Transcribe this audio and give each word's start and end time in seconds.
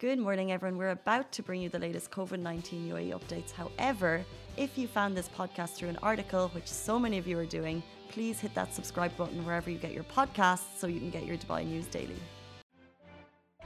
Good 0.00 0.18
morning, 0.18 0.50
everyone. 0.50 0.78
We're 0.78 0.96
about 1.02 1.30
to 1.32 1.42
bring 1.42 1.60
you 1.60 1.68
the 1.68 1.78
latest 1.78 2.10
COVID 2.10 2.38
19 2.38 2.88
UAE 2.88 3.10
updates. 3.12 3.50
However, 3.52 4.24
if 4.56 4.78
you 4.78 4.88
found 4.88 5.14
this 5.14 5.28
podcast 5.28 5.74
through 5.74 5.90
an 5.90 5.98
article, 6.02 6.48
which 6.54 6.68
so 6.68 6.98
many 6.98 7.18
of 7.18 7.26
you 7.26 7.38
are 7.38 7.44
doing, 7.44 7.82
please 8.08 8.40
hit 8.40 8.54
that 8.54 8.72
subscribe 8.72 9.14
button 9.18 9.44
wherever 9.44 9.68
you 9.68 9.76
get 9.76 9.92
your 9.92 10.04
podcasts 10.04 10.78
so 10.78 10.86
you 10.86 11.00
can 11.00 11.10
get 11.10 11.26
your 11.26 11.36
Dubai 11.36 11.66
news 11.66 11.84
daily. 11.84 12.16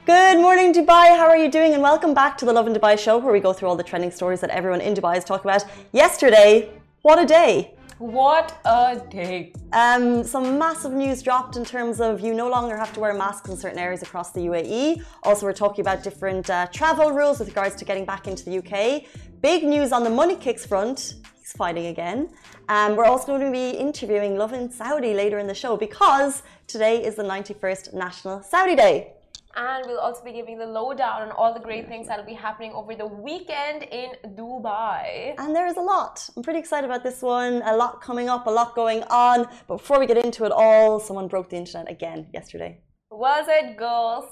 Good 0.05 0.41
morning, 0.41 0.73
Dubai. 0.73 1.15
How 1.15 1.27
are 1.27 1.37
you 1.37 1.49
doing? 1.49 1.71
And 1.71 1.81
welcome 1.81 2.13
back 2.13 2.37
to 2.39 2.45
the 2.45 2.51
Lovin 2.51 2.73
Dubai 2.73 2.99
show, 2.99 3.17
where 3.17 3.31
we 3.31 3.39
go 3.39 3.53
through 3.53 3.69
all 3.69 3.77
the 3.77 3.89
trending 3.91 4.11
stories 4.11 4.41
that 4.41 4.49
everyone 4.49 4.81
in 4.81 4.93
Dubai 4.93 5.15
is 5.17 5.23
talking 5.23 5.49
about. 5.49 5.63
Yesterday, 5.93 6.69
what 7.03 7.17
a 7.17 7.25
day! 7.25 7.75
What 7.97 8.59
a 8.65 9.01
day. 9.09 9.53
Um, 9.71 10.25
some 10.25 10.59
massive 10.59 10.91
news 10.91 11.21
dropped 11.21 11.55
in 11.55 11.63
terms 11.63 12.01
of 12.01 12.19
you 12.19 12.33
no 12.33 12.49
longer 12.49 12.75
have 12.75 12.91
to 12.93 12.99
wear 12.99 13.13
masks 13.13 13.49
in 13.49 13.55
certain 13.55 13.79
areas 13.79 14.03
across 14.03 14.33
the 14.33 14.41
UAE. 14.41 15.01
Also, 15.23 15.45
we're 15.45 15.53
talking 15.53 15.79
about 15.79 16.03
different 16.03 16.49
uh, 16.49 16.67
travel 16.73 17.11
rules 17.11 17.39
with 17.39 17.47
regards 17.47 17.75
to 17.75 17.85
getting 17.85 18.03
back 18.03 18.27
into 18.27 18.43
the 18.43 18.57
UK. 18.57 19.03
Big 19.41 19.63
news 19.63 19.93
on 19.93 20.03
the 20.03 20.09
money 20.09 20.35
kicks 20.35 20.65
front. 20.65 21.15
He's 21.39 21.53
fighting 21.53 21.85
again. 21.85 22.31
Um, 22.67 22.97
we're 22.97 23.05
also 23.05 23.27
going 23.27 23.45
to 23.45 23.51
be 23.51 23.69
interviewing 23.69 24.35
Lovin 24.35 24.69
Saudi 24.69 25.13
later 25.13 25.39
in 25.39 25.47
the 25.47 25.55
show 25.55 25.77
because 25.77 26.43
today 26.67 27.01
is 27.01 27.15
the 27.15 27.23
91st 27.23 27.93
National 27.93 28.41
Saudi 28.41 28.75
Day. 28.75 29.14
And 29.55 29.85
we'll 29.87 29.99
also 29.99 30.21
be 30.23 30.33
giving 30.33 30.57
the 30.57 30.65
lowdown 30.65 31.21
on 31.21 31.31
all 31.31 31.53
the 31.53 31.61
great 31.61 31.87
things 31.87 32.07
that'll 32.07 32.25
be 32.25 32.33
happening 32.33 32.73
over 32.73 32.93
the 32.93 33.07
weekend 33.07 33.83
in 33.83 34.09
Dubai. 34.35 35.33
And 35.37 35.55
there 35.55 35.65
is 35.65 35.77
a 35.77 35.81
lot. 35.81 36.29
I'm 36.35 36.43
pretty 36.43 36.59
excited 36.59 36.85
about 36.85 37.03
this 37.03 37.21
one. 37.21 37.61
A 37.65 37.75
lot 37.75 38.01
coming 38.01 38.27
up, 38.27 38.47
a 38.47 38.49
lot 38.49 38.75
going 38.75 39.03
on. 39.03 39.47
But 39.67 39.77
before 39.77 39.97
we 39.97 40.07
get 40.07 40.17
into 40.17 40.43
it 40.43 40.51
all, 40.51 40.99
someone 40.99 41.29
broke 41.29 41.49
the 41.49 41.55
internet 41.55 41.89
again 41.89 42.27
yesterday. 42.33 42.81
Was 43.09 43.45
it 43.47 43.77
girls? 43.77 44.25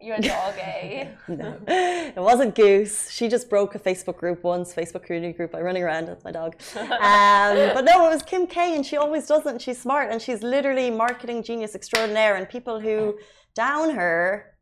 Your 0.00 0.18
dog, 0.20 0.54
eh? 0.58 1.08
no, 1.28 1.56
it 1.66 2.20
wasn't 2.20 2.54
Goose. 2.54 3.10
She 3.10 3.28
just 3.28 3.50
broke 3.50 3.74
a 3.74 3.80
Facebook 3.80 4.16
group 4.16 4.44
once, 4.44 4.72
Facebook 4.72 5.04
community 5.04 5.32
group 5.32 5.52
by 5.52 5.60
running 5.60 5.82
around 5.82 6.08
with 6.08 6.24
my 6.24 6.30
dog. 6.30 6.54
Um, 6.76 6.88
but 7.74 7.84
no, 7.84 8.06
it 8.06 8.10
was 8.10 8.22
Kim 8.22 8.46
K, 8.46 8.76
and 8.76 8.86
she 8.86 8.96
always 8.96 9.26
does 9.26 9.44
it. 9.46 9.50
And 9.50 9.62
she's 9.62 9.80
smart, 9.80 10.10
and 10.10 10.22
she's 10.22 10.42
literally 10.42 10.90
marketing 10.90 11.42
genius 11.42 11.74
extraordinaire. 11.74 12.36
And 12.36 12.48
people 12.48 12.78
who 12.78 13.18
down 13.58 13.90
her 13.90 14.54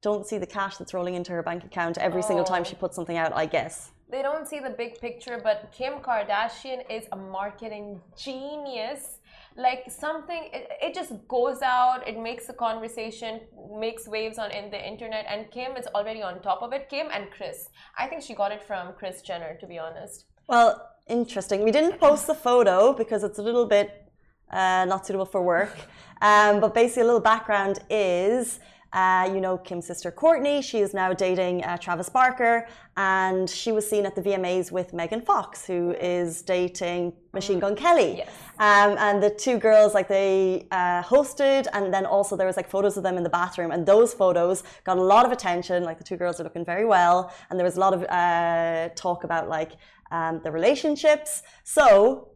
don't 0.00 0.24
see 0.26 0.38
the 0.38 0.46
cash 0.46 0.76
that's 0.76 0.94
rolling 0.94 1.14
into 1.14 1.32
her 1.32 1.42
bank 1.42 1.64
account 1.64 1.98
every 1.98 2.22
oh. 2.22 2.28
single 2.28 2.44
time 2.44 2.62
she 2.64 2.76
oh. 2.76 2.82
puts 2.82 2.94
something 2.94 3.16
out, 3.16 3.32
I 3.34 3.46
guess. 3.46 3.90
They 4.10 4.22
don't 4.22 4.46
see 4.48 4.60
the 4.60 4.70
big 4.70 5.00
picture, 5.00 5.38
but 5.42 5.70
Kim 5.76 5.94
Kardashian 6.06 6.80
is 6.88 7.04
a 7.12 7.16
marketing 7.16 8.00
genius. 8.16 9.18
Like 9.56 9.82
something, 9.90 10.42
it, 10.52 10.68
it 10.80 10.94
just 10.94 11.12
goes 11.26 11.60
out, 11.60 12.06
it 12.06 12.18
makes 12.18 12.48
a 12.48 12.52
conversation, 12.52 13.40
makes 13.86 14.06
waves 14.06 14.38
on 14.38 14.50
in 14.52 14.70
the 14.70 14.80
internet, 14.92 15.26
and 15.28 15.50
Kim 15.50 15.76
is 15.76 15.86
already 15.96 16.22
on 16.22 16.40
top 16.40 16.62
of 16.62 16.72
it. 16.72 16.88
Kim 16.88 17.08
and 17.12 17.30
Kris. 17.30 17.68
I 17.98 18.06
think 18.06 18.22
she 18.22 18.34
got 18.34 18.52
it 18.52 18.62
from 18.62 18.92
Kris 18.98 19.20
Jenner, 19.20 19.56
to 19.60 19.66
be 19.66 19.78
honest. 19.78 20.24
Well, 20.46 20.88
interesting. 21.08 21.64
We 21.64 21.72
didn't 21.72 21.98
post 21.98 22.28
the 22.28 22.34
photo 22.34 22.92
because 22.92 23.24
it's 23.24 23.40
a 23.40 23.42
little 23.42 23.66
bit 23.66 24.07
uh, 24.50 24.84
not 24.86 25.06
suitable 25.06 25.26
for 25.26 25.42
work. 25.42 25.76
Um, 26.20 26.60
but 26.60 26.74
basically, 26.74 27.02
a 27.02 27.06
little 27.06 27.20
background 27.20 27.80
is 27.90 28.60
uh, 28.92 29.30
you 29.32 29.40
know 29.40 29.58
Kim's 29.58 29.86
sister 29.86 30.10
Kourtney. 30.10 30.62
She 30.64 30.78
is 30.78 30.94
now 30.94 31.12
dating 31.12 31.62
uh, 31.64 31.76
Travis 31.76 32.08
Barker, 32.08 32.66
and 32.96 33.48
she 33.48 33.70
was 33.70 33.88
seen 33.88 34.06
at 34.06 34.14
the 34.14 34.22
VMAs 34.22 34.72
with 34.72 34.92
Megan 34.92 35.20
Fox, 35.20 35.66
who 35.66 35.94
is 36.00 36.42
dating 36.42 37.12
Machine 37.32 37.58
Gun 37.58 37.76
Kelly. 37.76 38.18
Yes. 38.18 38.30
Um, 38.58 38.96
and 38.98 39.22
the 39.22 39.30
two 39.30 39.58
girls, 39.58 39.94
like 39.94 40.08
they 40.08 40.66
uh, 40.70 41.02
hosted, 41.02 41.66
and 41.72 41.92
then 41.92 42.06
also 42.06 42.34
there 42.34 42.46
was 42.46 42.56
like 42.56 42.68
photos 42.68 42.96
of 42.96 43.02
them 43.02 43.16
in 43.16 43.22
the 43.22 43.30
bathroom, 43.30 43.70
and 43.70 43.84
those 43.84 44.14
photos 44.14 44.64
got 44.84 44.96
a 44.96 45.02
lot 45.02 45.26
of 45.26 45.32
attention. 45.32 45.84
Like 45.84 45.98
the 45.98 46.04
two 46.04 46.16
girls 46.16 46.40
are 46.40 46.44
looking 46.44 46.64
very 46.64 46.86
well, 46.86 47.32
and 47.50 47.58
there 47.58 47.64
was 47.64 47.76
a 47.76 47.80
lot 47.80 47.92
of 47.92 48.04
uh, 48.04 48.88
talk 48.94 49.24
about 49.24 49.48
like 49.48 49.72
um, 50.10 50.40
the 50.42 50.50
relationships. 50.50 51.42
So 51.64 52.28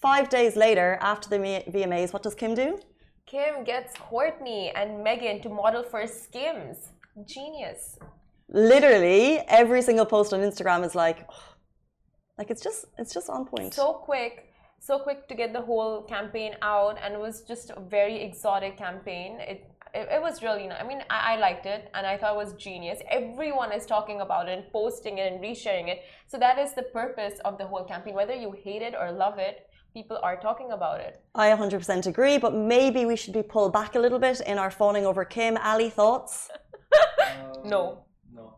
five 0.00 0.28
days 0.28 0.56
later, 0.56 0.98
after 1.00 1.28
the 1.28 1.36
VMAs, 1.36 2.12
what 2.12 2.22
does 2.22 2.34
Kim 2.34 2.54
do? 2.54 2.78
Kim 3.26 3.64
gets 3.64 3.96
Kourtney 3.96 4.72
and 4.74 5.04
Megan 5.04 5.40
to 5.42 5.48
model 5.48 5.82
for 5.82 6.06
Skims. 6.06 6.90
Genius. 7.26 7.98
Literally, 8.48 9.38
every 9.46 9.82
single 9.82 10.06
post 10.06 10.32
on 10.32 10.40
Instagram 10.40 10.84
is 10.84 10.94
like, 10.94 11.28
like 12.38 12.50
it's 12.50 12.62
just 12.62 12.86
it's 12.98 13.12
just 13.12 13.28
on 13.28 13.44
point. 13.46 13.74
So 13.74 13.92
quick, 13.92 14.52
so 14.80 14.98
quick 14.98 15.28
to 15.28 15.34
get 15.34 15.52
the 15.52 15.60
whole 15.60 16.02
campaign 16.02 16.56
out, 16.62 16.98
and 17.02 17.14
it 17.14 17.20
was 17.20 17.42
just 17.42 17.70
a 17.70 17.80
very 17.80 18.22
exotic 18.22 18.76
campaign. 18.76 19.38
It 19.40 19.70
it, 19.94 20.08
it 20.10 20.22
was 20.22 20.42
really 20.42 20.66
nice. 20.68 20.80
I 20.80 20.86
mean, 20.86 21.02
I, 21.10 21.34
I, 21.34 21.36
liked 21.38 21.66
it 21.66 21.90
and 21.94 22.06
I 22.06 22.16
thought 22.16 22.34
it 22.34 22.36
was 22.36 22.52
genius. 22.54 23.00
Everyone 23.10 23.72
is 23.72 23.86
talking 23.86 24.20
about 24.20 24.48
it 24.48 24.56
and 24.56 24.72
posting 24.72 25.18
it 25.18 25.32
and 25.32 25.42
resharing 25.42 25.88
it. 25.88 26.02
So 26.28 26.38
that 26.38 26.58
is 26.58 26.74
the 26.74 26.84
purpose 26.84 27.40
of 27.44 27.58
the 27.58 27.66
whole 27.66 27.84
campaign. 27.84 28.14
Whether 28.14 28.34
you 28.34 28.52
hate 28.52 28.82
it 28.82 28.94
or 28.98 29.10
love 29.10 29.38
it, 29.38 29.66
people 29.92 30.18
are 30.22 30.36
talking 30.36 30.72
about 30.72 31.00
it. 31.00 31.22
I 31.34 31.50
100% 31.50 32.06
agree, 32.06 32.38
but 32.38 32.54
maybe 32.54 33.04
we 33.04 33.16
should 33.16 33.34
be 33.34 33.42
pulled 33.42 33.72
back 33.72 33.94
a 33.94 33.98
little 33.98 34.18
bit 34.18 34.40
in 34.42 34.58
our 34.58 34.70
fawning 34.70 35.06
over 35.06 35.24
Kim. 35.24 35.56
Ali, 35.58 35.90
thoughts? 35.90 36.48
uh, 36.92 37.58
no. 37.64 38.04
No. 38.32 38.56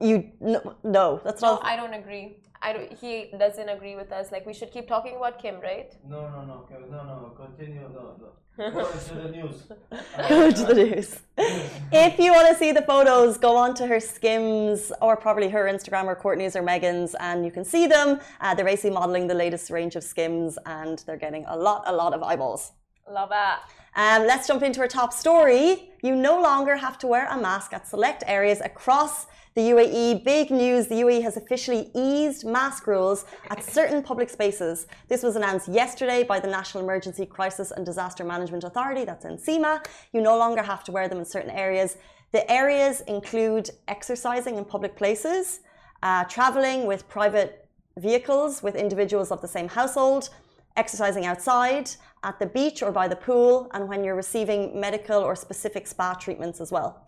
You 0.00 0.30
no, 0.40 0.76
no 0.82 1.20
that's 1.24 1.42
no, 1.42 1.54
not. 1.54 1.64
I 1.64 1.76
don't 1.76 1.94
agree. 1.94 2.38
I 2.64 2.72
don't, 2.72 2.92
he 2.94 3.30
doesn't 3.38 3.68
agree 3.68 3.94
with 3.94 4.10
us. 4.10 4.32
Like 4.32 4.46
we 4.46 4.54
should 4.54 4.72
keep 4.72 4.88
talking 4.88 5.16
about 5.16 5.38
Kim, 5.40 5.60
right? 5.60 5.94
No, 6.08 6.22
no, 6.30 6.40
no, 6.44 6.66
no, 6.90 7.04
no. 7.04 7.32
Continue. 7.36 7.88
No, 7.92 8.16
no. 8.18 8.30
Go 8.70 8.90
to 8.90 9.14
the 9.14 9.28
news. 9.30 9.56
go 10.28 10.50
to 10.50 10.64
the 10.64 10.74
news. 10.74 11.18
if 11.36 12.18
you 12.20 12.32
want 12.32 12.48
to 12.48 12.54
see 12.56 12.70
the 12.70 12.82
photos, 12.82 13.36
go 13.36 13.56
on 13.56 13.74
to 13.74 13.86
her 13.88 13.98
Skims 13.98 14.92
or 15.02 15.16
probably 15.16 15.48
her 15.48 15.64
Instagram 15.64 16.04
or 16.04 16.14
Kourtney's 16.14 16.54
or 16.54 16.62
Megan's, 16.62 17.16
and 17.18 17.44
you 17.44 17.50
can 17.50 17.64
see 17.64 17.88
them. 17.88 18.20
Uh, 18.40 18.54
they're 18.54 18.64
basically 18.64 18.90
modeling 18.90 19.26
the 19.26 19.34
latest 19.34 19.70
range 19.70 19.96
of 19.96 20.04
Skims, 20.04 20.56
and 20.66 21.00
they're 21.04 21.16
getting 21.16 21.44
a 21.48 21.56
lot, 21.56 21.82
a 21.86 21.92
lot 21.92 22.14
of 22.14 22.22
eyeballs. 22.22 22.70
Love 23.10 23.32
it. 23.32 23.58
Um, 23.96 24.26
let's 24.26 24.46
jump 24.46 24.62
into 24.62 24.80
our 24.80 24.88
top 24.88 25.12
story. 25.12 25.90
You 26.02 26.14
no 26.14 26.40
longer 26.40 26.76
have 26.76 26.96
to 26.98 27.08
wear 27.08 27.26
a 27.28 27.36
mask 27.36 27.72
at 27.72 27.88
select 27.88 28.22
areas 28.26 28.60
across 28.60 29.26
the 29.54 29.70
UAE. 29.70 30.24
Big 30.24 30.50
news 30.50 30.88
the 30.88 30.96
UAE 30.96 31.22
has 31.22 31.36
officially 31.36 31.88
eased 31.94 32.44
mask 32.44 32.88
rules 32.88 33.24
at 33.50 33.62
certain 33.62 34.02
public 34.02 34.28
spaces. 34.28 34.88
This 35.08 35.22
was 35.22 35.36
announced 35.36 35.68
yesterday 35.68 36.24
by 36.24 36.40
the 36.40 36.48
National 36.48 36.82
Emergency 36.82 37.24
Crisis 37.24 37.70
and 37.70 37.86
Disaster 37.86 38.24
Management 38.24 38.64
Authority, 38.64 39.04
that's 39.04 39.24
NCEMA. 39.24 39.86
You 40.12 40.22
no 40.22 40.36
longer 40.36 40.62
have 40.62 40.82
to 40.84 40.92
wear 40.92 41.08
them 41.08 41.18
in 41.18 41.24
certain 41.24 41.50
areas. 41.50 41.98
The 42.32 42.50
areas 42.50 43.02
include 43.02 43.70
exercising 43.86 44.56
in 44.56 44.64
public 44.64 44.96
places, 44.96 45.60
uh, 46.02 46.24
traveling 46.24 46.86
with 46.86 47.08
private 47.08 47.68
vehicles 47.96 48.60
with 48.60 48.74
individuals 48.74 49.30
of 49.30 49.40
the 49.40 49.46
same 49.46 49.68
household, 49.68 50.30
exercising 50.76 51.26
outside, 51.26 51.90
at 52.24 52.40
the 52.40 52.46
beach 52.46 52.82
or 52.82 52.90
by 52.90 53.06
the 53.06 53.14
pool, 53.14 53.70
and 53.72 53.88
when 53.88 54.02
you're 54.02 54.16
receiving 54.16 54.80
medical 54.80 55.20
or 55.20 55.36
specific 55.36 55.86
spa 55.86 56.14
treatments 56.14 56.60
as 56.60 56.72
well. 56.72 57.04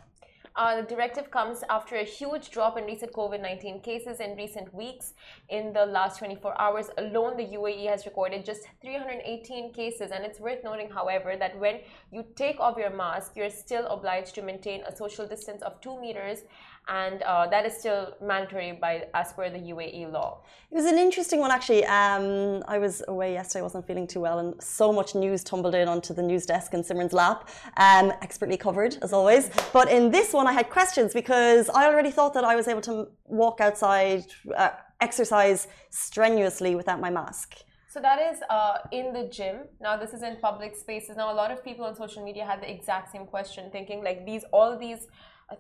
Uh, 0.56 0.80
the 0.80 0.82
directive 0.82 1.30
comes 1.30 1.62
after 1.68 1.96
a 1.96 2.02
huge 2.02 2.50
drop 2.50 2.78
in 2.78 2.84
recent 2.84 3.12
COVID 3.12 3.42
19 3.42 3.80
cases 3.80 4.20
in 4.20 4.34
recent 4.36 4.72
weeks. 4.72 5.12
In 5.50 5.74
the 5.74 5.84
last 5.84 6.18
24 6.18 6.58
hours 6.58 6.88
alone, 6.96 7.36
the 7.36 7.44
UAE 7.44 7.86
has 7.90 8.06
recorded 8.06 8.42
just 8.42 8.62
318 8.80 9.74
cases. 9.74 10.10
And 10.12 10.24
it's 10.24 10.40
worth 10.40 10.64
noting, 10.64 10.88
however, 10.88 11.36
that 11.36 11.58
when 11.58 11.80
you 12.10 12.24
take 12.36 12.58
off 12.58 12.78
your 12.78 12.88
mask, 12.88 13.32
you're 13.36 13.50
still 13.50 13.86
obliged 13.88 14.34
to 14.36 14.42
maintain 14.42 14.82
a 14.86 14.96
social 14.96 15.26
distance 15.26 15.60
of 15.60 15.78
two 15.82 16.00
meters 16.00 16.44
and 16.88 17.22
uh, 17.22 17.46
that 17.48 17.66
is 17.66 17.76
still 17.76 18.14
mandatory 18.22 18.72
by 18.72 19.06
as 19.14 19.32
per 19.32 19.50
the 19.50 19.58
UAE 19.58 20.12
law. 20.12 20.42
It 20.70 20.74
was 20.74 20.84
an 20.84 20.98
interesting 20.98 21.40
one, 21.40 21.50
actually. 21.50 21.84
Um, 21.84 22.62
I 22.68 22.78
was 22.78 23.02
away 23.08 23.32
yesterday; 23.32 23.60
I 23.60 23.62
wasn't 23.62 23.86
feeling 23.86 24.06
too 24.06 24.20
well, 24.20 24.38
and 24.38 24.60
so 24.62 24.92
much 24.92 25.14
news 25.14 25.42
tumbled 25.42 25.74
in 25.74 25.88
onto 25.88 26.14
the 26.14 26.22
news 26.22 26.46
desk 26.46 26.74
in 26.74 26.82
Simran's 26.82 27.12
lap, 27.12 27.48
um, 27.76 28.12
expertly 28.22 28.56
covered 28.56 28.98
as 29.02 29.12
always. 29.12 29.50
But 29.72 29.90
in 29.90 30.10
this 30.10 30.32
one, 30.32 30.46
I 30.46 30.52
had 30.52 30.70
questions 30.70 31.12
because 31.12 31.68
I 31.70 31.86
already 31.86 32.10
thought 32.10 32.34
that 32.34 32.44
I 32.44 32.54
was 32.54 32.68
able 32.68 32.82
to 32.82 33.08
walk 33.24 33.60
outside, 33.60 34.24
uh, 34.56 34.70
exercise 35.00 35.68
strenuously 35.90 36.74
without 36.74 37.00
my 37.00 37.10
mask. 37.10 37.56
So 37.88 38.00
that 38.02 38.20
is 38.20 38.40
uh, 38.50 38.78
in 38.92 39.14
the 39.14 39.24
gym. 39.24 39.56
Now 39.80 39.96
this 39.96 40.12
is 40.12 40.22
in 40.22 40.36
public 40.36 40.76
spaces. 40.76 41.16
Now 41.16 41.32
a 41.32 41.34
lot 41.42 41.50
of 41.50 41.64
people 41.64 41.86
on 41.86 41.96
social 41.96 42.22
media 42.22 42.44
had 42.44 42.60
the 42.60 42.70
exact 42.70 43.10
same 43.10 43.26
question, 43.26 43.70
thinking 43.70 44.04
like 44.04 44.26
these 44.26 44.44
all 44.52 44.78
these 44.78 45.06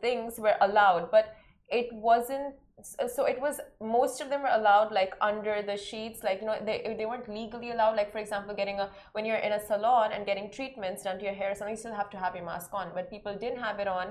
things 0.00 0.38
were 0.38 0.56
allowed, 0.60 1.10
but 1.10 1.36
it 1.68 1.88
wasn't 1.92 2.54
so 2.82 3.24
it 3.24 3.40
was 3.40 3.58
most 3.80 4.20
of 4.20 4.28
them 4.28 4.42
were 4.42 4.52
allowed 4.52 4.92
like 4.92 5.14
under 5.22 5.62
the 5.62 5.76
sheets 5.76 6.22
like 6.22 6.40
you 6.40 6.46
know 6.46 6.56
they, 6.64 6.94
they 6.98 7.06
weren't 7.06 7.28
legally 7.28 7.70
allowed 7.70 7.96
like 7.96 8.12
for 8.12 8.18
example 8.18 8.54
getting 8.54 8.78
a 8.80 8.90
when 9.12 9.24
you're 9.24 9.38
in 9.38 9.52
a 9.52 9.66
salon 9.66 10.12
and 10.12 10.26
getting 10.26 10.50
treatments 10.50 11.02
done 11.02 11.18
to 11.18 11.24
your 11.24 11.32
hair 11.32 11.54
something 11.54 11.74
you 11.74 11.78
still 11.78 11.94
have 11.94 12.10
to 12.10 12.18
have 12.18 12.34
your 12.36 12.44
mask 12.44 12.74
on 12.74 12.90
but 12.94 13.08
people 13.08 13.34
didn't 13.34 13.58
have 13.58 13.78
it 13.78 13.88
on 13.88 14.08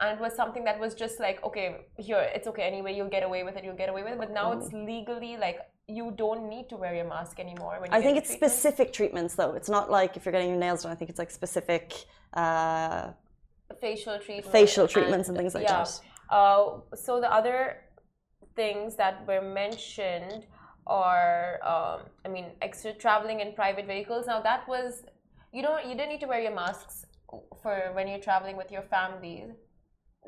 and 0.00 0.18
it 0.18 0.20
was 0.20 0.34
something 0.34 0.64
that 0.64 0.80
was 0.80 0.94
just 0.94 1.20
like 1.20 1.42
okay 1.44 1.86
here 1.96 2.28
it's 2.34 2.48
okay 2.48 2.62
anyway 2.62 2.92
you'll 2.94 3.08
get 3.08 3.22
away 3.22 3.44
with 3.44 3.56
it 3.56 3.62
you'll 3.62 3.76
get 3.76 3.88
away 3.88 4.02
with 4.02 4.12
it 4.12 4.18
but 4.18 4.32
now 4.32 4.52
mm. 4.52 4.60
it's 4.60 4.72
legally 4.72 5.36
like 5.36 5.60
you 5.86 6.12
don't 6.16 6.48
need 6.48 6.68
to 6.68 6.76
wear 6.76 6.94
your 6.96 7.04
mask 7.04 7.38
anymore 7.38 7.78
i 7.92 8.02
think 8.02 8.18
it's 8.18 8.32
specific 8.32 8.92
treatments 8.92 9.36
though 9.36 9.54
it's 9.54 9.68
not 9.68 9.92
like 9.92 10.16
if 10.16 10.24
you're 10.24 10.32
getting 10.32 10.48
your 10.48 10.58
nails 10.58 10.82
done 10.82 10.90
i 10.90 10.94
think 10.96 11.08
it's 11.08 11.20
like 11.20 11.30
specific 11.30 11.94
uh 12.34 13.10
facial 13.80 14.18
treatments 14.18 14.50
facial 14.50 14.88
treatments 14.88 15.28
and, 15.28 15.36
and 15.36 15.44
things 15.44 15.54
like 15.54 15.64
yeah. 15.64 15.84
that 15.84 16.00
Uh, 16.30 16.80
so 16.94 17.20
the 17.20 17.32
other 17.32 17.60
things 18.54 18.96
that 18.96 19.26
were 19.26 19.40
mentioned 19.40 20.40
are, 20.86 21.58
um, 21.72 21.98
I 22.26 22.28
mean, 22.28 22.46
extra 22.60 22.92
traveling 22.92 23.40
in 23.40 23.48
private 23.52 23.86
vehicles. 23.86 24.26
Now 24.26 24.40
that 24.40 24.66
was, 24.68 25.04
you 25.52 25.62
don't, 25.62 25.82
you 25.88 25.94
didn't 25.94 26.10
need 26.10 26.20
to 26.20 26.26
wear 26.26 26.40
your 26.40 26.54
masks 26.54 27.06
for 27.62 27.76
when 27.94 28.08
you're 28.08 28.24
traveling 28.30 28.56
with 28.56 28.70
your 28.70 28.82
family. 28.82 29.44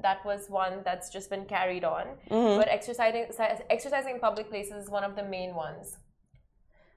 That 0.07 0.25
was 0.25 0.49
one 0.49 0.75
that's 0.85 1.11
just 1.11 1.29
been 1.35 1.47
carried 1.57 1.85
on. 1.85 2.05
Mhm. 2.31 2.57
But 2.61 2.69
exercising, 2.69 3.27
exercising 3.77 4.15
in 4.15 4.21
public 4.21 4.49
places 4.49 4.85
is 4.85 4.89
one 4.99 5.05
of 5.05 5.17
the 5.17 5.25
main 5.37 5.55
ones. 5.55 5.99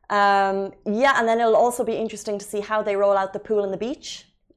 Um, 0.09 0.73
yeah, 0.85 1.13
and 1.17 1.27
then 1.27 1.39
it'll 1.41 1.61
also 1.65 1.83
be 1.83 1.95
interesting 2.03 2.37
to 2.37 2.45
see 2.45 2.61
how 2.61 2.79
they 2.87 2.95
roll 2.95 3.17
out 3.21 3.33
the 3.33 3.39
pool 3.39 3.63
and 3.63 3.73
the 3.73 3.83
beach. 3.87 4.09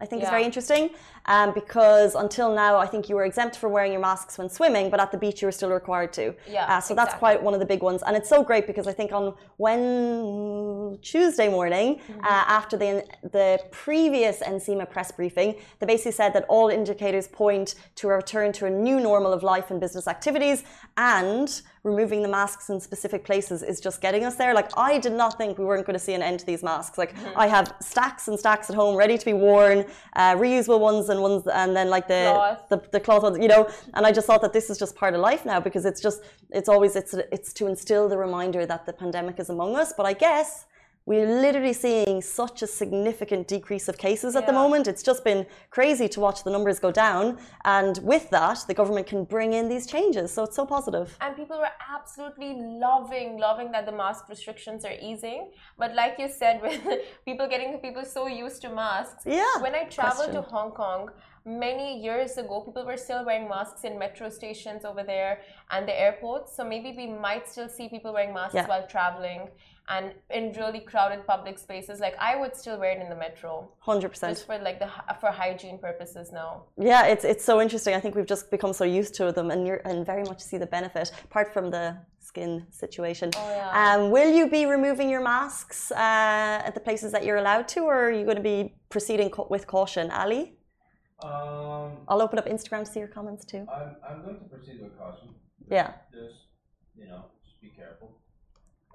I 0.03 0.05
think 0.05 0.21
it's 0.21 0.29
Yeah. 0.29 0.37
very 0.37 0.45
interesting 0.45 0.91
um, 1.27 1.53
because 1.55 2.15
until 2.15 2.55
now, 2.55 2.77
I 2.79 2.87
think 2.87 3.09
you 3.09 3.17
were 3.17 3.25
exempt 3.25 3.57
from 3.57 3.73
wearing 3.73 3.93
your 3.93 4.01
masks 4.01 4.39
when 4.39 4.49
swimming, 4.49 4.91
but 4.91 5.01
at 5.01 5.11
the 5.13 5.19
beach 5.19 5.43
you 5.43 5.47
were 5.49 5.53
still 5.53 5.71
required 5.71 6.13
to. 6.15 6.35
Yeah, 6.49 6.67
Uh, 6.77 6.81
so 6.81 6.95
that's 6.95 7.15
quite 7.15 7.43
one 7.43 7.55
of 7.55 7.61
the 7.61 7.67
big 7.67 7.83
ones, 7.83 8.03
and 8.07 8.17
it's 8.17 8.29
so 8.29 8.43
great 8.43 8.67
because 8.67 8.87
I 8.87 8.93
think 8.93 9.13
on 9.13 9.35
when 9.57 10.99
Tuesday 11.03 11.49
morning, 11.49 11.87
Mm-hmm. 11.97 12.21
uh, 12.25 12.59
after 12.59 12.77
the 12.77 13.05
the 13.39 13.49
previous 13.71 14.37
NCEMA 14.41 14.89
press 14.95 15.11
briefing, 15.13 15.51
they 15.79 15.87
basically 15.87 16.13
said 16.13 16.33
that 16.35 16.45
all 16.49 16.69
indicators 16.69 17.27
point 17.29 17.75
to 17.97 18.09
a 18.09 18.15
return 18.17 18.53
to 18.59 18.67
a 18.67 18.71
new 18.87 18.99
normal 19.01 19.33
of 19.33 19.43
life 19.43 19.71
and 19.73 19.79
business 19.81 20.07
activities, 20.17 20.59
and 20.97 21.63
removing 21.83 22.21
the 22.23 22.29
masks 22.29 22.69
in 22.69 22.81
specific 22.81 23.25
places 23.25 23.63
is 23.63 23.79
just 23.81 24.01
getting 24.01 24.25
us 24.25 24.35
there. 24.37 24.53
Like 24.61 24.71
I 24.77 24.99
did 24.99 25.13
not 25.13 25.39
think 25.39 25.57
we 25.59 25.65
weren't 25.65 25.87
going 25.87 25.99
to 25.99 26.05
see 26.09 26.15
an 26.15 26.23
end 26.23 26.39
to 26.41 26.47
these 26.47 26.63
masks. 26.63 26.97
Like 26.99 27.13
Mm-hmm. 27.17 27.39
I 27.45 27.47
have 27.57 27.67
stacks 27.81 28.29
and 28.29 28.37
stacks 28.39 28.69
at 28.71 28.77
home 28.77 28.95
ready 28.97 29.17
to 29.19 29.25
be 29.33 29.33
worn, 29.49 29.79
uh, 30.17 30.35
reusable 30.45 30.81
ones 30.81 31.09
and 31.09 31.16
ones, 31.21 31.47
and 31.47 31.77
then 31.77 31.89
like 31.91 32.09
the, 32.09 32.33
Cloth. 32.33 32.69
the 32.69 32.83
the 32.93 33.01
cloth 33.01 33.23
ones, 33.23 33.39
you 33.39 33.49
know. 33.49 33.69
And 33.95 34.07
I 34.07 34.13
just 34.13 34.27
thought 34.27 34.43
that 34.43 34.53
this 34.53 34.71
is 34.71 34.79
just 34.79 34.95
part 34.97 35.15
of 35.15 35.21
life 35.21 35.45
now 35.45 35.61
because 35.61 35.85
it's 35.85 36.01
just 36.01 36.23
it's 36.51 36.69
always 36.69 36.97
it's 36.97 37.15
it's 37.33 37.53
to 37.55 37.67
instill 37.67 38.09
the 38.09 38.19
reminder 38.19 38.67
that 38.67 38.87
the 38.87 38.93
pandemic 38.93 39.39
is 39.39 39.49
among 39.51 39.77
us. 39.77 39.93
But 39.97 40.07
I 40.07 40.13
guess 40.13 40.67
we're 41.07 41.27
literally 41.41 41.73
seeing 41.73 42.21
such 42.21 42.63
a 42.63 42.67
significant 42.67 43.47
decrease 43.47 43.87
of 43.89 43.97
cases 43.97 44.35
at 44.35 44.45
the 44.47 44.53
moment. 44.53 44.89
It's 44.89 45.05
just 45.05 45.23
been 45.25 45.47
crazy 45.71 46.09
to 46.09 46.19
watch 46.21 46.43
the 46.43 46.51
numbers 46.51 46.79
go 46.81 46.91
down, 46.91 47.39
and 47.65 47.99
with 48.03 48.29
that, 48.31 48.59
the 48.67 48.75
government 48.75 49.07
can 49.07 49.23
bring 49.25 49.53
in 49.53 49.69
these 49.69 49.87
changes. 49.87 50.33
So 50.35 50.43
it's 50.45 50.57
so 50.57 50.67
positive. 50.67 51.17
and 51.21 51.37
people 51.37 51.59
were 51.65 51.75
absolutely 51.97 52.53
loving 52.87 53.39
loving 53.39 53.71
that 53.73 53.85
the 53.87 53.93
mask 54.03 54.29
restrictions 54.29 54.85
are 54.85 54.97
easing 55.11 55.41
but 55.79 55.95
like 56.01 56.15
you 56.23 56.29
said 56.29 56.61
with 56.67 56.81
people 57.25 57.47
getting 57.55 57.79
people 57.87 58.05
so 58.05 58.27
used 58.27 58.61
to 58.63 58.69
masks 58.83 59.23
Yeah, 59.27 59.55
when 59.65 59.75
i 59.81 59.85
traveled 59.99 60.33
to 60.37 60.43
hong 60.55 60.71
kong 60.81 61.03
many 61.45 61.89
years 62.07 62.33
ago 62.43 62.61
people 62.67 62.85
were 62.91 62.97
still 63.07 63.23
wearing 63.29 63.49
masks 63.49 63.85
in 63.89 63.99
metro 64.05 64.29
stations 64.41 64.85
over 64.91 65.03
there 65.13 65.33
and 65.71 65.87
the 65.91 65.97
airports 66.07 66.49
so 66.57 66.65
maybe 66.75 66.91
we 67.01 67.07
might 67.07 67.45
still 67.53 67.69
see 67.77 67.89
people 67.89 68.13
wearing 68.13 68.35
masks 68.35 68.55
Yeah. 68.61 68.67
while 68.73 68.87
traveling 68.97 69.43
and 69.89 70.13
in 70.31 70.53
really 70.61 70.81
crowded 70.81 71.21
public 71.27 71.57
spaces 71.59 72.01
like 72.01 72.15
i 72.19 72.33
would 72.41 72.55
still 72.57 72.79
wear 72.79 72.91
it 72.97 73.01
in 73.05 73.09
the 73.09 73.15
metro 73.27 73.69
Hundred 73.79 74.09
percent. 74.11 74.35
just 74.35 74.47
for 74.47 74.59
like 74.59 74.79
the 74.81 74.91
for 75.21 75.31
hygiene 75.31 75.79
purposes 75.79 76.33
now 76.33 76.51
Yeah, 76.93 77.03
it's 77.13 77.25
it's 77.33 77.45
so 77.51 77.55
interesting. 77.65 77.93
I 77.99 78.01
think 78.03 78.15
we've 78.19 78.33
just 78.37 78.51
become 78.57 78.73
so 78.81 78.85
used 79.01 79.15
to 79.19 79.25
them, 79.37 79.47
and 79.53 79.61
you're 79.67 79.83
and 79.91 79.97
very 80.13 80.25
much 80.31 80.41
see 80.51 80.59
the 80.65 80.71
benefit, 80.79 81.07
apart 81.29 81.49
from 81.55 81.65
the 81.77 81.85
skin 82.31 82.53
situation. 82.83 83.29
Oh, 83.37 83.51
yeah. 83.61 83.71
Um, 83.83 84.01
will 84.17 84.33
you 84.39 84.45
be 84.59 84.63
removing 84.77 85.09
your 85.15 85.23
masks 85.35 85.81
uh, 85.93 86.67
at 86.69 86.73
the 86.79 86.81
places 86.89 87.09
that 87.15 87.23
you're 87.27 87.41
allowed 87.45 87.67
to, 87.75 87.81
or 87.91 87.95
are 88.07 88.15
you 88.19 88.25
going 88.31 88.41
to 88.45 88.49
be 88.55 88.59
proceeding 88.95 89.29
co- 89.37 89.49
with 89.55 89.65
caution, 89.77 90.05
Ali? 90.23 90.43
Um, 91.23 91.89
I'll 92.09 92.23
open 92.27 92.39
up 92.41 92.47
Instagram 92.47 92.81
to 92.87 92.91
see 92.93 93.01
your 93.05 93.13
comments 93.19 93.45
too. 93.53 93.63
I'm, 93.77 93.91
I'm 94.09 94.19
going 94.25 94.39
to 94.43 94.47
proceed 94.55 94.79
with 94.83 94.95
caution. 94.99 95.29
Yeah. 95.71 95.89
Just, 96.13 96.41
you 97.01 97.07
know, 97.11 97.21
just 97.45 97.59
be 97.65 97.71
careful. 97.81 98.09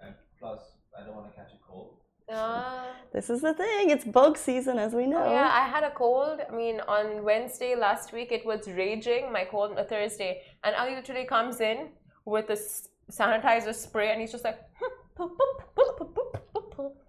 And 0.03 0.13
plus, 0.39 0.59
I 0.97 1.03
don't 1.03 1.15
want 1.15 1.29
to 1.31 1.35
catch 1.35 1.51
a 1.53 1.57
cold. 1.67 1.97
Ah. 2.31 2.88
This 3.13 3.29
is 3.29 3.41
the 3.41 3.53
thing. 3.53 3.89
It's 3.89 4.05
bug 4.05 4.38
season, 4.38 4.77
as 4.77 4.93
we 4.93 5.05
know. 5.05 5.25
Yeah, 5.29 5.49
I 5.51 5.67
had 5.67 5.83
a 5.83 5.91
cold. 5.91 6.39
I 6.49 6.55
mean, 6.55 6.79
on 6.88 7.23
Wednesday 7.23 7.75
last 7.75 8.13
week, 8.13 8.31
it 8.31 8.45
was 8.45 8.67
raging, 8.67 9.31
my 9.31 9.43
cold, 9.45 9.77
uh, 9.77 9.83
Thursday. 9.83 10.41
And 10.63 10.75
Ali 10.75 10.95
literally 10.95 11.25
comes 11.25 11.59
in 11.59 11.89
with 12.25 12.49
a 12.49 12.53
s- 12.53 12.88
sanitizer 13.11 13.73
spray 13.75 14.11
and 14.11 14.21
he's 14.21 14.31
just 14.31 14.43
like, 14.45 14.59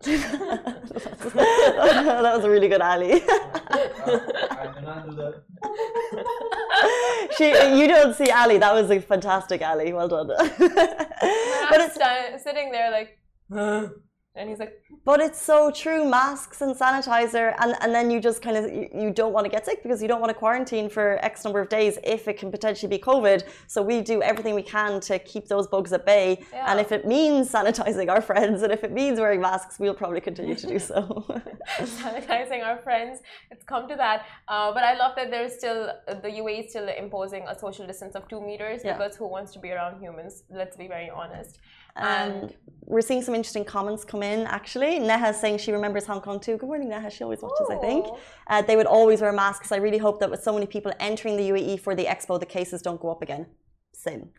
that 0.04 2.32
was 2.34 2.44
a 2.44 2.50
really 2.50 2.68
good 2.68 2.82
Ali. 2.82 3.12
Uh, 3.12 3.18
I 4.50 4.72
do 4.74 4.80
not 4.84 5.08
do 5.08 5.14
that. 5.16 5.34
she, 7.38 7.46
you 7.80 7.86
don't 7.86 8.14
see 8.14 8.28
Ali. 8.30 8.58
That 8.58 8.74
was 8.74 8.90
a 8.90 9.00
fantastic 9.00 9.62
Ali. 9.62 9.92
Well 9.92 10.08
done. 10.08 10.26
but 10.26 10.58
but 10.58 11.80
it's 11.80 12.42
sitting 12.42 12.72
there 12.72 12.90
like, 12.90 13.18
and 14.34 14.48
he's 14.48 14.58
like, 14.58 14.72
But 15.04 15.20
it's 15.20 15.40
so 15.40 15.70
true. 15.70 16.08
Masks 16.08 16.62
and 16.62 16.74
sanitizer, 16.74 17.54
and, 17.60 17.74
and 17.82 17.94
then 17.94 18.10
you 18.10 18.18
just 18.20 18.40
kind 18.40 18.56
of 18.56 18.64
you, 18.72 18.88
you 18.94 19.10
don't 19.10 19.32
want 19.32 19.44
to 19.44 19.50
get 19.50 19.66
sick 19.66 19.82
because 19.82 20.00
you 20.00 20.08
don't 20.08 20.20
want 20.20 20.30
to 20.30 20.34
quarantine 20.34 20.88
for 20.88 21.18
X 21.22 21.44
number 21.44 21.60
of 21.60 21.68
days 21.68 21.98
if 22.02 22.28
it 22.28 22.38
can 22.38 22.50
potentially 22.50 22.88
be 22.88 22.98
COVID. 22.98 23.42
So 23.66 23.82
we 23.82 24.00
do 24.00 24.22
everything 24.22 24.54
we 24.54 24.62
can 24.62 25.00
to 25.00 25.18
keep 25.18 25.48
those 25.48 25.66
bugs 25.66 25.92
at 25.92 26.06
bay. 26.06 26.42
Yeah. 26.52 26.70
And 26.70 26.80
if 26.80 26.92
it 26.92 27.06
means 27.06 27.50
sanitizing 27.52 28.08
our 28.08 28.22
friends, 28.22 28.62
and 28.62 28.72
if 28.72 28.84
it 28.84 28.92
means 28.92 29.20
wearing 29.20 29.40
masks, 29.40 29.78
we'll 29.78 29.94
probably 30.02 30.20
continue 30.20 30.54
to 30.54 30.66
do 30.66 30.78
so. 30.78 31.02
sanitizing 31.80 32.64
our 32.64 32.78
friends. 32.78 33.20
It's 33.50 33.64
come 33.64 33.86
to 33.88 33.96
that. 33.96 34.24
Uh, 34.48 34.72
but 34.72 34.82
I 34.82 34.94
love 34.96 35.12
that 35.16 35.30
there's 35.30 35.54
still, 35.60 35.92
the 36.06 36.30
UAE 36.40 36.64
is 36.64 36.70
still 36.70 36.88
imposing 36.88 37.42
a 37.48 37.58
social 37.58 37.86
distance 37.86 38.14
of 38.14 38.28
two 38.28 38.40
meters 38.40 38.80
Yeah. 38.84 38.96
because 38.96 39.14
who 39.16 39.28
wants 39.28 39.52
to 39.52 39.58
be 39.58 39.70
around 39.72 40.00
humans? 40.00 40.44
Let's 40.50 40.76
be 40.76 40.88
very 40.88 41.10
honest. 41.10 41.58
Um, 41.96 42.50
we're 42.84 43.00
seeing 43.00 43.22
some 43.22 43.34
interesting 43.34 43.64
comments 43.64 44.04
come 44.04 44.22
in. 44.22 44.46
Actually, 44.46 44.98
Neha 44.98 45.28
is 45.28 45.36
saying 45.40 45.58
she 45.58 45.72
remembers 45.72 46.04
Hong 46.06 46.20
Kong 46.20 46.40
too. 46.40 46.56
Good 46.56 46.66
morning, 46.66 46.88
Neha. 46.88 47.10
She 47.10 47.24
always 47.24 47.42
watches, 47.42 47.68
I 47.70 47.76
think. 47.76 48.06
Uh, 48.46 48.62
they 48.62 48.76
would 48.76 48.86
always 48.86 49.20
wear 49.20 49.32
masks. 49.32 49.72
I 49.72 49.76
really 49.76 49.98
hope 49.98 50.20
that 50.20 50.30
with 50.30 50.42
so 50.42 50.52
many 50.52 50.66
people 50.66 50.92
entering 51.00 51.36
the 51.36 51.48
UAE 51.50 51.80
for 51.80 51.94
the 51.94 52.04
expo, 52.04 52.38
the 52.38 52.46
cases 52.46 52.82
don't 52.82 53.00
go 53.00 53.10
up 53.10 53.22
again. 53.22 53.46
Same. 53.94 54.30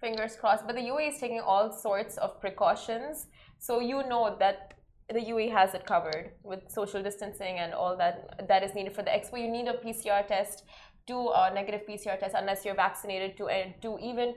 Fingers 0.00 0.36
crossed. 0.36 0.66
But 0.66 0.76
the 0.76 0.82
UAE 0.82 1.14
is 1.14 1.18
taking 1.18 1.40
all 1.40 1.72
sorts 1.72 2.18
of 2.18 2.40
precautions. 2.40 3.26
So 3.58 3.80
you 3.80 4.02
know 4.08 4.36
that 4.38 4.74
the 5.08 5.20
UAE 5.20 5.50
has 5.52 5.74
it 5.74 5.86
covered 5.86 6.32
with 6.42 6.60
social 6.68 7.02
distancing 7.02 7.58
and 7.58 7.72
all 7.72 7.96
that 7.96 8.46
that 8.46 8.62
is 8.62 8.74
needed 8.74 8.94
for 8.94 9.02
the 9.02 9.10
expo. 9.10 9.40
You 9.40 9.50
need 9.50 9.66
a 9.66 9.74
PCR 9.74 10.26
test, 10.26 10.64
do 11.06 11.30
a 11.30 11.50
negative 11.52 11.82
PCR 11.88 12.18
test 12.20 12.34
unless 12.36 12.64
you're 12.64 12.74
vaccinated 12.74 13.36
to 13.38 13.44
to 13.80 13.98
even 14.00 14.34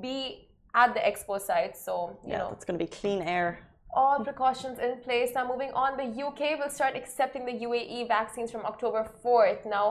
be 0.00 0.48
at 0.74 0.94
the 0.94 1.00
expo 1.00 1.40
site. 1.40 1.76
So 1.76 2.18
you 2.24 2.30
Yeah, 2.32 2.38
know 2.38 2.48
that's 2.50 2.64
going 2.64 2.78
to 2.78 2.84
be 2.84 2.90
clean 2.90 3.22
air. 3.22 3.58
all 3.96 4.18
precautions 4.24 4.78
in 4.80 4.92
place. 5.06 5.30
Now, 5.36 5.44
moving 5.52 5.72
on, 5.82 5.90
the 6.02 6.08
UK 6.26 6.40
will 6.60 6.70
start 6.78 6.94
accepting 6.96 7.42
the 7.50 7.56
UAE 7.66 8.08
vaccines 8.08 8.50
from 8.50 8.64
October 8.72 9.02
4th. 9.24 9.64
Now, 9.76 9.86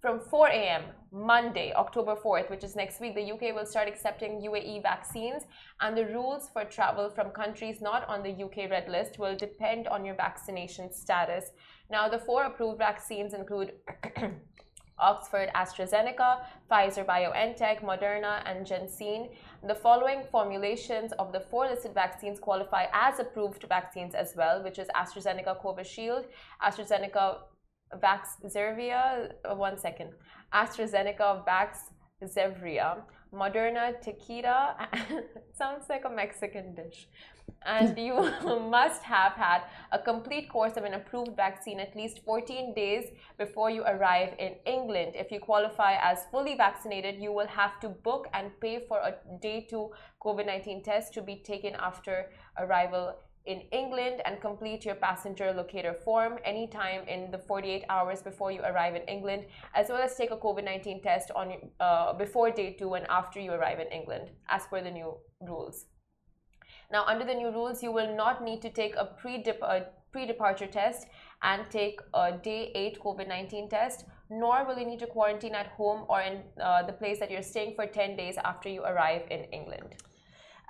from 0.00 0.20
4 0.20 0.46
a.m. 0.60 0.82
Monday, 1.10 1.72
October 1.74 2.14
4th, 2.24 2.48
which 2.50 2.62
is 2.62 2.76
next 2.76 3.00
week, 3.00 3.14
the 3.16 3.26
UK 3.34 3.44
will 3.56 3.66
start 3.66 3.88
accepting 3.88 4.40
UAE 4.50 4.80
vaccines, 4.82 5.42
and 5.80 5.96
the 5.96 6.06
rules 6.06 6.48
for 6.52 6.62
travel 6.64 7.10
from 7.10 7.30
countries 7.30 7.80
not 7.80 8.02
on 8.08 8.22
the 8.22 8.30
UK 8.44 8.70
red 8.70 8.88
list 8.88 9.18
will 9.18 9.36
depend 9.36 9.88
on 9.88 10.04
your 10.04 10.14
vaccination 10.14 10.92
status. 10.92 11.44
Now, 11.90 12.08
the 12.08 12.20
four 12.26 12.44
approved 12.44 12.78
vaccines 12.78 13.34
include 13.34 13.72
Oxford 15.00 15.48
AstraZeneca, 15.54 16.44
Pfizer 16.70 17.04
BioNTech, 17.06 17.82
Moderna, 17.82 18.34
and 18.46 18.66
Janssen. 18.66 19.30
The 19.66 19.74
following 19.74 20.22
formulations 20.30 21.10
of 21.18 21.32
the 21.32 21.40
four 21.40 21.66
listed 21.66 21.92
vaccines 21.92 22.38
qualify 22.38 22.86
as 22.92 23.18
approved 23.18 23.64
vaccines 23.68 24.14
as 24.14 24.34
well, 24.36 24.62
which 24.62 24.78
is 24.78 24.86
AstraZeneca 24.94 25.60
Covishield, 25.60 26.26
AstraZeneca 26.62 27.38
Vaxzevria, 27.96 29.32
uh, 29.44 29.56
one 29.56 29.76
second, 29.76 30.12
AstraZeneca 30.54 31.44
Vaxzevria, 31.44 33.02
Moderna 33.32 34.00
Tequila, 34.00 34.88
sounds 35.58 35.84
like 35.88 36.04
a 36.04 36.10
Mexican 36.10 36.74
dish. 36.74 37.08
And 37.64 37.98
you 38.08 38.14
must 38.70 39.02
have 39.02 39.32
had 39.32 39.62
a 39.92 39.98
complete 39.98 40.48
course 40.48 40.76
of 40.76 40.84
an 40.84 40.94
approved 40.94 41.36
vaccine 41.36 41.80
at 41.80 41.94
least 41.96 42.20
14 42.24 42.74
days 42.74 43.10
before 43.36 43.70
you 43.70 43.82
arrive 43.82 44.34
in 44.38 44.54
England. 44.66 45.12
If 45.14 45.30
you 45.30 45.40
qualify 45.40 45.96
as 46.00 46.24
fully 46.30 46.56
vaccinated, 46.56 47.20
you 47.20 47.32
will 47.32 47.46
have 47.46 47.80
to 47.80 47.88
book 47.88 48.28
and 48.32 48.50
pay 48.60 48.84
for 48.86 48.98
a 48.98 49.14
day 49.40 49.66
two 49.68 49.90
COVID 50.22 50.46
19 50.46 50.82
test 50.82 51.12
to 51.14 51.22
be 51.22 51.36
taken 51.36 51.74
after 51.74 52.30
arrival 52.58 53.14
in 53.48 53.62
England 53.72 54.20
and 54.24 54.40
complete 54.40 54.84
your 54.84 54.94
passenger 54.94 55.52
locator 55.52 55.94
form 56.04 56.38
anytime 56.44 57.02
in 57.08 57.30
the 57.30 57.38
48 57.38 57.84
hours 57.88 58.22
before 58.22 58.52
you 58.52 58.60
arrive 58.62 58.94
in 58.94 59.02
England, 59.02 59.46
as 59.74 59.88
well 59.88 60.02
as 60.02 60.14
take 60.14 60.30
a 60.30 60.36
COVID 60.36 60.64
19 60.64 61.02
test 61.02 61.30
on 61.34 61.54
uh, 61.80 62.12
before 62.12 62.50
day 62.50 62.72
two 62.78 62.94
and 62.94 63.06
after 63.08 63.40
you 63.40 63.52
arrive 63.52 63.80
in 63.80 63.88
England, 63.88 64.30
as 64.48 64.66
per 64.66 64.82
the 64.82 64.90
new 64.90 65.14
rules. 65.40 65.86
Now, 66.92 67.04
under 67.06 67.24
the 67.24 67.34
new 67.34 67.50
rules, 67.50 67.82
you 67.82 67.92
will 67.92 68.14
not 68.14 68.44
need 68.44 68.62
to 68.62 68.70
take 68.70 68.94
a 68.94 69.02
uh, 69.02 69.80
pre-departure 70.12 70.66
test 70.66 71.06
and 71.42 71.70
take 71.70 72.00
a 72.14 72.32
day 72.32 72.70
eight 72.74 72.98
COVID-19 73.00 73.68
test 73.70 74.04
nor 74.30 74.64
will 74.66 74.78
you 74.78 74.86
need 74.86 74.98
to 74.98 75.06
quarantine 75.06 75.54
at 75.54 75.68
home 75.68 76.04
or 76.08 76.20
in 76.20 76.42
uh, 76.62 76.82
the 76.82 76.92
place 76.92 77.18
that 77.18 77.30
you're 77.30 77.42
staying 77.42 77.74
for 77.74 77.86
10 77.86 78.16
days 78.16 78.36
after 78.44 78.68
you 78.68 78.82
arrive 78.82 79.22
in 79.30 79.44
England. 79.44 79.94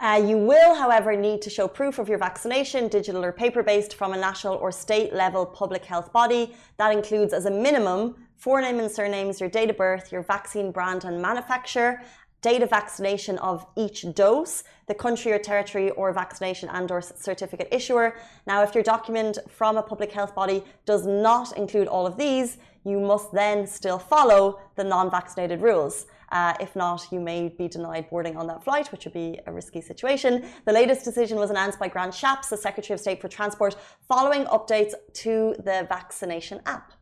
Uh, 0.00 0.22
you 0.24 0.38
will, 0.38 0.76
however, 0.76 1.16
need 1.16 1.42
to 1.42 1.50
show 1.50 1.66
proof 1.66 1.98
of 1.98 2.08
your 2.08 2.18
vaccination, 2.18 2.86
digital 2.86 3.24
or 3.24 3.32
paper 3.32 3.64
based, 3.64 3.94
from 3.94 4.12
a 4.12 4.16
national 4.16 4.54
or 4.54 4.70
state 4.70 5.12
level 5.12 5.44
public 5.44 5.84
health 5.84 6.12
body. 6.12 6.54
That 6.76 6.92
includes, 6.92 7.32
as 7.32 7.46
a 7.46 7.50
minimum, 7.50 8.14
forename 8.40 8.78
and 8.78 8.88
surnames, 8.88 9.40
your 9.40 9.48
date 9.48 9.70
of 9.70 9.76
birth, 9.76 10.12
your 10.12 10.22
vaccine 10.22 10.70
brand 10.70 11.02
and 11.02 11.20
manufacturer, 11.20 12.00
date 12.42 12.62
of 12.62 12.70
vaccination 12.70 13.38
of 13.38 13.66
each 13.76 14.06
dose, 14.14 14.62
the 14.86 14.94
country 14.94 15.32
or 15.32 15.38
territory 15.40 15.90
or 15.90 16.12
vaccination 16.12 16.68
and 16.68 16.88
or 16.92 17.02
certificate 17.02 17.66
issuer. 17.72 18.14
Now, 18.46 18.62
if 18.62 18.76
your 18.76 18.84
document 18.84 19.38
from 19.48 19.76
a 19.76 19.82
public 19.82 20.12
health 20.12 20.32
body 20.32 20.62
does 20.86 21.04
not 21.06 21.56
include 21.56 21.88
all 21.88 22.06
of 22.06 22.16
these, 22.16 22.58
you 22.84 23.00
must 23.00 23.32
then 23.32 23.66
still 23.66 23.98
follow 23.98 24.60
the 24.76 24.84
non-vaccinated 24.84 25.60
rules. 25.60 26.06
Uh, 26.30 26.54
if 26.60 26.76
not, 26.76 27.06
you 27.10 27.20
may 27.20 27.48
be 27.48 27.68
denied 27.68 28.08
boarding 28.10 28.36
on 28.36 28.46
that 28.46 28.62
flight, 28.62 28.90
which 28.92 29.04
would 29.04 29.14
be 29.14 29.38
a 29.46 29.52
risky 29.52 29.80
situation. 29.80 30.48
The 30.66 30.72
latest 30.72 31.04
decision 31.04 31.38
was 31.38 31.50
announced 31.50 31.78
by 31.78 31.88
Grant 31.88 32.12
Shapps, 32.12 32.48
the 32.50 32.56
Secretary 32.56 32.94
of 32.94 33.00
State 33.00 33.20
for 33.20 33.28
Transport, 33.28 33.76
following 34.06 34.44
updates 34.46 34.94
to 35.14 35.54
the 35.58 35.86
vaccination 35.88 36.60
app. 36.66 36.92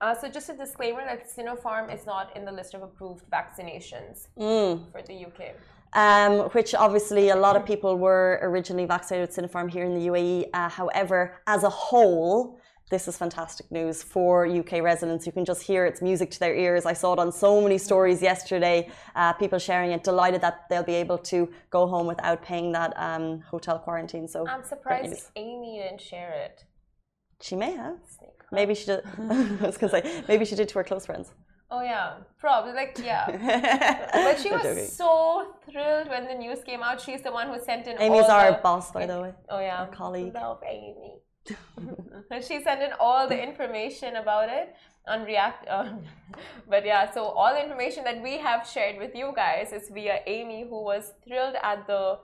Uh, 0.00 0.12
so 0.12 0.28
just 0.28 0.48
a 0.48 0.56
disclaimer 0.56 1.04
that 1.04 1.30
Sinopharm 1.30 1.94
is 1.94 2.06
not 2.06 2.36
in 2.36 2.44
the 2.44 2.50
list 2.50 2.74
of 2.74 2.82
approved 2.82 3.24
vaccinations 3.30 4.26
mm. 4.36 4.90
for 4.90 5.00
the 5.02 5.26
UK. 5.26 5.54
Um, 5.94 6.48
which 6.50 6.74
obviously 6.74 7.28
a 7.28 7.36
lot 7.36 7.54
of 7.54 7.64
people 7.66 7.98
were 7.98 8.40
originally 8.42 8.86
vaccinated 8.86 9.28
with 9.28 9.36
Sinopharm 9.36 9.70
here 9.70 9.84
in 9.84 9.94
the 9.94 10.06
UAE. 10.08 10.48
Uh, 10.54 10.68
however, 10.68 11.40
as 11.46 11.62
a 11.62 11.68
whole, 11.68 12.58
this 12.92 13.08
is 13.08 13.16
fantastic 13.16 13.66
news 13.72 14.02
for 14.02 14.46
UK 14.46 14.72
residents. 14.82 15.24
You 15.24 15.32
can 15.32 15.46
just 15.46 15.62
hear 15.62 15.86
its 15.86 16.02
music 16.02 16.30
to 16.32 16.38
their 16.38 16.54
ears. 16.54 16.84
I 16.84 16.92
saw 16.92 17.14
it 17.14 17.18
on 17.18 17.32
so 17.32 17.60
many 17.62 17.78
stories 17.78 18.20
yesterday. 18.20 18.90
Uh, 19.16 19.32
people 19.32 19.58
sharing 19.58 19.92
it, 19.92 20.04
delighted 20.04 20.42
that 20.42 20.68
they'll 20.68 20.90
be 20.94 20.98
able 21.06 21.18
to 21.32 21.50
go 21.70 21.86
home 21.86 22.06
without 22.06 22.42
paying 22.42 22.70
that 22.72 22.92
um, 22.96 23.40
hotel 23.50 23.78
quarantine. 23.78 24.28
So 24.28 24.46
I'm 24.46 24.62
surprised 24.62 25.30
Amy 25.36 25.80
didn't 25.82 26.02
share 26.02 26.32
it. 26.46 26.64
She 27.40 27.56
may 27.56 27.72
have. 27.72 27.96
Maybe 28.52 28.74
she 28.74 28.84
did. 28.84 29.00
I 29.18 29.66
was 29.70 29.78
gonna 29.78 29.94
say 29.96 30.22
maybe 30.28 30.44
she 30.44 30.54
did 30.54 30.68
to 30.68 30.74
her 30.78 30.84
close 30.84 31.06
friends. 31.06 31.32
Oh 31.70 31.82
yeah, 31.82 32.16
probably 32.38 32.74
like 32.74 32.92
yeah. 33.02 33.24
but 34.26 34.38
she 34.42 34.50
was 34.50 34.92
so 34.92 35.54
thrilled 35.64 36.08
when 36.10 36.26
the 36.26 36.34
news 36.34 36.62
came 36.62 36.82
out. 36.82 37.00
She's 37.00 37.22
the 37.22 37.32
one 37.32 37.48
who 37.48 37.58
sent 37.64 37.86
in. 37.86 37.98
Amy's 37.98 38.26
our 38.26 38.52
the, 38.52 38.58
boss, 38.58 38.92
by 38.92 39.06
the 39.06 39.18
way. 39.22 39.32
Oh 39.48 39.60
yeah, 39.60 39.80
our 39.80 39.86
colleague. 39.86 40.34
Love 40.34 40.60
Amy. 40.68 41.14
She 42.48 42.62
sent 42.62 42.82
in 42.82 42.92
all 42.98 43.28
the 43.28 43.40
information 43.40 44.16
about 44.16 44.48
it 44.48 44.74
on 45.06 45.24
React. 45.24 45.68
But 46.68 46.86
yeah, 46.86 47.10
so 47.12 47.24
all 47.24 47.52
the 47.52 47.62
information 47.62 48.04
that 48.04 48.22
we 48.22 48.38
have 48.38 48.66
shared 48.66 48.96
with 48.98 49.14
you 49.14 49.32
guys 49.34 49.72
is 49.72 49.90
via 49.90 50.20
Amy, 50.26 50.62
who 50.62 50.82
was 50.82 51.12
thrilled 51.24 51.56
at 51.62 51.86
the 51.86 52.18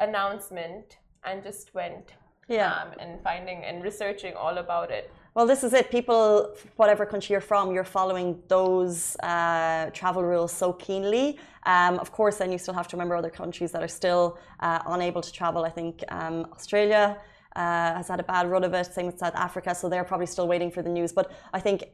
announcement 0.00 0.96
and 1.24 1.42
just 1.42 1.74
went 1.74 2.14
yeah 2.48 2.82
um, 2.82 2.88
and 2.98 3.22
finding 3.22 3.64
and 3.64 3.82
researching 3.82 4.34
all 4.34 4.58
about 4.58 4.90
it. 4.90 5.10
Well, 5.34 5.46
this 5.46 5.64
is 5.64 5.72
it. 5.72 5.90
People, 5.90 6.54
whatever 6.76 7.04
country 7.04 7.32
you're 7.32 7.40
from, 7.40 7.72
you're 7.74 7.82
following 7.82 8.40
those 8.46 9.16
uh, 9.16 9.90
travel 9.90 10.22
rules 10.22 10.52
so 10.52 10.72
keenly. 10.74 11.40
Um, 11.66 11.98
of 11.98 12.12
course, 12.12 12.36
then 12.36 12.52
you 12.52 12.58
still 12.58 12.74
have 12.74 12.86
to 12.88 12.96
remember 12.96 13.16
other 13.16 13.30
countries 13.30 13.72
that 13.72 13.82
are 13.82 13.88
still 13.88 14.38
uh, 14.60 14.78
unable 14.86 15.22
to 15.22 15.32
travel. 15.32 15.64
I 15.64 15.70
think 15.70 16.04
um, 16.08 16.46
Australia 16.52 17.18
uh, 17.56 17.94
has 17.94 18.08
had 18.08 18.20
a 18.20 18.24
bad 18.24 18.50
run 18.50 18.64
of 18.64 18.74
it. 18.74 18.86
Same 18.86 19.06
with 19.06 19.18
South 19.18 19.34
Africa, 19.34 19.74
so 19.74 19.88
they're 19.88 20.04
probably 20.04 20.26
still 20.26 20.48
waiting 20.48 20.70
for 20.70 20.82
the 20.82 20.88
news. 20.88 21.12
But 21.12 21.32
I 21.52 21.60
think 21.60 21.84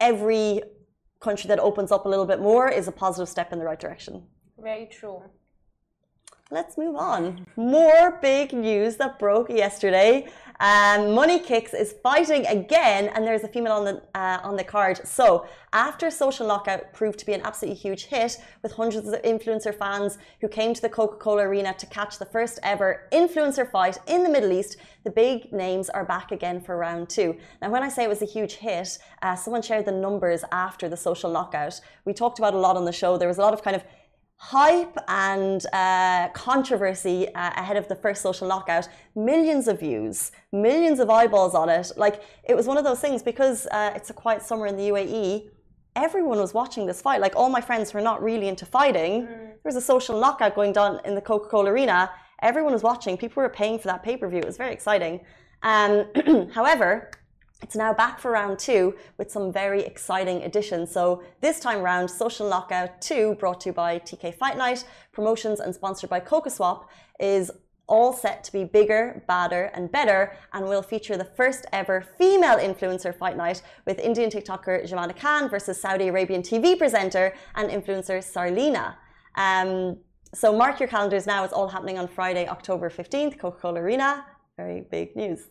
every 0.00 0.62
country 1.20 1.48
that 1.48 1.58
opens 1.58 1.90
up 1.92 2.04
a 2.06 2.08
little 2.08 2.26
bit 2.26 2.40
more 2.40 2.68
is 2.68 2.88
a 2.88 2.92
positive 2.92 3.28
step 3.28 3.52
in 3.52 3.58
the 3.58 3.64
right 3.64 3.80
direction. 3.80 4.26
Very 4.58 4.86
true. 4.86 5.22
Let's 6.54 6.78
move 6.78 6.94
on. 6.94 7.44
More 7.56 8.20
big 8.22 8.52
news 8.52 8.94
that 8.98 9.18
broke 9.18 9.50
yesterday. 9.50 10.28
Um, 10.60 11.12
Money 11.12 11.40
Kicks 11.40 11.74
is 11.74 11.96
fighting 12.00 12.46
again, 12.46 13.10
and 13.12 13.26
there's 13.26 13.42
a 13.42 13.48
female 13.48 13.72
on 13.72 13.84
the 13.84 14.02
uh, 14.14 14.38
on 14.44 14.54
the 14.54 14.62
card. 14.62 15.04
So 15.04 15.48
after 15.72 16.12
Social 16.12 16.46
Knockout 16.46 16.92
proved 16.92 17.18
to 17.18 17.26
be 17.26 17.32
an 17.32 17.40
absolutely 17.42 17.80
huge 17.80 18.04
hit, 18.04 18.36
with 18.62 18.70
hundreds 18.70 19.08
of 19.08 19.20
influencer 19.22 19.76
fans 19.76 20.16
who 20.40 20.46
came 20.46 20.74
to 20.74 20.80
the 20.80 20.88
Coca-Cola 20.88 21.42
Arena 21.42 21.74
to 21.74 21.86
catch 21.86 22.20
the 22.20 22.24
first 22.26 22.60
ever 22.62 23.08
influencer 23.10 23.68
fight 23.68 23.98
in 24.06 24.22
the 24.22 24.30
Middle 24.30 24.52
East, 24.52 24.76
the 25.02 25.10
big 25.10 25.52
names 25.52 25.90
are 25.90 26.04
back 26.04 26.30
again 26.30 26.60
for 26.60 26.76
round 26.76 27.08
two. 27.08 27.36
Now, 27.62 27.70
when 27.70 27.82
I 27.82 27.88
say 27.88 28.04
it 28.04 28.08
was 28.08 28.22
a 28.22 28.26
huge 28.26 28.52
hit, 28.52 28.96
uh, 29.22 29.34
someone 29.34 29.62
shared 29.62 29.86
the 29.86 29.92
numbers 30.06 30.44
after 30.52 30.88
the 30.88 30.96
Social 30.96 31.32
Knockout. 31.32 31.80
We 32.04 32.12
talked 32.12 32.38
about 32.38 32.54
a 32.54 32.58
lot 32.58 32.76
on 32.76 32.84
the 32.84 32.92
show. 32.92 33.18
There 33.18 33.26
was 33.26 33.38
a 33.38 33.42
lot 33.42 33.54
of 33.54 33.64
kind 33.64 33.74
of 33.74 33.82
hype 34.52 34.96
and 35.08 35.64
uh, 35.72 36.28
controversy 36.34 37.28
uh, 37.34 37.50
ahead 37.56 37.76
of 37.76 37.88
the 37.88 37.96
first 37.96 38.20
social 38.20 38.46
knockout. 38.46 38.88
Millions 39.14 39.68
of 39.68 39.80
views 39.80 40.32
millions 40.52 41.00
of 41.00 41.10
eyeballs 41.10 41.54
on 41.54 41.68
it. 41.68 41.90
Like 41.96 42.22
it 42.44 42.54
was 42.54 42.66
one 42.66 42.76
of 42.76 42.84
those 42.84 43.00
things 43.00 43.22
because 43.22 43.66
uh, 43.78 43.92
it's 43.96 44.10
a 44.10 44.12
quiet 44.12 44.42
summer 44.42 44.66
in 44.66 44.76
the 44.76 44.88
uae 44.90 45.50
everyone 45.96 46.38
was 46.38 46.54
watching 46.54 46.86
this 46.86 47.00
fight. 47.00 47.20
Like 47.20 47.36
all 47.36 47.48
my 47.48 47.60
friends 47.60 47.90
who 47.90 47.98
are 47.98 48.08
not 48.12 48.22
really 48.22 48.48
into 48.48 48.66
fighting. 48.66 49.22
Mm. 49.22 49.26
there 49.28 49.70
was 49.72 49.76
a 49.76 49.80
social 49.80 50.18
knockout 50.20 50.54
going 50.54 50.72
down 50.72 51.00
in 51.04 51.14
the 51.14 51.20
coca-cola 51.20 51.70
arena. 51.70 52.10
Everyone 52.42 52.72
was 52.72 52.82
watching. 52.82 53.16
People 53.16 53.42
were 53.42 53.48
paying 53.48 53.78
for 53.78 53.88
that 53.88 54.02
pay-per-view. 54.02 54.40
It 54.40 54.46
was 54.46 54.56
very 54.56 54.72
exciting. 54.72 55.20
Um, 55.62 55.92
however 56.58 57.10
it's 57.64 57.74
now 57.74 57.94
back 57.94 58.18
for 58.20 58.30
round 58.30 58.58
two 58.58 58.94
with 59.16 59.30
some 59.30 59.50
very 59.50 59.80
exciting 59.82 60.42
additions. 60.42 60.90
So 60.92 61.22
this 61.40 61.58
time 61.58 61.80
round, 61.80 62.10
Social 62.10 62.46
Knockout 62.46 63.00
2, 63.00 63.36
brought 63.40 63.62
to 63.62 63.70
you 63.70 63.72
by 63.72 63.98
TK 64.00 64.34
Fight 64.34 64.58
Night, 64.58 64.84
promotions 65.12 65.60
and 65.60 65.74
sponsored 65.74 66.10
by 66.10 66.20
CocoSwap, 66.20 66.84
is 67.18 67.50
all 67.86 68.12
set 68.12 68.44
to 68.44 68.52
be 68.52 68.64
bigger, 68.64 69.24
badder, 69.26 69.70
and 69.72 69.90
better, 69.90 70.36
and 70.52 70.66
will 70.66 70.82
feature 70.82 71.16
the 71.16 71.24
first 71.24 71.64
ever 71.72 72.02
female 72.18 72.58
influencer 72.58 73.16
fight 73.16 73.36
night 73.38 73.62
with 73.86 73.98
Indian 73.98 74.28
TikToker 74.28 74.86
Jemana 74.86 75.16
Khan 75.18 75.48
versus 75.48 75.80
Saudi 75.80 76.08
Arabian 76.08 76.42
TV 76.42 76.76
presenter 76.76 77.34
and 77.54 77.70
influencer 77.70 78.18
Sarlina. 78.18 78.96
Um, 79.36 79.96
so 80.34 80.54
mark 80.54 80.80
your 80.80 80.88
calendars 80.90 81.26
now. 81.26 81.44
It's 81.44 81.52
all 81.54 81.68
happening 81.68 81.98
on 81.98 82.08
Friday, 82.08 82.46
October 82.46 82.90
15th, 82.90 83.38
Coca-Cola 83.38 83.80
Arena. 83.80 84.26
Very 84.58 84.82
big 84.82 85.16
news. 85.16 85.48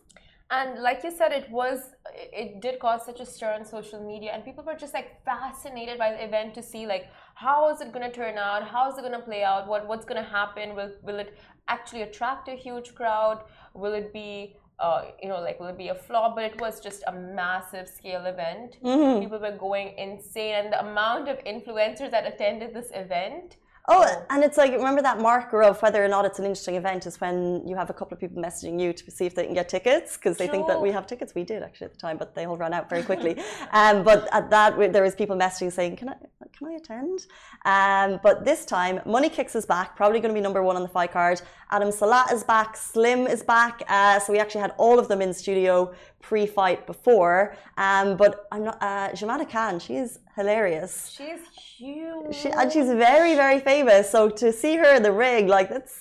And 0.51 0.83
like 0.83 1.03
you 1.03 1.11
said, 1.11 1.31
it 1.31 1.49
was 1.49 1.79
it 2.15 2.61
did 2.61 2.79
cause 2.79 3.05
such 3.05 3.19
a 3.19 3.25
stir 3.25 3.53
on 3.53 3.65
social 3.65 4.05
media, 4.05 4.31
and 4.33 4.45
people 4.45 4.63
were 4.63 4.75
just 4.75 4.93
like 4.93 5.23
fascinated 5.25 5.97
by 5.97 6.11
the 6.11 6.23
event 6.23 6.53
to 6.55 6.61
see 6.61 6.85
like 6.85 7.07
how 7.35 7.73
is 7.73 7.81
it 7.81 7.91
going 7.91 8.09
to 8.09 8.15
turn 8.15 8.37
out, 8.37 8.67
how 8.67 8.91
is 8.91 8.97
it 8.97 9.01
going 9.01 9.13
to 9.13 9.19
play 9.19 9.43
out, 9.43 9.67
what 9.67 9.87
what's 9.87 10.05
going 10.05 10.21
to 10.23 10.29
happen, 10.29 10.75
will 10.75 10.91
will 11.01 11.19
it 11.19 11.37
actually 11.67 12.03
attract 12.03 12.49
a 12.49 12.55
huge 12.55 12.93
crowd, 12.93 13.43
will 13.73 13.93
it 13.93 14.13
be 14.13 14.55
uh, 14.79 15.05
you 15.21 15.29
know, 15.29 15.39
like 15.39 15.59
will 15.59 15.67
it 15.67 15.77
be 15.77 15.87
a 15.89 15.95
flop? 15.95 16.35
But 16.35 16.43
it 16.45 16.59
was 16.59 16.79
just 16.79 17.03
a 17.07 17.13
massive 17.13 17.87
scale 17.87 18.25
event. 18.25 18.77
Mm-hmm. 18.83 19.21
People 19.21 19.39
were 19.39 19.57
going 19.57 19.97
insane, 19.97 20.55
and 20.55 20.73
the 20.73 20.81
amount 20.81 21.29
of 21.29 21.37
influencers 21.45 22.11
that 22.11 22.25
attended 22.25 22.73
this 22.73 22.91
event 22.93 23.57
Oh, 23.89 24.25
and 24.29 24.45
it's 24.45 24.57
like 24.57 24.71
remember 24.71 25.01
that 25.01 25.19
marker 25.19 25.61
of 25.61 25.81
whether 25.81 26.03
or 26.03 26.07
not 26.07 26.23
it's 26.23 26.39
an 26.39 26.45
interesting 26.45 26.75
event 26.75 27.05
is 27.05 27.19
when 27.19 27.67
you 27.67 27.75
have 27.75 27.89
a 27.89 27.93
couple 27.93 28.13
of 28.13 28.19
people 28.21 28.41
messaging 28.41 28.79
you 28.79 28.93
to 28.93 29.11
see 29.11 29.25
if 29.25 29.35
they 29.35 29.43
can 29.43 29.53
get 29.53 29.67
tickets 29.67 30.15
because 30.15 30.37
they 30.37 30.47
think 30.47 30.67
that 30.67 30.81
we 30.81 30.89
have 30.89 31.05
tickets. 31.05 31.35
We 31.35 31.43
did 31.43 31.61
actually 31.61 31.85
at 31.85 31.91
the 31.91 31.99
time, 31.99 32.15
but 32.15 32.33
they 32.33 32.45
all 32.45 32.55
ran 32.55 32.73
out 32.73 32.89
very 32.89 33.03
quickly. 33.03 33.43
um, 33.73 34.03
but 34.03 34.29
at 34.31 34.49
that, 34.51 34.77
there 34.93 35.03
was 35.03 35.15
people 35.15 35.35
messaging 35.35 35.69
saying, 35.69 35.97
"Can 35.97 36.07
I, 36.07 36.15
can 36.57 36.67
I 36.67 36.73
attend?" 36.75 37.25
Um, 37.65 38.21
but 38.23 38.45
this 38.45 38.63
time, 38.63 39.01
Money 39.05 39.27
Kicks 39.27 39.53
is 39.53 39.65
back, 39.65 39.97
probably 39.97 40.21
going 40.21 40.33
to 40.33 40.39
be 40.39 40.41
number 40.41 40.63
one 40.63 40.77
on 40.77 40.83
the 40.83 40.87
fight 40.87 41.11
card. 41.11 41.41
Adam 41.73 41.91
Saleh 41.91 42.31
is 42.31 42.43
back, 42.43 42.77
Slim 42.77 43.25
is 43.25 43.41
back. 43.41 43.81
Uh, 43.87 44.19
so 44.19 44.31
we 44.31 44.37
actually 44.37 44.61
had 44.61 44.73
all 44.77 44.99
of 44.99 45.07
them 45.07 45.23
in 45.23 45.33
studio 45.33 45.91
pre-fight 46.21 46.85
before. 46.85 47.55
Um, 47.77 48.15
but 48.15 48.45
I'm 48.51 48.63
not. 48.65 48.77
Uh, 48.79 49.09
Jemana 49.17 49.49
Khan, 49.49 49.79
she 49.79 49.95
is 49.95 50.19
hilarious. 50.35 51.11
She's 51.17 51.41
huge. 51.75 52.35
She, 52.35 52.49
and 52.49 52.71
she's 52.71 52.91
very, 53.09 53.33
very 53.33 53.59
famous. 53.59 54.11
So 54.11 54.29
to 54.29 54.53
see 54.53 54.75
her 54.75 54.95
in 54.95 55.01
the 55.01 55.11
ring, 55.11 55.47
like 55.47 55.69
that's 55.69 55.95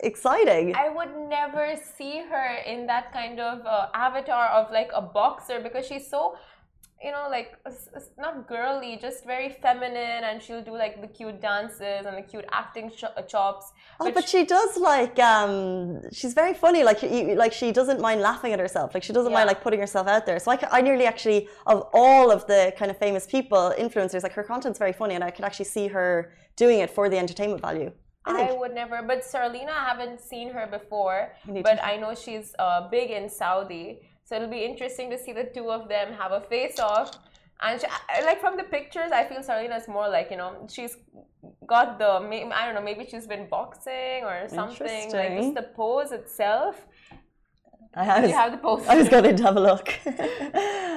exciting. 0.00 0.74
I 0.74 0.88
would 0.88 1.14
never 1.28 1.76
see 1.96 2.22
her 2.30 2.48
in 2.66 2.86
that 2.86 3.12
kind 3.12 3.38
of 3.38 3.66
uh, 3.66 3.88
avatar 3.92 4.46
of 4.48 4.72
like 4.72 4.90
a 4.94 5.02
boxer 5.02 5.60
because 5.60 5.86
she's 5.86 6.08
so 6.08 6.36
you 7.02 7.10
know, 7.10 7.26
like 7.28 7.58
not 8.16 8.46
girly, 8.46 8.96
just 8.96 9.24
very 9.24 9.50
feminine, 9.50 10.24
and 10.24 10.40
she'll 10.42 10.62
do 10.62 10.72
like 10.72 11.00
the 11.00 11.08
cute 11.08 11.40
dances 11.40 12.06
and 12.06 12.16
the 12.16 12.22
cute 12.22 12.44
acting 12.52 12.92
uh, 13.02 13.22
chops. 13.22 13.72
Oh, 13.98 14.04
but, 14.04 14.14
but 14.14 14.28
she, 14.28 14.40
she, 14.40 14.44
does 14.44 14.76
like 14.76 15.18
um, 15.18 16.00
she's 16.12 16.34
very 16.34 16.54
funny. 16.54 16.84
Like 16.84 17.02
like 17.02 17.52
she 17.52 17.72
doesn't 17.72 18.00
mind 18.00 18.20
laughing 18.20 18.52
at 18.52 18.60
herself. 18.60 18.94
Like 18.94 19.02
she 19.02 19.12
doesn't 19.12 19.32
yeah. 19.32 19.38
mind 19.38 19.48
like 19.48 19.62
putting 19.62 19.80
herself 19.80 20.06
out 20.06 20.26
there. 20.26 20.38
So 20.38 20.52
I, 20.52 20.58
I 20.70 20.80
nearly 20.80 21.06
actually 21.06 21.48
of 21.66 21.88
all 21.92 22.30
of 22.30 22.46
the 22.46 22.72
kind 22.78 22.90
of 22.90 22.98
famous 22.98 23.26
people, 23.26 23.74
influencers, 23.78 24.22
like 24.22 24.34
her 24.34 24.44
content's 24.44 24.78
very 24.78 24.92
funny, 24.92 25.14
and 25.14 25.24
I 25.24 25.30
could 25.30 25.44
actually 25.44 25.70
see 25.76 25.88
her 25.88 26.32
doing 26.56 26.78
it 26.80 26.90
for 26.90 27.08
the 27.08 27.18
entertainment 27.18 27.60
value. 27.60 27.90
I, 28.24 28.50
I 28.50 28.52
would 28.52 28.74
never, 28.74 29.02
but 29.02 29.22
Sarlina, 29.22 29.70
I 29.70 29.84
haven't 29.88 30.20
seen 30.20 30.50
her 30.50 30.66
before, 30.66 31.32
but 31.46 31.62
to. 31.64 31.84
I 31.84 31.96
know 31.96 32.14
she's 32.14 32.54
uh, 32.58 32.88
big 32.88 33.10
in 33.10 33.28
Saudi. 33.28 33.98
So 34.24 34.36
it'll 34.36 34.48
be 34.48 34.64
interesting 34.64 35.10
to 35.10 35.18
see 35.18 35.32
the 35.32 35.44
two 35.44 35.70
of 35.70 35.88
them 35.88 36.12
have 36.14 36.32
a 36.32 36.40
face 36.40 36.78
off 36.78 37.10
And 37.62 37.80
she, 37.80 37.86
like 38.24 38.40
from 38.40 38.56
the 38.56 38.64
pictures, 38.64 39.12
I 39.12 39.24
feel 39.24 39.38
Sarlina 39.40 39.80
is 39.80 39.88
more 39.88 40.08
like 40.08 40.30
you 40.30 40.36
know 40.36 40.66
she's 40.68 40.96
got 41.66 41.98
the 41.98 42.10
I 42.60 42.66
don't 42.66 42.74
know 42.74 42.82
maybe 42.82 43.06
she's 43.10 43.26
been 43.26 43.46
boxing 43.48 44.24
or 44.24 44.48
something 44.48 45.04
like 45.20 45.32
just 45.40 45.54
the 45.54 45.62
pose 45.76 46.12
itself. 46.12 46.86
I 47.94 48.20
was, 48.20 48.30
you 48.30 48.36
have 48.36 48.52
the 48.52 48.58
poster? 48.58 48.90
I 48.90 48.96
was 48.96 49.08
going 49.08 49.36
to 49.36 49.42
have 49.42 49.56
a 49.56 49.60
look. 49.60 49.88
uh, 50.06 50.12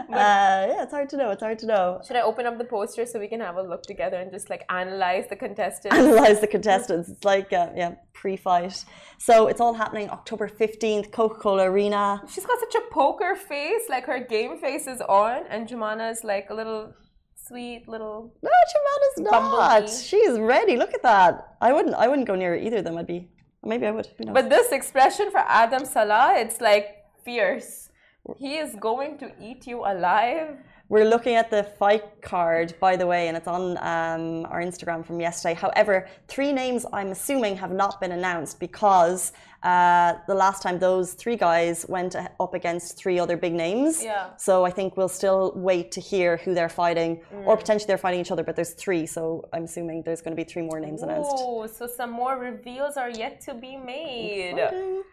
yeah, 0.10 0.84
it's 0.84 0.92
hard 0.92 1.10
to 1.10 1.18
know. 1.18 1.32
It's 1.32 1.42
hard 1.42 1.60
to 1.60 1.66
know. 1.66 2.02
Should 2.08 2.16
I 2.16 2.22
open 2.22 2.46
up 2.46 2.58
the 2.58 2.64
poster 2.64 3.06
so 3.06 3.20
we 3.20 3.28
can 3.28 3.42
have 3.42 3.58
a 3.58 3.62
look 3.62 3.84
together 3.84 4.18
and 4.18 4.32
just 4.32 4.50
like 4.50 4.64
analyze 4.70 5.26
the 5.30 5.36
contestants? 5.36 5.98
Analyze 5.98 6.40
the 6.40 6.48
contestants. 6.48 7.10
It's 7.10 7.24
like 7.24 7.52
uh, 7.52 7.70
yeah, 7.76 7.96
pre-fight. 8.14 8.86
So 9.18 9.48
it's 9.48 9.60
all 9.60 9.74
happening 9.74 10.10
October 10.10 10.48
fifteenth, 10.48 11.12
Coca-Cola 11.12 11.70
Arena. 11.70 12.22
She's 12.30 12.46
got 12.46 12.60
such 12.60 12.76
a 12.76 12.94
poker 12.94 13.36
face, 13.36 13.84
like 13.90 14.06
her 14.06 14.20
game 14.20 14.58
face 14.60 14.88
is 14.88 15.02
on, 15.02 15.44
and 15.50 15.68
Jumana 15.68 16.12
is 16.12 16.24
like 16.24 16.50
a 16.50 16.54
little 16.54 16.94
sweet 17.36 17.88
little. 17.88 18.34
No, 18.42 18.50
Jemana's 18.50 19.32
not. 19.32 19.32
Bumblebee. 19.32 19.92
She's 19.92 20.40
ready. 20.40 20.78
Look 20.78 20.94
at 20.94 21.04
that. 21.04 21.56
I 21.62 21.74
wouldn't. 21.74 21.96
I 21.96 22.08
wouldn't 22.08 22.28
go 22.28 22.36
near 22.36 22.56
either 22.56 22.78
of 22.78 22.86
them. 22.86 22.98
I'd 22.98 23.08
be. 23.08 23.30
Maybe 23.66 23.88
I 23.88 23.92
would. 23.92 24.08
Who 24.18 24.26
knows? 24.26 24.34
But 24.34 24.50
this 24.50 24.72
expression 24.72 25.32
for 25.32 25.40
Adam 25.40 25.86
Saleh, 25.86 26.38
it's 26.38 26.62
like 26.62 27.06
fierce. 27.24 27.90
He 28.38 28.56
is 28.58 28.76
going 28.76 29.18
to 29.20 29.32
eat 29.42 29.68
you 29.68 29.80
alive. 29.86 30.58
We're 30.88 31.06
looking 31.06 31.36
at 31.36 31.50
the 31.50 31.64
fight 31.64 32.22
card, 32.22 32.76
by 32.80 32.96
the 32.96 33.08
way, 33.08 33.28
and 33.28 33.36
it's 33.36 33.48
on 33.48 33.72
um, 33.78 34.46
our 34.52 34.62
Instagram 34.62 35.04
from 35.04 35.20
yesterday. 35.20 35.56
However, 35.56 36.08
three 36.28 36.54
names 36.54 36.86
I'm 36.94 37.10
assuming 37.12 37.58
have 37.58 37.72
not 37.72 38.00
been 38.00 38.12
announced 38.12 38.60
because 38.60 39.34
uh, 39.72 40.14
the 40.28 40.36
last 40.46 40.60
time 40.64 40.76
those 40.90 41.08
three 41.22 41.38
guys 41.48 41.86
went 41.96 42.16
up 42.40 42.54
against 42.54 42.88
three 43.02 43.18
other 43.24 43.36
big 43.46 43.54
names. 43.66 44.04
Yeah. 44.04 44.26
So 44.38 44.54
I 44.70 44.72
think 44.78 44.96
we'll 44.98 45.16
still 45.22 45.44
wait 45.70 45.88
to 45.96 46.00
hear 46.12 46.38
who 46.44 46.52
they're 46.58 46.76
fighting, 46.84 47.12
Mm. 47.34 47.48
or 47.48 47.54
potentially 47.64 47.88
they're 47.88 48.04
fighting 48.08 48.22
each 48.24 48.32
other. 48.36 48.44
But 48.44 48.56
there's 48.58 48.74
three, 48.84 49.06
so 49.16 49.24
I'm 49.54 49.64
assuming 49.70 50.04
there's 50.04 50.22
going 50.22 50.36
to 50.38 50.42
be 50.44 50.48
three 50.54 50.62
more 50.70 50.80
names 50.80 51.02
announced. 51.02 51.32
Oh, 51.38 51.66
so 51.78 51.88
some 52.00 52.12
more 52.12 52.36
reveals 52.50 52.94
are 53.04 53.10
yet 53.24 53.42
to 53.48 53.52
be 53.66 53.74
made. 53.76 54.52
Exciting. 54.58 55.04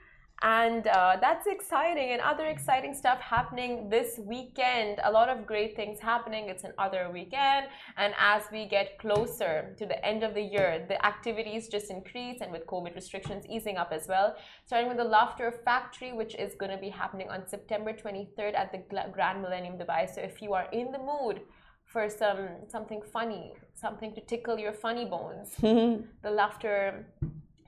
And 0.43 0.89
uh, 0.89 1.19
that's 1.21 1.47
exciting, 1.47 2.11
and 2.11 2.21
other 2.21 2.47
exciting 2.47 2.95
stuff 2.95 3.21
happening 3.21 3.89
this 3.89 4.19
weekend. 4.19 4.99
A 5.05 5.11
lot 5.11 5.29
of 5.29 5.47
great 5.47 5.77
things 5.77 6.01
happening. 6.01 6.49
It's 6.49 6.65
an 6.65 6.73
other 6.79 7.11
weekend, 7.13 7.69
and 7.97 8.13
as 8.19 8.43
we 8.51 8.67
get 8.67 8.99
closer 8.99 9.73
to 9.79 9.87
the 9.87 10.05
end 10.05 10.25
of 10.25 10.35
the 10.35 10.43
year, 10.43 10.85
the 10.89 10.99
activities 11.07 11.69
just 11.69 11.91
increase, 11.91 12.41
and 12.41 12.51
with 12.51 12.67
COVID 12.67 12.97
restrictions 12.97 13.45
easing 13.49 13.77
up 13.77 13.93
as 13.93 14.09
well. 14.09 14.35
Starting 14.67 14.89
with 14.89 14.97
the 14.97 15.05
Laughter 15.05 15.53
Factory, 15.65 16.13
which 16.13 16.35
is 16.35 16.57
going 16.57 16.73
to 16.73 16.79
be 16.79 16.89
happening 16.89 17.29
on 17.31 17.47
September 17.47 17.93
23rd 17.93 18.55
at 18.57 18.73
the 18.73 18.83
Grand 19.13 19.43
Millennium 19.43 19.79
Dubai. 19.79 20.13
So 20.13 20.21
if 20.23 20.43
you 20.43 20.55
are 20.55 20.67
in 20.73 20.91
the 20.91 20.99
mood 20.99 21.43
for 21.85 22.09
some 22.09 22.49
something 22.67 23.01
funny, 23.13 23.55
something 23.75 24.13
to 24.17 24.21
tickle 24.23 24.59
your 24.59 24.73
funny 24.73 25.05
bones, 25.05 25.55
the 25.61 26.31
Laughter 26.31 27.07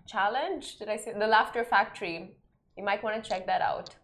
Challenge, 0.09 0.76
did 0.78 0.88
I 0.88 0.97
say 0.97 1.12
the 1.12 1.28
Laughter 1.28 1.62
Factory? 1.62 2.37
You 2.76 2.85
might 2.85 3.02
want 3.02 3.23
to 3.23 3.28
check 3.28 3.47
that 3.47 3.61
out. 3.61 3.95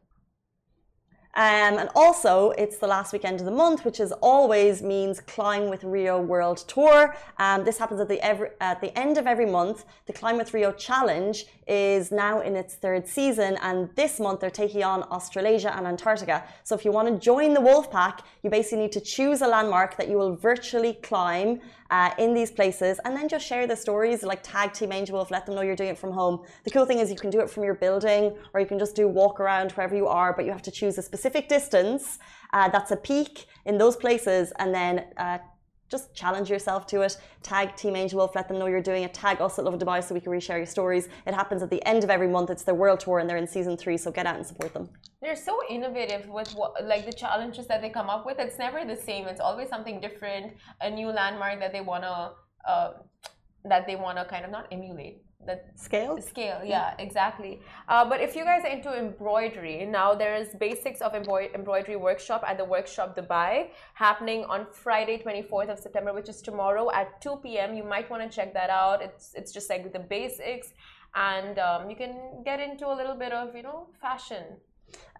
Um, 1.35 1.79
and 1.79 1.89
also, 1.95 2.51
it's 2.53 2.79
the 2.79 2.89
last 2.89 3.13
weekend 3.13 3.39
of 3.39 3.47
the 3.47 3.53
month, 3.53 3.85
which 3.85 4.01
is 4.01 4.11
always 4.21 4.83
means 4.83 5.21
Climb 5.21 5.71
with 5.71 5.85
Rio 5.85 6.21
World 6.21 6.59
Tour. 6.67 7.15
Um, 7.39 7.65
this 7.65 7.79
happens 7.79 8.01
at 8.01 8.09
the 8.09 8.21
every, 8.21 8.49
at 8.61 8.81
the 8.81 8.97
end 8.99 9.17
of 9.17 9.29
every 9.29 9.47
month. 9.47 9.85
The 10.07 10.13
Climb 10.13 10.39
with 10.39 10.53
Rio 10.53 10.73
Challenge 10.73 11.45
is 11.69 12.11
now 12.11 12.41
in 12.41 12.57
its 12.57 12.75
third 12.75 13.07
season, 13.07 13.57
and 13.63 13.89
this 13.95 14.19
month 14.19 14.41
they're 14.41 14.51
taking 14.51 14.83
on 14.83 15.05
Australasia 15.05 15.77
and 15.77 15.87
Antarctica. 15.87 16.43
So 16.65 16.75
if 16.75 16.85
you 16.85 16.91
want 16.91 17.07
to 17.09 17.25
join 17.25 17.55
the 17.55 17.61
Wolf 17.61 17.93
Pack, 17.93 18.23
you 18.43 18.51
basically 18.51 18.79
need 18.79 18.93
to 18.93 19.01
choose 19.01 19.41
a 19.41 19.47
landmark 19.47 19.97
that 19.99 20.09
you 20.09 20.17
will 20.17 20.35
virtually 20.35 20.95
climb 20.95 21.61
uh, 21.91 22.13
in 22.19 22.35
these 22.35 22.51
places, 22.51 23.01
and 23.05 23.17
then 23.17 23.29
just 23.29 23.47
share 23.47 23.67
the 23.67 23.77
stories. 23.77 24.23
Like 24.23 24.43
tag 24.43 24.73
Team 24.73 24.93
Angel 24.93 25.17
Wolf, 25.17 25.31
let 25.31 25.47
them 25.47 25.55
know 25.55 25.63
you're 25.63 25.77
doing 25.77 25.91
it 25.91 25.99
from 25.99 26.13
home. 26.13 26.45
The 26.65 26.71
cool 26.71 26.87
thing 26.87 26.99
is 26.99 27.11
you 27.11 27.17
can 27.17 27.31
do 27.31 27.41
it 27.41 27.51
from 27.51 27.65
your 27.65 27.75
building, 27.75 28.37
or 28.53 28.61
you 28.61 28.67
can 28.67 28.79
just 28.79 28.95
do 28.95 29.09
walk 29.09 29.41
around 29.41 29.73
wherever 29.73 29.97
you 29.97 30.07
are, 30.07 30.33
but 30.33 30.45
you 30.45 30.53
have 30.53 30.63
to 30.63 30.71
choose 30.71 30.99
a 30.99 31.03
specific 31.03 31.49
distance 31.49 32.19
uh, 32.53 32.69
that's 32.69 32.91
a 32.91 32.97
peak 32.97 33.47
in 33.67 33.79
those 33.79 33.97
places, 33.97 34.53
and 34.59 34.75
then. 34.75 35.07
Uh, 35.17 35.39
just 35.91 36.15
challenge 36.15 36.49
yourself 36.49 36.87
to 36.87 37.03
it. 37.03 37.17
Tag 37.43 37.77
Team 37.77 37.97
Angel 37.97 38.19
Wolf, 38.19 38.35
let 38.35 38.47
them 38.49 38.59
know 38.59 38.67
you're 38.67 38.81
doing 38.81 39.03
it. 39.03 39.13
Tag 39.13 39.41
us 39.41 39.59
at 39.59 39.65
Love 39.65 39.79
Dubai 39.79 40.03
so 40.03 40.15
we 40.15 40.21
can 40.21 40.33
reshare 40.33 40.59
your 40.59 40.67
stories. 40.67 41.09
It 41.27 41.35
happens 41.35 41.63
at 41.63 41.71
the 41.71 41.85
end 41.87 42.05
of 42.05 42.11
every 42.11 42.29
month. 42.29 42.49
It's 42.51 42.63
their 42.63 42.75
world 42.75 43.01
tour 43.01 43.19
and 43.19 43.29
they're 43.29 43.37
in 43.37 43.47
season 43.47 43.77
three, 43.77 43.97
so 43.97 44.11
get 44.11 44.27
out 44.27 44.37
and 44.37 44.47
support 44.47 44.73
them. 44.73 44.89
They're 45.21 45.37
so 45.37 45.61
innovative 45.69 46.29
with 46.29 46.53
what, 46.53 46.73
like 46.87 47.05
the 47.07 47.13
challenges 47.13 47.67
that 47.67 47.83
they 47.83 47.91
come 47.91 48.09
up 48.09 48.25
with. 48.25 48.39
It's 48.39 48.59
never 48.59 48.85
the 48.85 48.97
same. 48.97 49.27
It's 49.27 49.41
always 49.41 49.69
something 49.69 50.01
different, 50.01 50.55
a 50.81 50.91
new 50.91 51.09
landmark 51.09 51.59
that 51.61 51.73
they 51.73 51.81
wanna, 51.81 52.33
uh, 52.67 52.91
that 53.65 53.87
they 53.87 53.97
wanna 53.97 54.25
kind 54.25 54.45
of 54.45 54.51
not 54.51 54.67
emulate. 54.73 55.23
That 55.47 55.61
Scale? 55.75 56.21
scale 56.21 56.61
yeah. 56.63 56.95
exactly. 56.99 57.61
Uh, 57.89 58.05
but 58.09 58.21
if 58.21 58.37
you 58.37 58.45
guys 58.45 58.63
are 58.65 58.73
into 58.77 58.93
embroidery 58.93 59.87
now 59.87 60.15
there's 60.15 60.49
basics 60.67 61.01
of 61.01 61.13
embroid- 61.13 61.55
embroidery 61.55 61.97
workshop 61.97 62.45
at 62.47 62.59
the 62.59 62.65
workshop 62.65 63.17
dubai 63.17 63.69
happening 63.95 64.45
on 64.45 64.67
friday 64.71 65.17
24th 65.25 65.71
of 65.71 65.79
september 65.79 66.13
which 66.13 66.29
is 66.29 66.43
tomorrow 66.43 66.91
at 66.93 67.21
2 67.23 67.37
p.m 67.43 67.75
you 67.75 67.85
might 67.85 68.09
want 68.11 68.23
to 68.23 68.29
check 68.37 68.53
that 68.55 68.71
out. 68.71 69.03
It's 69.03 69.35
it's 69.35 69.53
just 69.53 69.69
like 69.71 69.93
the 69.93 69.99
basics. 69.99 70.69
And 71.15 71.59
um, 71.59 71.91
you 71.91 71.97
can 71.97 72.43
get 72.45 72.61
into 72.61 72.87
a 72.87 72.95
little 72.95 73.17
bit 73.17 73.33
of 73.33 73.57
you 73.57 73.63
know 73.63 73.89
fashion 74.01 74.45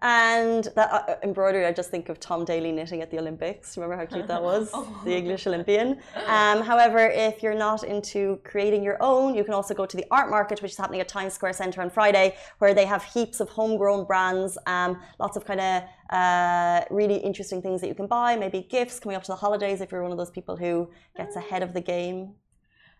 And 0.01 0.67
that 0.75 0.91
uh, 0.91 1.15
embroidery, 1.21 1.65
I 1.65 1.71
just 1.71 1.91
think 1.91 2.09
of 2.09 2.19
Tom 2.19 2.43
Daley 2.43 2.71
knitting 2.71 3.01
at 3.03 3.11
the 3.11 3.19
Olympics. 3.19 3.77
Remember 3.77 3.95
how 3.95 4.05
cute 4.05 4.27
that 4.27 4.41
was? 4.41 4.71
The 5.05 5.15
English 5.15 5.45
Olympian. 5.45 5.99
Um, 6.27 6.61
however, 6.61 6.99
if 6.99 7.43
you're 7.43 7.55
not 7.55 7.83
into 7.83 8.39
creating 8.43 8.83
your 8.83 8.97
own, 9.01 9.35
you 9.35 9.43
can 9.43 9.53
also 9.53 9.73
go 9.75 9.85
to 9.85 9.97
the 9.97 10.05
art 10.09 10.29
market, 10.29 10.61
which 10.61 10.71
is 10.71 10.77
happening 10.77 11.01
at 11.01 11.07
Times 11.07 11.33
Square 11.33 11.53
Centre 11.53 11.81
on 11.81 11.89
Friday, 11.89 12.35
where 12.57 12.73
they 12.73 12.85
have 12.85 13.03
heaps 13.03 13.39
of 13.39 13.49
homegrown 13.49 14.05
brands, 14.05 14.57
um, 14.65 14.99
lots 15.19 15.37
of 15.37 15.45
kind 15.45 15.61
of 15.61 15.83
uh, 16.11 16.83
really 16.89 17.17
interesting 17.17 17.61
things 17.61 17.79
that 17.81 17.87
you 17.87 17.95
can 17.95 18.07
buy, 18.07 18.35
maybe 18.35 18.61
gifts 18.69 18.99
coming 18.99 19.15
up 19.15 19.23
to 19.23 19.31
the 19.31 19.35
holidays 19.35 19.81
if 19.81 19.91
you're 19.91 20.01
one 20.01 20.11
of 20.11 20.17
those 20.17 20.31
people 20.31 20.55
who 20.57 20.89
gets 21.15 21.35
ahead 21.35 21.61
of 21.61 21.73
the 21.73 21.81
game. 21.81 22.33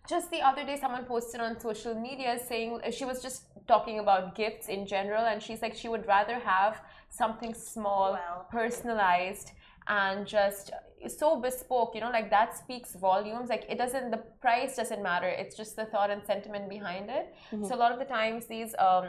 Just 0.09 0.31
the 0.31 0.41
other 0.41 0.65
day 0.65 0.77
someone 0.79 1.05
posted 1.05 1.39
on 1.41 1.59
social 1.59 1.93
media 1.95 2.37
saying 2.47 2.79
she 2.91 3.05
was 3.05 3.21
just 3.21 3.43
talking 3.67 3.99
about 3.99 4.35
gifts 4.35 4.67
in 4.67 4.85
general 4.85 5.25
and 5.25 5.41
she's 5.41 5.61
like 5.61 5.75
she 5.75 5.87
would 5.87 6.05
rather 6.07 6.39
have 6.39 6.81
something 7.09 7.53
small 7.53 8.13
Well. 8.13 8.47
personalized 8.51 9.51
and 9.87 10.25
just 10.27 10.71
so 11.07 11.39
bespoke 11.39 11.93
you 11.95 12.01
know 12.01 12.09
like 12.11 12.29
that 12.29 12.55
speaks 12.57 12.95
volumes. 12.95 13.49
Like 13.49 13.65
it 13.69 13.77
doesn't 13.77 14.11
the 14.11 14.17
price 14.39 14.75
doesn't 14.75 15.01
matter. 15.01 15.27
It's 15.27 15.55
just 15.55 15.75
the 15.75 15.85
thought 15.85 16.09
and 16.11 16.23
sentiment 16.25 16.69
behind 16.69 17.09
it. 17.09 17.33
So 17.67 17.75
a 17.75 17.79
lot 17.83 17.91
of 17.91 17.99
the 17.99 18.05
times 18.05 18.45
these 18.45 18.75
um 18.79 19.05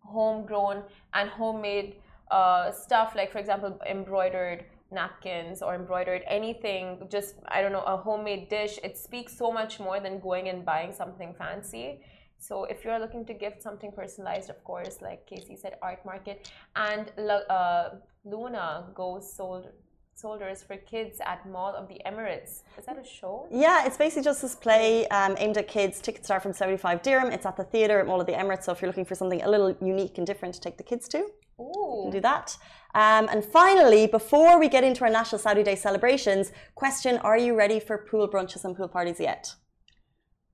homegrown 0.00 0.82
and 1.14 1.28
homemade 1.30 1.96
uh, 2.30 2.70
stuff 2.72 3.14
like 3.14 3.30
for 3.30 3.38
example 3.38 3.78
embroidered 3.88 4.64
napkins 4.92 5.62
or 5.62 5.74
embroidered 5.74 6.22
anything 6.26 7.06
just 7.10 7.34
i 7.48 7.60
don't 7.62 7.72
know 7.72 7.82
a 7.82 7.96
homemade 7.96 8.48
dish 8.48 8.78
it 8.84 8.96
speaks 8.96 9.36
so 9.36 9.50
much 9.50 9.80
more 9.80 10.00
than 10.00 10.18
going 10.20 10.48
and 10.48 10.64
buying 10.64 10.92
something 10.92 11.34
fancy 11.34 12.00
so 12.38 12.64
if 12.64 12.84
you're 12.84 12.98
looking 12.98 13.24
to 13.24 13.34
gift 13.34 13.62
something 13.62 13.92
personalized 13.92 14.50
of 14.50 14.62
course 14.64 15.00
like 15.00 15.26
casey 15.26 15.56
said 15.56 15.74
art 15.82 16.04
market 16.04 16.50
and 16.76 17.12
uh, 17.18 17.90
luna 18.24 18.86
goes 18.94 19.32
sold 19.34 19.68
soldiers 20.14 20.62
for 20.62 20.76
kids 20.76 21.18
at 21.24 21.48
mall 21.48 21.74
of 21.74 21.88
the 21.88 22.00
emirates 22.06 22.60
is 22.78 22.84
that 22.86 22.98
a 22.98 23.04
show 23.04 23.46
Yeah, 23.50 23.86
it's 23.86 23.96
basically 23.96 24.24
just 24.24 24.42
this 24.42 24.54
play 24.54 25.08
um, 25.08 25.34
aimed 25.38 25.56
at 25.56 25.68
kids. 25.68 26.00
Tickets 26.00 26.26
start 26.26 26.42
from 26.42 26.52
75 26.52 27.02
dirham. 27.02 27.32
It's 27.32 27.46
at 27.46 27.56
the 27.56 27.64
theatre 27.64 27.98
at 28.00 28.06
Mall 28.06 28.20
of 28.20 28.26
the 28.26 28.32
Emirates. 28.32 28.64
So 28.64 28.72
if 28.72 28.80
you're 28.80 28.88
looking 28.88 29.04
for 29.04 29.14
something 29.14 29.42
a 29.42 29.50
little 29.50 29.74
unique 29.80 30.18
and 30.18 30.26
different 30.26 30.54
to 30.54 30.60
take 30.60 30.76
the 30.76 30.82
kids 30.82 31.08
to, 31.08 31.18
you 31.18 32.00
can 32.04 32.12
do 32.12 32.20
that. 32.20 32.56
Um, 32.94 33.28
and 33.30 33.44
finally, 33.44 34.06
before 34.06 34.58
we 34.58 34.68
get 34.68 34.84
into 34.84 35.04
our 35.04 35.10
National 35.10 35.38
Saudi 35.38 35.62
Day 35.62 35.76
celebrations, 35.76 36.52
question 36.74 37.18
Are 37.18 37.38
you 37.38 37.54
ready 37.54 37.80
for 37.80 37.98
pool 37.98 38.28
brunches 38.28 38.64
and 38.64 38.76
pool 38.76 38.88
parties 38.88 39.18
yet? 39.18 39.54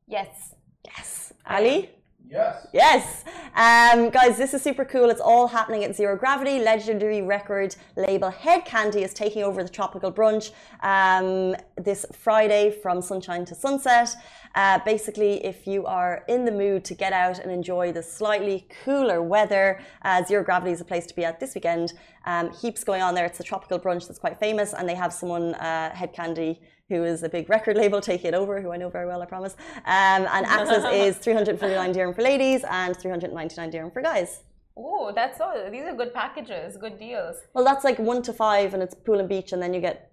yes 0.07 0.55
Yes. 0.85 1.33
Ali? 1.47 1.91
Yes. 2.31 2.67
Yes. 2.75 3.25
Um, 3.55 4.11
guys, 4.11 4.37
this 4.37 4.53
is 4.53 4.63
super 4.63 4.85
cool. 4.85 5.09
It's 5.09 5.21
all 5.21 5.49
happening 5.49 5.83
at 5.85 5.97
Zero 5.97 6.15
Gravity. 6.15 6.59
Legendary 6.59 7.23
record 7.23 7.75
label 7.97 8.31
Hed 8.31 8.67
Kandi 8.67 8.97
is 8.97 9.15
taking 9.15 9.43
over 9.43 9.63
the 9.63 9.69
Tropical 9.69 10.13
Brunch 10.13 10.51
um, 10.83 11.57
this 11.83 12.05
Friday 12.13 12.71
from 12.71 13.01
sunshine 13.01 13.47
to 13.47 13.55
sunset. 13.55 14.15
Uh, 14.55 14.79
basically, 14.85 15.45
if 15.45 15.67
you 15.67 15.87
are 15.87 16.25
in 16.29 16.45
the 16.45 16.53
mood 16.53 16.85
to 16.85 16.95
get 16.95 17.15
out 17.15 17.39
and 17.39 17.51
enjoy 17.51 17.93
the 17.93 18.03
slightly 18.03 18.69
cooler 18.85 19.23
weather, 19.23 19.81
uh, 20.03 20.23
Zero 20.25 20.45
Gravity 20.45 20.73
is 20.73 20.83
a 20.83 20.85
place 20.85 21.07
to 21.07 21.17
be 21.17 21.25
at 21.25 21.41
this 21.41 21.55
weekend. 21.55 21.95
Um, 22.27 22.53
heaps 22.53 22.85
going 22.85 23.01
on 23.01 23.15
there. 23.15 23.25
It's 23.25 23.41
a 23.41 23.45
tropical 23.45 23.79
brunch 23.79 24.07
that's 24.07 24.19
quite 24.19 24.39
famous, 24.39 24.75
and 24.75 24.87
they 24.87 24.95
have 24.95 25.15
someone, 25.15 25.55
uh, 25.55 25.95
Hed 25.95 26.15
Kandi, 26.15 26.59
who 26.89 27.05
is 27.05 27.23
a 27.23 27.29
big 27.29 27.49
record 27.51 27.77
label, 27.77 28.01
taking 28.01 28.29
it 28.29 28.35
over, 28.35 28.61
who 28.61 28.73
I 28.73 28.77
know 28.77 28.89
very 28.89 29.07
well, 29.07 29.21
I 29.21 29.27
promise. 29.27 29.55
Um, 29.85 30.27
and 30.35 30.47
access 30.59 30.85
is 30.93 31.17
349 31.19 31.93
dirham 31.93 32.15
for 32.15 32.23
ladies 32.23 32.65
and 32.69 32.97
399 32.97 33.71
dirham 33.71 33.91
for 33.91 34.03
guys. 34.03 34.43
Oh, 34.77 35.13
that's 35.15 35.41
all. 35.41 35.71
These 35.71 35.83
are 35.83 35.95
good 35.95 36.15
packages, 36.15 36.77
good 36.77 36.99
deals. 36.99 37.37
Well, 37.53 37.65
that's 37.65 37.85
like 37.85 37.99
one 37.99 38.23
to 38.23 38.33
five, 38.33 38.75
and 38.75 38.83
it's 38.83 38.95
pool 38.95 39.19
and 39.19 39.29
beach, 39.29 39.53
and 39.53 39.61
then 39.61 39.75
you 39.75 39.81
get 39.81 40.13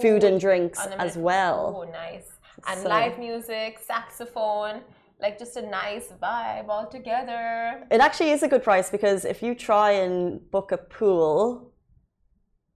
food 0.00 0.22
and 0.22 0.38
drinks 0.38 0.78
as 0.98 1.16
well. 1.16 1.84
Oh, 1.84 1.90
nice. 1.90 2.28
And 2.68 2.80
So- 2.80 2.88
live 2.88 3.18
music, 3.18 3.78
saxophone, 3.84 4.82
like 5.20 5.38
just 5.38 5.56
a 5.56 5.62
nice 5.62 6.08
vibe 6.22 6.68
all 6.68 6.86
together. 6.86 7.84
It 7.90 8.00
actually 8.00 8.30
is 8.30 8.42
a 8.42 8.48
good 8.48 8.62
price 8.62 8.90
because 8.90 9.24
if 9.24 9.42
you 9.42 9.54
try 9.54 9.92
and 9.92 10.50
book 10.50 10.72
a 10.72 10.76
pool 10.78 11.71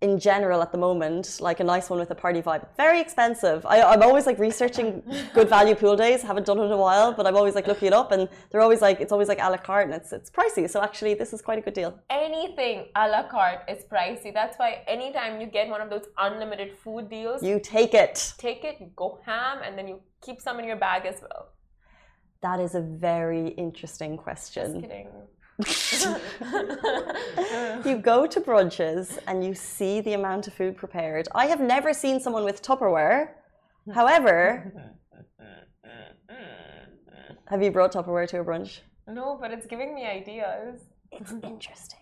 in 0.02 0.18
general 0.18 0.60
at 0.60 0.72
the 0.72 0.78
moment, 0.78 1.38
like 1.40 1.58
a 1.60 1.64
nice 1.64 1.88
one 1.88 1.98
with 1.98 2.10
a 2.10 2.14
party 2.14 2.42
vibe, 2.42 2.66
very 2.76 3.00
expensive. 3.00 3.64
I, 3.64 3.80
I'm 3.80 4.02
always 4.02 4.26
like 4.26 4.38
researching 4.38 5.02
good 5.34 5.48
value 5.48 5.74
pool 5.74 5.96
days. 5.96 6.20
Haven't 6.22 6.44
done 6.44 6.58
it 6.58 6.64
in 6.64 6.72
a 6.72 6.76
while, 6.76 7.12
but 7.14 7.26
I'm 7.26 7.34
always 7.34 7.54
like 7.54 7.66
looking 7.66 7.86
it 7.88 7.94
up, 7.94 8.12
and 8.12 8.28
they're 8.50 8.60
always 8.60 8.82
like 8.82 9.00
it's 9.00 9.10
always 9.10 9.28
like 9.28 9.38
a 9.40 9.48
la 9.50 9.56
carte, 9.56 9.86
and 9.86 9.94
it's 9.94 10.12
it's 10.12 10.30
pricey. 10.30 10.68
So 10.68 10.82
actually, 10.82 11.14
this 11.14 11.32
is 11.32 11.40
quite 11.40 11.58
a 11.58 11.62
good 11.62 11.72
deal. 11.72 11.98
Anything 12.10 12.88
a 12.94 13.08
la 13.08 13.22
carte 13.26 13.62
is 13.70 13.84
pricey. 13.84 14.34
That's 14.34 14.58
why 14.58 14.82
anytime 14.86 15.40
you 15.40 15.46
get 15.46 15.68
one 15.68 15.80
of 15.80 15.88
those 15.88 16.04
unlimited 16.18 16.76
food 16.76 17.08
deals, 17.08 17.42
You 17.42 17.58
take 17.58 17.94
it. 17.94 18.34
take 18.36 18.64
it, 18.64 18.76
you 18.80 18.90
go 18.96 19.18
ham, 19.24 19.58
and 19.64 19.78
then 19.78 19.88
you 19.88 20.00
keep 20.20 20.42
some 20.42 20.58
in 20.60 20.66
your 20.66 20.76
bag 20.76 21.06
as 21.06 21.22
well. 21.22 21.48
That 22.42 22.60
is 22.60 22.74
a 22.74 22.82
very 22.82 23.48
interesting 23.48 24.12
Just 24.16 24.24
question. 24.24 24.82
kidding. 24.82 25.08
You 27.84 27.98
go 27.98 28.26
to 28.26 28.40
brunches 28.40 29.18
and 29.26 29.44
you 29.44 29.54
see 29.54 30.00
the 30.00 30.14
amount 30.14 30.48
of 30.48 30.54
food 30.54 30.76
prepared. 30.76 31.28
I 31.34 31.46
have 31.46 31.60
never 31.60 31.92
seen 31.94 32.20
someone 32.20 32.44
with 32.44 32.62
Tupperware. 32.62 33.28
However, 33.94 34.72
have 37.48 37.62
you 37.62 37.70
brought 37.70 37.92
Tupperware 37.92 38.28
to 38.28 38.40
a 38.40 38.44
brunch? 38.44 38.80
no, 39.08 39.38
but 39.40 39.52
it's 39.52 39.66
giving 39.66 39.94
me 39.94 40.04
ideas. 40.04 40.80
It's 41.12 41.32
interesting. 41.44 42.00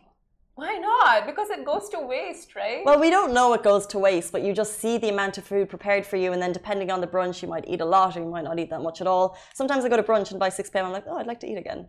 Why 0.54 0.78
not? 0.78 1.26
Because 1.26 1.50
it 1.50 1.64
goes 1.64 1.88
to 1.90 2.00
waste, 2.00 2.54
right? 2.54 2.82
Well, 2.84 2.98
we 2.98 3.10
don't 3.10 3.34
know 3.34 3.52
it 3.54 3.62
goes 3.62 3.86
to 3.88 3.98
waste, 3.98 4.32
but 4.32 4.42
you 4.42 4.54
just 4.54 4.78
see 4.80 4.98
the 4.98 5.08
amount 5.08 5.36
of 5.36 5.44
food 5.44 5.68
prepared 5.68 6.06
for 6.06 6.16
you, 6.16 6.32
and 6.32 6.40
then 6.40 6.52
depending 6.52 6.90
on 6.90 7.00
the 7.00 7.06
brunch, 7.08 7.42
you 7.42 7.48
might 7.48 7.64
eat 7.68 7.80
a 7.80 7.84
lot 7.84 8.16
or 8.16 8.20
you 8.20 8.26
might 8.26 8.44
not 8.44 8.58
eat 8.58 8.70
that 8.70 8.80
much 8.80 9.00
at 9.00 9.06
all. 9.06 9.36
Sometimes 9.52 9.84
I 9.84 9.88
go 9.88 9.96
to 9.96 10.02
brunch 10.02 10.30
and 10.30 10.40
by 10.40 10.48
6 10.48 10.70
p.m. 10.70 10.86
I'm 10.86 10.92
like, 10.92 11.04
oh, 11.08 11.18
I'd 11.18 11.26
like 11.26 11.40
to 11.40 11.46
eat 11.46 11.58
again. 11.58 11.88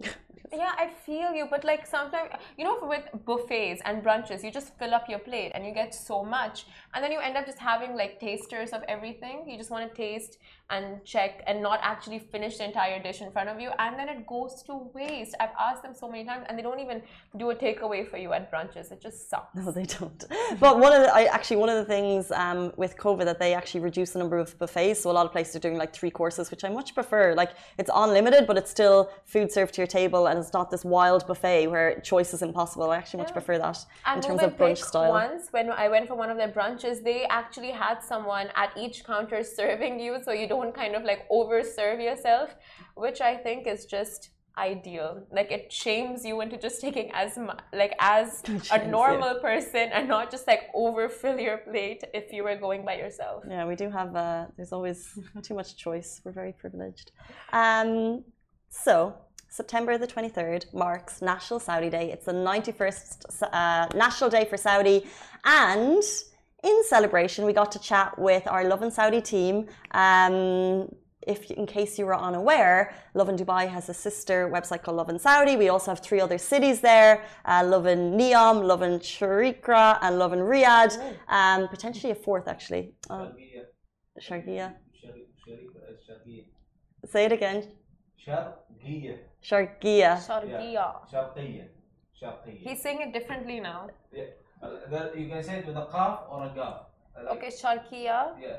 Yeah, 0.56 0.72
I 0.78 0.88
feel 1.04 1.32
you, 1.32 1.46
but 1.50 1.64
like 1.64 1.84
sometimes, 1.84 2.30
you 2.56 2.64
know, 2.64 2.78
with 2.82 3.02
buffets 3.24 3.82
and 3.84 4.04
brunches, 4.04 4.44
you 4.44 4.52
just 4.52 4.78
fill 4.78 4.94
up 4.94 5.08
your 5.08 5.18
plate 5.18 5.50
and 5.52 5.66
you 5.66 5.74
get 5.74 5.92
so 5.92 6.22
much, 6.24 6.66
and 6.92 7.02
then 7.02 7.10
you 7.10 7.18
end 7.18 7.36
up 7.36 7.44
just 7.44 7.58
having 7.58 7.96
like 7.96 8.20
tasters 8.20 8.70
of 8.70 8.82
everything. 8.86 9.48
You 9.48 9.56
just 9.58 9.70
want 9.70 9.88
to 9.88 9.94
taste 9.96 10.38
and 10.70 11.04
check 11.04 11.42
and 11.46 11.62
not 11.62 11.78
actually 11.82 12.18
finish 12.18 12.56
the 12.58 12.64
entire 12.64 13.02
dish 13.02 13.20
in 13.20 13.30
front 13.30 13.48
of 13.48 13.60
you, 13.60 13.70
and 13.78 13.98
then 13.98 14.08
it 14.08 14.26
goes 14.26 14.62
to 14.64 14.90
waste. 14.94 15.34
I've 15.38 15.50
asked 15.60 15.82
them 15.82 15.94
so 15.94 16.08
many 16.08 16.24
times, 16.24 16.46
and 16.48 16.58
they 16.58 16.62
don't 16.62 16.80
even 16.80 17.02
do 17.36 17.50
a 17.50 17.54
takeaway 17.54 18.08
for 18.08 18.16
you 18.16 18.32
at 18.32 18.50
brunches. 18.50 18.90
It 18.90 19.00
just 19.00 19.28
sucks. 19.28 19.54
No, 19.54 19.70
they 19.70 19.84
don't. 19.84 20.24
But 20.58 20.78
one 20.78 20.92
of 20.92 21.02
the, 21.02 21.14
I 21.14 21.24
actually 21.24 21.58
one 21.58 21.68
of 21.68 21.76
the 21.76 21.84
things 21.84 22.30
um, 22.32 22.72
with 22.76 22.96
COVID 22.96 23.24
that 23.26 23.38
they 23.38 23.52
actually 23.54 23.80
reduce 23.80 24.12
the 24.12 24.18
number 24.20 24.38
of 24.38 24.58
buffets. 24.58 25.00
So 25.02 25.10
a 25.10 25.12
lot 25.12 25.26
of 25.26 25.32
places 25.32 25.56
are 25.56 25.60
doing 25.60 25.76
like 25.76 25.92
three 25.92 26.10
courses, 26.10 26.50
which 26.50 26.64
I 26.64 26.70
much 26.70 26.94
prefer. 26.94 27.34
Like 27.34 27.50
it's 27.78 27.90
unlimited, 27.94 28.46
but 28.46 28.56
it's 28.56 28.70
still 28.70 29.10
food 29.26 29.52
served 29.52 29.74
to 29.74 29.80
your 29.82 29.86
table, 29.86 30.28
and 30.28 30.38
it's 30.38 30.52
not 30.52 30.70
this 30.70 30.84
wild 30.84 31.26
buffet 31.26 31.66
where 31.66 32.00
choice 32.00 32.32
is 32.32 32.40
impossible. 32.42 32.90
I 32.90 32.96
actually 32.96 33.18
much 33.18 33.28
Yeah. 33.30 33.40
prefer 33.40 33.58
that 33.58 33.84
in 34.14 34.20
terms 34.22 34.42
of 34.42 34.56
brunch 34.56 34.78
style. 34.78 35.10
Once, 35.10 35.48
when 35.50 35.70
I 35.70 35.88
went 35.88 36.08
for 36.08 36.14
one 36.14 36.30
of 36.30 36.36
their 36.38 36.48
brunches, 36.48 37.02
they 37.02 37.24
actually 37.24 37.72
had 37.72 38.02
someone 38.02 38.48
at 38.56 38.70
each 38.76 39.04
counter 39.04 39.42
serving 39.60 40.00
you, 40.00 40.22
so 40.24 40.30
you 40.32 40.46
don't 40.48 40.63
kind 40.72 40.94
of 40.94 41.04
like 41.04 41.26
over 41.30 41.62
serve 41.62 42.00
yourself, 42.00 42.54
which 42.96 43.20
I 43.20 43.36
think 43.36 43.66
is 43.66 43.86
just 43.86 44.30
ideal. 44.56 45.26
Like 45.32 45.50
it 45.50 45.72
shames 45.72 46.24
you 46.24 46.40
into 46.40 46.56
just 46.56 46.80
taking 46.80 47.10
as 47.12 47.38
like 47.72 47.94
as 47.98 48.42
a 48.72 48.84
you. 48.84 48.90
normal 48.90 49.40
person 49.40 49.90
and 49.92 50.08
not 50.08 50.30
just 50.30 50.46
like 50.46 50.62
overfill 50.74 51.38
your 51.38 51.58
plate 51.58 52.04
if 52.14 52.32
you 52.32 52.44
were 52.44 52.56
going 52.56 52.84
by 52.84 52.96
yourself. 52.96 53.44
Yeah, 53.48 53.66
we 53.66 53.76
do 53.76 53.90
have. 53.90 54.14
Uh, 54.14 54.46
there's 54.56 54.72
always 54.72 55.18
too 55.42 55.54
much 55.54 55.76
choice. 55.76 56.20
We're 56.24 56.32
very 56.32 56.52
privileged. 56.52 57.10
Um, 57.52 58.24
so 58.70 59.14
September 59.48 59.98
the 59.98 60.06
23rd 60.06 60.72
marks 60.74 61.22
National 61.22 61.60
Saudi 61.60 61.90
Day. 61.90 62.10
It's 62.10 62.26
the 62.26 62.32
91st 62.32 63.42
uh, 63.52 63.88
National 63.94 64.30
Day 64.30 64.44
for 64.46 64.56
Saudi, 64.56 65.06
and 65.44 66.02
in 66.64 66.82
celebration, 66.84 67.44
we 67.44 67.52
got 67.52 67.70
to 67.72 67.78
chat 67.78 68.18
with 68.18 68.44
our 68.46 68.64
Lovin 68.64 68.90
Saudi 68.90 69.20
team. 69.20 69.66
Um, 69.92 70.88
if 71.26 71.50
in 71.50 71.66
case 71.66 71.98
you 71.98 72.04
were 72.06 72.16
unaware, 72.16 72.94
Lovin 73.14 73.36
Dubai 73.36 73.68
has 73.68 73.88
a 73.88 73.94
sister 73.94 74.50
website 74.56 74.82
called 74.82 74.96
Lovin 74.96 75.18
Saudi. 75.18 75.56
We 75.56 75.68
also 75.68 75.90
have 75.90 76.00
three 76.00 76.20
other 76.20 76.38
cities 76.38 76.80
there: 76.80 77.24
uh, 77.46 77.62
Lovin 77.64 78.02
Neom, 78.18 78.56
Love 78.70 78.82
in 78.82 78.98
Sharikra, 78.98 79.98
and 80.02 80.18
Lovin 80.18 80.40
Riyadh. 80.40 80.94
Oh. 80.98 81.36
Um, 81.38 81.68
potentially 81.68 82.12
a 82.12 82.14
fourth, 82.14 82.46
actually. 82.48 82.94
Uh, 83.08 83.14
um, 83.14 83.32
Shargia. 84.26 84.74
Say 87.12 87.24
it 87.26 87.32
again. 87.32 87.60
Shargia. 88.26 89.16
Shargia. 89.48 90.10
Shargia. 91.12 91.66
He's 92.66 92.80
saying 92.82 93.00
it 93.02 93.12
differently 93.12 93.60
now. 93.60 93.88
Yeah. 94.12 94.24
You 95.16 95.28
can 95.28 95.42
say 95.42 95.58
it 95.58 95.66
with 95.66 95.76
a 95.76 95.86
qaf 95.86 96.30
or 96.30 96.44
a 96.44 96.48
gaf. 96.48 96.86
Like- 97.16 97.36
Okay, 97.36 97.48
Sharqiya, 97.48 98.18
Yeah. 98.40 98.56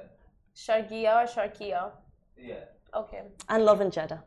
Sharqiya 0.55 1.11
or 1.21 1.27
Sharqiya. 1.27 1.91
Yeah. 2.37 2.55
Okay. 2.93 3.21
And 3.49 3.65
Lovin 3.65 3.91
Jeddah. 3.91 4.23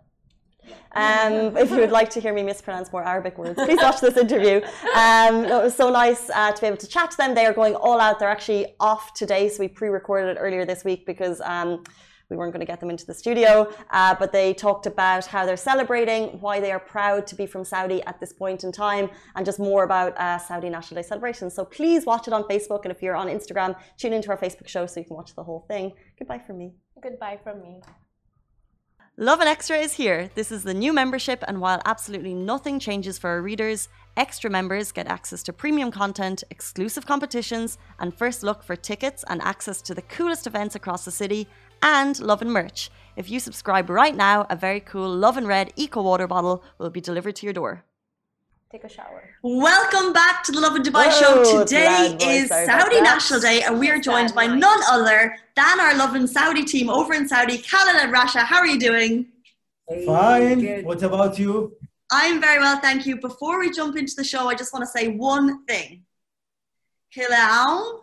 Um, 0.92 1.56
if 1.62 1.70
you 1.70 1.78
would 1.78 1.90
like 1.90 2.10
to 2.10 2.20
hear 2.20 2.34
me 2.34 2.42
mispronounce 2.42 2.92
more 2.92 3.02
Arabic 3.04 3.38
words, 3.38 3.54
please 3.54 3.80
watch 3.80 4.00
this 4.00 4.16
interview. 4.16 4.60
Um, 4.94 5.44
it 5.44 5.62
was 5.62 5.74
so 5.74 5.90
nice 5.90 6.28
uh, 6.30 6.52
to 6.52 6.60
be 6.60 6.66
able 6.66 6.76
to 6.78 6.86
chat 6.86 7.10
to 7.12 7.16
them. 7.16 7.34
They 7.34 7.46
are 7.46 7.52
going 7.52 7.74
all 7.74 8.00
out. 8.00 8.18
They're 8.18 8.28
actually 8.28 8.74
off 8.80 9.14
today, 9.14 9.48
so 9.48 9.60
we 9.60 9.68
pre-recorded 9.68 10.36
it 10.36 10.40
earlier 10.40 10.66
this 10.66 10.84
week 10.84 11.06
because 11.06 11.40
um, 11.42 11.84
we 12.30 12.36
weren't 12.36 12.52
going 12.52 12.60
to 12.60 12.66
get 12.66 12.80
them 12.80 12.90
into 12.90 13.06
the 13.06 13.14
studio. 13.14 13.72
Uh, 13.90 14.14
but 14.18 14.32
they 14.32 14.52
talked 14.52 14.86
about 14.86 15.26
how 15.26 15.46
they're 15.46 15.56
celebrating, 15.56 16.40
why 16.40 16.60
they 16.60 16.72
are 16.72 16.80
proud 16.80 17.26
to 17.26 17.34
be 17.34 17.46
from 17.46 17.64
Saudi 17.64 18.02
at 18.04 18.20
this 18.20 18.32
point 18.32 18.64
in 18.64 18.72
time, 18.72 19.10
and 19.34 19.46
just 19.46 19.58
more 19.58 19.84
about 19.84 20.16
uh, 20.18 20.38
Saudi 20.38 20.68
National 20.68 21.00
Day 21.00 21.08
celebrations. 21.08 21.54
So 21.54 21.64
please 21.64 22.04
watch 22.04 22.26
it 22.28 22.34
on 22.34 22.44
Facebook, 22.44 22.82
and 22.84 22.92
if 22.92 23.02
you're 23.02 23.16
on 23.16 23.28
Instagram, 23.28 23.76
tune 23.96 24.12
into 24.12 24.28
our 24.30 24.38
Facebook 24.38 24.68
show 24.68 24.86
so 24.86 25.00
you 25.00 25.06
can 25.06 25.16
watch 25.16 25.34
the 25.34 25.44
whole 25.44 25.64
thing. 25.68 25.92
Goodbye 26.18 26.42
from 26.46 26.58
me. 26.58 26.72
Goodbye 27.02 27.38
from 27.42 27.62
me. 27.62 27.80
Lovin 29.20 29.48
Extra 29.48 29.78
is 29.78 29.94
here. 29.94 30.30
This 30.36 30.52
is 30.52 30.62
the 30.62 30.74
new 30.74 30.92
membership, 30.92 31.42
and 31.48 31.60
while 31.60 31.82
absolutely 31.84 32.34
nothing 32.34 32.78
changes 32.78 33.18
for 33.18 33.30
our 33.30 33.42
readers, 33.42 33.88
extra 34.16 34.48
members 34.48 34.92
get 34.92 35.08
access 35.08 35.42
to 35.42 35.52
premium 35.52 35.90
content, 35.90 36.44
exclusive 36.50 37.04
competitions, 37.04 37.78
and 37.98 38.16
first 38.16 38.44
look 38.44 38.62
for 38.62 38.76
tickets 38.76 39.24
and 39.28 39.42
access 39.42 39.82
to 39.82 39.92
the 39.92 40.02
coolest 40.02 40.46
events 40.46 40.76
across 40.76 41.04
the 41.04 41.10
city, 41.10 41.48
and 41.82 42.18
Lovin 42.20 42.50
merch. 42.50 42.90
If 43.16 43.30
you 43.30 43.40
subscribe 43.40 43.90
right 43.90 44.14
now, 44.14 44.46
a 44.48 44.56
very 44.56 44.80
cool 44.80 45.10
Love 45.10 45.36
and 45.36 45.48
Red 45.48 45.72
Eco 45.76 46.02
Water 46.02 46.26
bottle 46.26 46.62
will 46.78 46.90
be 46.90 47.00
delivered 47.00 47.36
to 47.36 47.46
your 47.46 47.52
door. 47.52 47.84
Take 48.70 48.84
a 48.84 48.88
shower. 48.88 49.30
Welcome 49.42 50.12
back 50.12 50.44
to 50.44 50.52
the 50.52 50.60
Lovin 50.60 50.82
Dubai 50.82 51.06
Whoa, 51.06 51.44
show. 51.44 51.64
Today 51.64 52.16
is 52.20 52.48
Saudi. 52.48 53.00
National 53.00 53.40
Day, 53.40 53.62
and 53.62 53.78
we 53.78 53.90
are 53.90 53.98
joined 53.98 54.34
by 54.34 54.46
nice. 54.46 54.60
none 54.60 54.80
other 54.90 55.36
than 55.56 55.80
our 55.80 55.96
Lovin 55.96 56.28
Saudi 56.28 56.64
team 56.64 56.90
over 56.90 57.14
in 57.14 57.26
Saudi, 57.26 57.58
Khalid 57.58 57.96
and 57.96 58.14
Rasha. 58.14 58.40
How 58.40 58.58
are 58.58 58.66
you 58.66 58.78
doing? 58.78 59.26
Fine. 60.04 60.60
Good. 60.60 60.84
What 60.84 61.02
about 61.02 61.38
you? 61.38 61.72
I'm 62.12 62.40
very 62.40 62.58
well, 62.58 62.78
thank 62.80 63.06
you. 63.06 63.18
Before 63.18 63.58
we 63.58 63.70
jump 63.70 63.96
into 63.96 64.14
the 64.14 64.24
show, 64.24 64.48
I 64.48 64.54
just 64.54 64.72
want 64.72 64.82
to 64.82 64.90
say 64.90 65.08
one 65.08 65.64
thing. 65.64 66.04
Kilaum, 67.14 68.00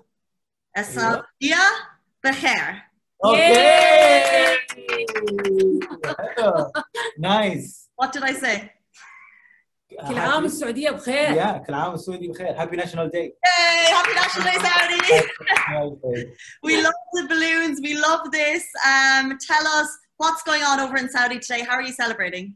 Asabia, 0.76 1.64
Bekhair. 2.24 2.82
Okay. 3.25 4.57
nice. 7.19 7.89
What 7.97 8.13
did 8.13 8.23
I 8.23 8.33
say? 8.33 8.71
كل 10.09 10.19
عام 10.19 10.45
السعودية 10.45 10.91
بخير 10.91 11.29
Yeah, 11.35 11.67
كل 11.67 11.75
عام 11.75 11.91
والسعودية 11.91 12.31
بخير. 12.33 12.55
Happy 12.57 12.77
National 12.77 13.09
Day. 13.11 13.33
Yay! 13.45 13.93
Happy 13.93 14.15
National 14.15 14.45
Day, 14.51 14.59
Saudi! 14.59 16.27
we 16.63 16.77
love 16.83 16.95
the 17.15 17.27
balloons. 17.29 17.81
We 17.83 17.95
love 18.09 18.31
this. 18.33 18.65
Um, 18.87 19.37
tell 19.51 19.67
us 19.67 19.89
what's 20.17 20.43
going 20.43 20.63
on 20.63 20.81
over 20.81 20.97
in 20.97 21.09
Saudi 21.11 21.39
today. 21.39 21.63
How 21.69 21.75
are 21.75 21.83
you 21.83 21.93
celebrating? 21.93 22.55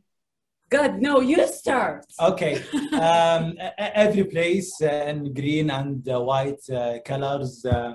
God 0.70 0.92
no 1.06 1.20
you 1.20 1.46
start 1.46 2.06
Okay. 2.30 2.54
Um, 3.08 3.42
e- 3.66 3.74
e- 3.84 3.94
every 4.06 4.24
place 4.34 4.70
uh, 4.82 5.10
in 5.10 5.18
green 5.40 5.70
and 5.70 6.08
uh, 6.08 6.20
white 6.30 6.64
uh, 6.70 6.98
colors. 7.10 7.64
Uh, 7.64 7.94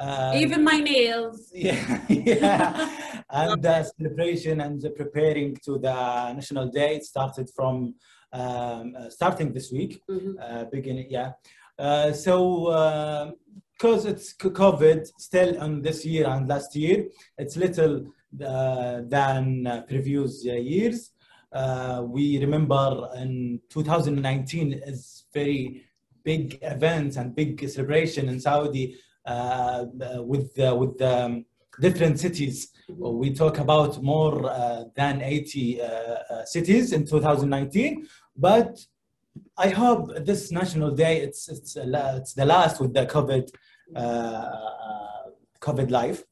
uh, 0.00 0.32
even 0.36 0.64
my 0.64 0.78
nails 0.80 1.50
yeah, 1.54 2.00
yeah. 2.08 2.90
and 3.30 3.62
the 3.62 3.76
celebration 3.96 4.60
and 4.60 4.80
the 4.80 4.90
preparing 4.90 5.56
to 5.64 5.78
the 5.78 6.32
National 6.32 6.68
Day 6.68 6.96
it 6.96 7.04
started 7.04 7.48
from 7.56 7.94
um, 8.32 8.94
uh, 8.96 9.10
starting 9.10 9.52
this 9.52 9.72
week. 9.72 10.00
Mhm. 10.08 10.34
uh, 10.40 10.64
beginning, 10.70 11.08
yeah. 11.10 11.32
Uh, 11.78 12.12
so, 12.12 12.34
because 13.72 14.04
it's 14.04 14.34
COVID 14.34 15.06
still 15.18 15.58
on 15.60 15.82
this 15.82 16.04
year 16.04 16.26
and 16.28 16.46
last 16.46 16.76
year, 16.76 17.06
it's 17.38 17.56
little 17.56 18.12
uh, 18.44 19.00
than 19.06 19.66
uh, 19.66 19.82
previous 19.88 20.46
uh, 20.46 20.52
years. 20.52 21.10
Uh, 21.52 22.04
we 22.06 22.38
remember 22.38 23.08
in 23.16 23.60
2019 23.70 24.74
is 24.86 25.24
very 25.34 25.82
big 26.22 26.58
events 26.62 27.16
and 27.16 27.34
big 27.34 27.68
celebration 27.68 28.28
in 28.28 28.38
Saudi 28.38 28.96
with 30.32 30.58
uh, 30.58 30.74
with 30.76 31.00
um, 31.02 31.44
different 31.80 32.18
cities. 32.18 32.72
We 32.88 33.32
talk 33.34 33.58
about 33.58 34.02
more 34.02 34.50
uh, 34.50 34.84
than 34.94 35.22
80 35.22 35.80
uh, 35.80 35.84
uh, 35.84 36.44
cities 36.44 36.92
in 36.92 37.06
2019, 37.06 38.06
but 38.36 38.78
I 39.56 39.68
hope 39.68 40.12
this 40.24 40.50
National 40.50 40.90
Day 40.90 41.20
it's 41.20 41.48
it's 41.48 41.76
it's 41.76 42.32
the 42.34 42.44
last 42.44 42.80
with 42.80 42.92
the 42.94 43.06
COVID 43.06 43.50
uh, 43.94 43.98
uh, 43.98 45.22
COVID 45.60 45.90
life. 45.90 46.22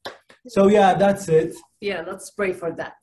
So 0.47 0.67
yeah, 0.67 0.93
that's 0.93 1.27
it. 1.29 1.55
Yeah, 1.81 2.03
let's 2.07 2.31
pray 2.31 2.53
for 2.53 2.71
that. 2.71 2.95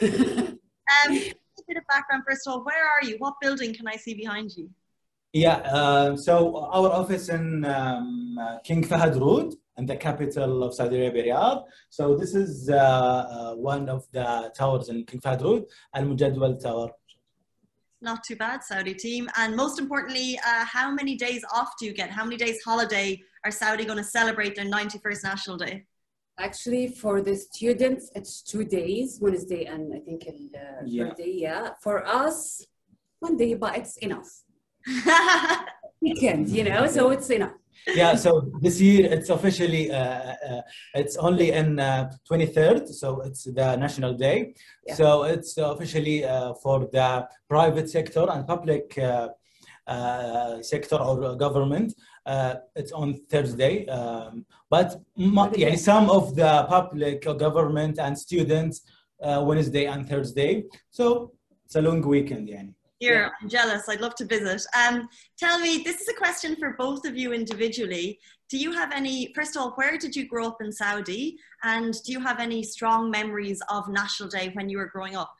Um, 1.04 1.16
a 1.16 1.62
bit 1.66 1.78
of 1.78 1.86
background 1.88 2.22
first 2.28 2.46
of 2.46 2.52
all. 2.52 2.64
Where 2.64 2.84
are 2.84 3.02
you? 3.02 3.16
What 3.18 3.34
building 3.40 3.74
can 3.74 3.88
I 3.88 3.96
see 3.96 4.14
behind 4.14 4.52
you? 4.56 4.70
Yeah, 5.36 5.56
uh, 5.80 6.16
so 6.16 6.56
our 6.56 6.90
office 6.90 7.28
in 7.28 7.62
um, 7.66 8.38
uh, 8.40 8.58
King 8.64 8.82
Fahad 8.82 9.20
Road, 9.20 9.52
in 9.76 9.84
the 9.84 9.94
capital 9.94 10.62
of 10.64 10.72
Saudi 10.72 10.96
Arabia, 10.96 11.24
Riyadh. 11.34 11.64
So 11.90 12.16
this 12.16 12.34
is 12.34 12.70
uh, 12.70 12.76
uh, 12.76 13.54
one 13.54 13.90
of 13.90 14.06
the 14.12 14.50
towers 14.56 14.88
in 14.88 15.04
King 15.04 15.20
Fahad 15.20 15.42
Road, 15.42 15.66
Al 15.94 16.04
Mujadwal 16.04 16.58
Tower. 16.58 16.88
Not 18.00 18.24
too 18.24 18.36
bad, 18.36 18.64
Saudi 18.64 18.94
team. 18.94 19.28
And 19.36 19.54
most 19.54 19.78
importantly, 19.78 20.38
uh, 20.38 20.64
how 20.64 20.90
many 20.90 21.16
days 21.16 21.44
off 21.52 21.74
do 21.78 21.84
you 21.84 21.92
get? 21.92 22.08
How 22.08 22.24
many 22.24 22.38
days 22.38 22.62
holiday 22.64 23.20
are 23.44 23.50
Saudi 23.50 23.84
going 23.84 23.98
to 23.98 24.04
celebrate 24.04 24.56
their 24.56 24.64
91st 24.64 25.22
National 25.22 25.58
Day? 25.58 25.84
Actually, 26.38 26.88
for 26.88 27.20
the 27.20 27.36
students, 27.36 28.10
it's 28.14 28.40
two 28.40 28.64
days, 28.64 29.18
Wednesday 29.20 29.66
and 29.66 29.92
I 29.94 29.98
think 29.98 30.24
in 30.24 30.48
the 30.54 30.66
Yeah. 30.86 31.08
Thursday. 31.10 31.32
Yeah. 31.46 31.74
For 31.82 32.06
us, 32.06 32.64
one 33.18 33.36
day, 33.36 33.52
but 33.52 33.76
it's 33.76 33.98
enough. 33.98 34.45
Weekend, 36.00 36.48
you 36.48 36.64
know, 36.64 36.86
so 36.86 37.10
it's 37.10 37.30
enough. 37.30 37.52
Yeah, 37.94 38.16
so 38.16 38.50
this 38.60 38.80
year 38.80 39.12
it's 39.12 39.30
officially, 39.30 39.92
uh, 39.92 40.34
uh, 40.48 40.62
it's 40.94 41.16
only 41.16 41.52
in 41.52 41.78
uh, 41.78 42.10
23rd, 42.28 42.88
so 42.88 43.20
it's 43.20 43.44
the 43.44 43.76
National 43.76 44.12
Day. 44.14 44.54
Yeah. 44.86 44.94
So 44.94 45.22
it's 45.24 45.56
officially 45.56 46.24
uh, 46.24 46.54
for 46.54 46.88
the 46.92 47.28
private 47.48 47.88
sector 47.88 48.26
and 48.28 48.46
public 48.46 48.98
uh, 48.98 49.28
uh, 49.86 50.62
sector 50.62 50.96
or 50.96 51.36
government. 51.36 51.94
Uh, 52.24 52.56
it's 52.74 52.90
on 52.90 53.14
Thursday, 53.30 53.86
um, 53.86 54.44
but 54.68 54.96
yeah, 55.54 55.76
some 55.76 56.10
of 56.10 56.34
the 56.34 56.66
public 56.68 57.22
government 57.22 58.00
and 58.00 58.18
students 58.18 58.82
uh, 59.22 59.40
Wednesday 59.46 59.86
and 59.86 60.08
Thursday. 60.08 60.64
So 60.90 61.32
it's 61.64 61.76
a 61.76 61.82
long 61.82 62.02
weekend, 62.02 62.48
yani. 62.48 62.75
Here, 62.98 63.30
I'm 63.40 63.48
jealous. 63.48 63.88
I'd 63.88 64.00
love 64.00 64.14
to 64.16 64.24
visit. 64.24 64.66
Um, 64.74 65.08
tell 65.38 65.60
me, 65.60 65.82
this 65.84 66.00
is 66.00 66.08
a 66.08 66.14
question 66.14 66.56
for 66.56 66.74
both 66.78 67.04
of 67.06 67.16
you 67.16 67.34
individually. 67.34 68.18
Do 68.48 68.56
you 68.56 68.72
have 68.72 68.90
any, 68.92 69.32
first 69.34 69.54
of 69.54 69.62
all, 69.62 69.72
where 69.72 69.98
did 69.98 70.16
you 70.16 70.26
grow 70.26 70.46
up 70.46 70.58
in 70.62 70.72
Saudi? 70.72 71.36
And 71.62 71.92
do 72.04 72.12
you 72.12 72.20
have 72.20 72.40
any 72.40 72.62
strong 72.62 73.10
memories 73.10 73.60
of 73.68 73.88
National 73.88 74.30
Day 74.30 74.50
when 74.54 74.70
you 74.70 74.78
were 74.78 74.86
growing 74.86 75.14
up? 75.14 75.34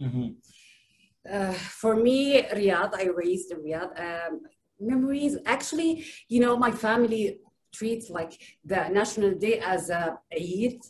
Mhm. 0.00 0.36
Uh, 1.30 1.52
for 1.52 1.96
me, 1.96 2.42
Riyadh, 2.42 2.94
I 2.94 3.04
raised 3.04 3.50
in 3.52 3.58
Riyadh. 3.62 3.92
Um, 3.98 4.40
memories, 4.80 5.38
actually, 5.46 6.04
you 6.28 6.40
know, 6.40 6.56
my 6.56 6.72
family 6.72 7.38
treats 7.72 8.10
like 8.10 8.38
the 8.64 8.88
National 8.88 9.32
Day 9.38 9.58
as 9.60 9.88
a 9.88 10.18
Eid. 10.32 10.80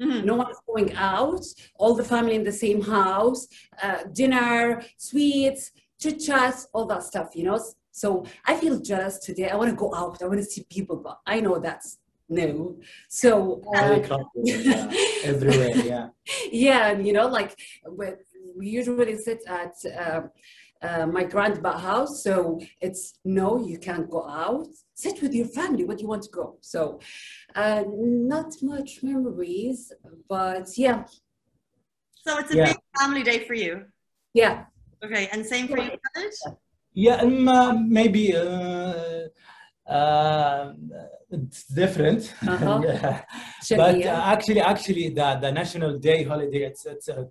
Mhm. 0.00 0.24
No 0.24 0.34
one's 0.36 0.58
going 0.66 0.94
out, 0.94 1.44
all 1.76 1.94
the 1.94 2.04
family 2.04 2.34
in 2.34 2.44
the 2.44 2.52
same 2.52 2.82
house, 2.82 3.48
uh, 3.82 4.04
dinner, 4.12 4.82
sweets, 4.98 5.72
chit 5.98 6.18
chats, 6.20 6.68
all 6.72 6.86
that 6.86 7.02
stuff, 7.02 7.34
you 7.34 7.44
know. 7.44 7.58
So 7.92 8.24
I 8.44 8.56
feel 8.56 8.78
jealous 8.80 9.18
today. 9.18 9.48
I 9.48 9.56
want 9.56 9.70
to 9.70 9.76
go 9.76 9.94
out, 9.94 10.22
I 10.22 10.26
want 10.26 10.40
to 10.40 10.44
see 10.44 10.64
people, 10.68 10.96
but 10.96 11.18
I 11.26 11.40
know 11.40 11.58
that's 11.58 11.98
no. 12.28 12.76
So, 13.08 13.62
uh, 13.74 14.00
yeah, 14.44 14.92
everywhere, 15.24 15.76
yeah. 15.76 16.08
yeah, 16.52 16.88
and 16.88 17.06
you 17.06 17.12
know, 17.12 17.26
like 17.28 17.58
we 18.56 18.68
usually 18.68 19.16
sit 19.16 19.42
at 19.46 19.74
um 19.98 20.30
uh, 20.82 21.06
my 21.06 21.24
grandpa 21.24 21.78
house, 21.78 22.22
so 22.22 22.60
it's 22.80 23.18
no, 23.24 23.66
you 23.66 23.78
can't 23.78 24.08
go 24.10 24.26
out. 24.28 24.68
Sit 24.94 25.22
with 25.22 25.34
your 25.34 25.46
family. 25.46 25.84
What 25.84 25.98
do 25.98 26.02
you 26.02 26.08
want 26.08 26.22
to 26.24 26.30
go? 26.30 26.58
So, 26.60 27.00
uh, 27.54 27.84
not 27.88 28.52
much 28.62 29.02
memories, 29.02 29.92
but 30.28 30.66
yeah, 30.76 31.04
So 32.26 32.38
it's 32.38 32.52
a 32.52 32.56
Yeah. 32.56 32.66
big 32.68 32.78
family 32.98 33.22
day 33.22 33.46
for 33.46 33.54
you. 33.54 33.86
yeah. 34.34 34.64
Okay, 35.04 35.28
and 35.32 35.44
same 35.46 35.68
for 35.68 35.78
you, 35.78 35.90
Khaled? 36.04 36.34
Yeah, 36.94 37.16
um, 37.20 37.46
uh, 37.48 37.72
maybe 37.74 38.34
uh, 38.34 39.28
uh, 39.86 40.72
it's 41.30 41.64
different. 41.64 42.34
Uh-huh. 42.46 42.82
Yeah. 43.68 43.76
But 43.76 43.96
uh, 44.04 44.22
actually, 44.24 44.60
actually, 44.60 45.08
the, 45.08 45.38
the 45.40 45.50
National 45.50 45.98
Day 45.98 46.22
holiday 46.22 46.62
it's 46.62 46.86
it's 46.86 47.08
uh, 47.08 47.24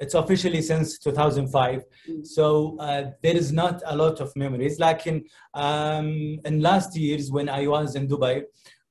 it's 0.00 0.14
officially 0.14 0.62
since 0.62 0.98
2005. 0.98 1.84
Mm. 2.08 2.26
So 2.26 2.78
uh, 2.80 3.10
there 3.22 3.36
is 3.36 3.52
not 3.52 3.82
a 3.84 3.94
lot 3.94 4.20
of 4.20 4.34
memories. 4.34 4.78
Like 4.78 5.06
in 5.06 5.24
um, 5.52 6.40
in 6.46 6.60
last 6.60 6.96
years 6.96 7.30
when 7.30 7.50
I 7.50 7.66
was 7.66 7.96
in 7.96 8.08
Dubai, 8.08 8.44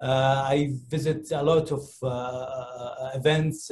uh, 0.03 0.43
I 0.45 0.73
visit 0.87 1.31
a 1.31 1.41
lot 1.41 1.71
of 1.71 1.83
uh, 2.03 2.07
uh, 2.07 3.11
events 3.15 3.71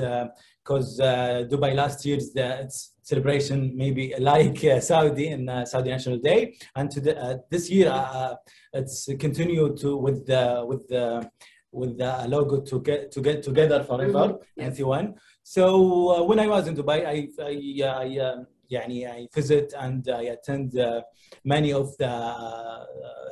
because 0.63 0.99
uh, 0.99 1.45
Dubai 1.49 1.75
last 1.75 2.05
year's 2.05 2.31
the, 2.31 2.61
its 2.61 2.90
celebration 3.10 3.58
maybe 3.82 4.04
like 4.32 4.58
uh, 4.64 4.80
Saudi 4.90 5.26
and 5.34 5.44
uh, 5.48 5.64
Saudi 5.72 5.90
National 5.96 6.18
Day, 6.30 6.40
and 6.78 6.86
to 6.94 6.98
the, 7.06 7.12
uh, 7.24 7.36
this 7.52 7.64
year 7.76 7.90
uh, 7.90 8.34
it's 8.80 8.98
continued 9.24 9.72
to 9.82 9.90
with 10.06 10.18
the 10.30 10.44
with 10.70 10.82
the 10.92 11.04
with 11.80 11.92
the 12.02 12.12
logo 12.34 12.56
to 12.70 12.76
get 12.88 13.00
to 13.14 13.20
get 13.28 13.38
together 13.48 13.78
forever 13.90 14.24
Mhm. 14.58 14.66
NC 14.68 14.78
one. 14.96 15.06
So 15.54 15.64
uh, 16.14 16.22
when 16.28 16.38
I 16.44 16.48
was 16.54 16.62
in 16.70 16.74
Dubai, 16.80 16.98
I 17.14 17.16
I, 17.52 17.54
I 18.04 18.08
um, 18.28 18.46
يعني 18.70 18.98
I 19.16 19.28
visit 19.34 19.68
and 19.84 20.02
I 20.08 20.22
attend 20.36 20.68
uh, 20.78 21.00
many 21.44 21.70
of 21.72 21.96
the 22.02 22.08
uh, 22.08 22.84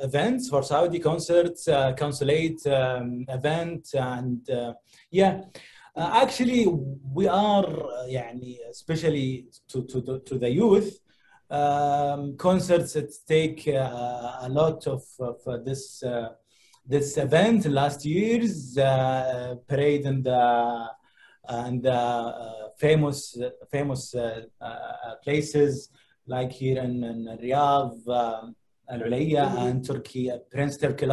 events 0.07 0.43
for 0.51 0.61
Saudi 0.63 0.99
concerts, 1.09 1.67
uh, 1.67 1.91
consulate 2.03 2.61
um, 2.67 3.25
event, 3.39 3.83
and 4.15 4.49
uh, 4.49 4.73
yeah. 5.11 5.41
Uh, 6.00 6.08
actually, 6.14 6.66
we 7.12 7.28
are 7.28 7.66
uh, 7.66 8.06
يعني 8.06 8.56
especially 8.70 9.44
to 9.68 9.82
to 9.82 10.00
the, 10.00 10.18
to 10.20 10.38
the 10.38 10.48
youth. 10.48 10.98
Um, 11.50 12.36
concerts 12.38 12.94
that 12.94 13.12
take 13.28 13.68
uh, 13.68 14.38
a 14.40 14.48
lot 14.48 14.86
of, 14.86 15.02
of 15.18 15.36
uh, 15.46 15.58
this 15.58 16.02
this 16.86 17.18
event 17.18 17.66
last 17.66 18.06
year's 18.06 18.76
parade 19.68 20.06
and 20.06 20.24
the 20.24 20.88
and 21.48 21.82
the 21.82 22.72
famous 22.78 23.36
famous 23.70 24.14
places 25.22 25.90
like 26.26 26.52
here 26.52 26.80
in, 26.82 27.04
in 27.04 27.38
Riyadh, 27.42 28.08
um, 28.08 28.56
العليا 28.90 29.68
and 29.68 29.84
Turki, 29.84 30.30
Prince 30.50 30.78
Turki 30.78 31.04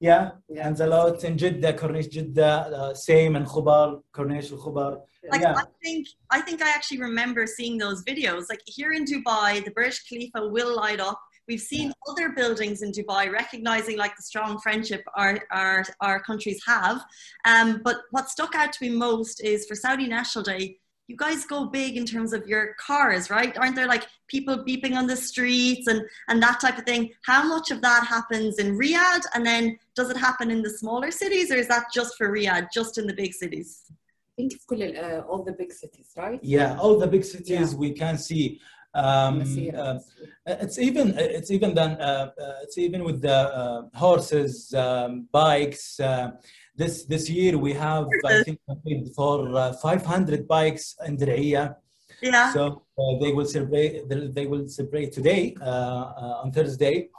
yeah, 0.00 0.32
Yeah. 0.48 0.66
and 0.68 0.78
a 0.80 0.86
lot 0.86 1.22
in 1.24 1.38
Jeddah, 1.38 1.74
Corniche 1.74 2.10
Jeddah, 2.10 2.70
uh, 2.78 2.94
same 2.94 3.36
in 3.36 3.44
Khubar, 3.44 4.02
Corniche 4.12 4.50
Khubar. 4.52 5.00
Like 5.30 5.40
Yeah. 5.40 5.54
I 5.56 5.64
think 5.82 6.08
I 6.30 6.40
think 6.40 6.62
I 6.62 6.70
actually 6.70 7.00
remember 7.00 7.46
seeing 7.46 7.78
those 7.78 8.02
videos. 8.04 8.44
Like 8.50 8.62
here 8.66 8.92
in 8.92 9.04
Dubai, 9.04 9.64
the 9.64 9.70
Burj 9.70 9.96
Khalifa 10.08 10.48
will 10.48 10.74
light 10.76 11.00
up. 11.00 11.20
We've 11.48 11.60
seen 11.60 11.92
other 12.08 12.30
buildings 12.30 12.80
in 12.82 12.90
Dubai 12.90 13.30
recognizing 13.30 13.96
like 13.98 14.16
the 14.16 14.22
strong 14.22 14.58
friendship 14.64 15.02
our 15.14 15.40
our, 15.50 15.84
our 16.00 16.18
countries 16.22 16.60
have. 16.66 16.98
Um, 17.44 17.80
but 17.84 17.96
what 18.10 18.28
stuck 18.30 18.54
out 18.54 18.72
to 18.74 18.84
me 18.84 18.90
most 18.90 19.42
is 19.42 19.66
for 19.66 19.74
Saudi 19.74 20.06
National 20.08 20.42
Day, 20.44 20.78
you 21.06 21.16
guys 21.16 21.44
go 21.44 21.66
big 21.66 21.96
in 21.96 22.06
terms 22.06 22.32
of 22.32 22.46
your 22.46 22.74
cars, 22.74 23.28
right? 23.28 23.56
Aren't 23.58 23.76
there 23.76 23.86
like 23.86 24.06
people 24.26 24.64
beeping 24.64 24.96
on 24.96 25.06
the 25.06 25.16
streets 25.16 25.86
and, 25.86 26.02
and 26.28 26.42
that 26.42 26.60
type 26.60 26.78
of 26.78 26.84
thing? 26.84 27.10
How 27.26 27.46
much 27.46 27.70
of 27.70 27.82
that 27.82 28.06
happens 28.06 28.58
in 28.58 28.78
Riyadh? 28.78 29.22
And 29.34 29.44
then 29.44 29.78
does 29.94 30.10
it 30.10 30.16
happen 30.16 30.50
in 30.50 30.62
the 30.62 30.70
smaller 30.70 31.10
cities 31.10 31.50
or 31.50 31.56
is 31.56 31.68
that 31.68 31.86
just 31.92 32.16
for 32.16 32.30
Riyadh, 32.30 32.68
just 32.72 32.96
in 32.96 33.06
the 33.06 33.12
big 33.12 33.34
cities? 33.34 33.82
I 33.90 34.32
think 34.36 34.54
it's 34.54 34.98
uh, 34.98 35.22
all 35.28 35.44
the 35.44 35.52
big 35.52 35.72
cities, 35.72 36.10
right? 36.16 36.40
Yeah, 36.42 36.76
all 36.78 36.98
the 36.98 37.06
big 37.06 37.24
cities 37.24 37.72
yeah. 37.72 37.78
we 37.78 37.92
can 37.92 38.18
see. 38.18 38.60
Um, 38.94 39.42
uh, 39.74 39.98
it's 40.46 40.78
even 40.78 41.14
it's 41.18 41.50
even 41.50 41.74
done 41.74 42.00
uh, 42.00 42.30
uh 42.40 42.52
it's 42.62 42.78
even 42.78 43.02
with 43.02 43.20
the 43.20 43.34
uh, 43.34 43.82
horses, 43.92 44.72
um, 44.74 45.26
bikes 45.32 45.98
uh, 45.98 46.30
this 46.76 47.04
this 47.04 47.30
year 47.30 47.56
we 47.56 47.72
have 47.74 48.06
I 48.26 48.42
think 48.42 48.58
for 49.14 49.56
uh, 49.56 49.72
500 49.74 50.48
bikes 50.48 50.96
in 51.06 51.16
Diriyah. 51.16 51.76
Yeah. 52.20 52.52
So 52.52 52.82
uh, 52.98 53.18
they 53.20 53.32
will 53.32 53.46
celebrate. 53.46 54.08
They 54.08 54.46
will 54.46 54.66
celebrate 54.68 55.12
today 55.12 55.54
uh, 55.60 55.64
uh, 55.64 56.42
on 56.42 56.52
Thursday. 56.52 57.10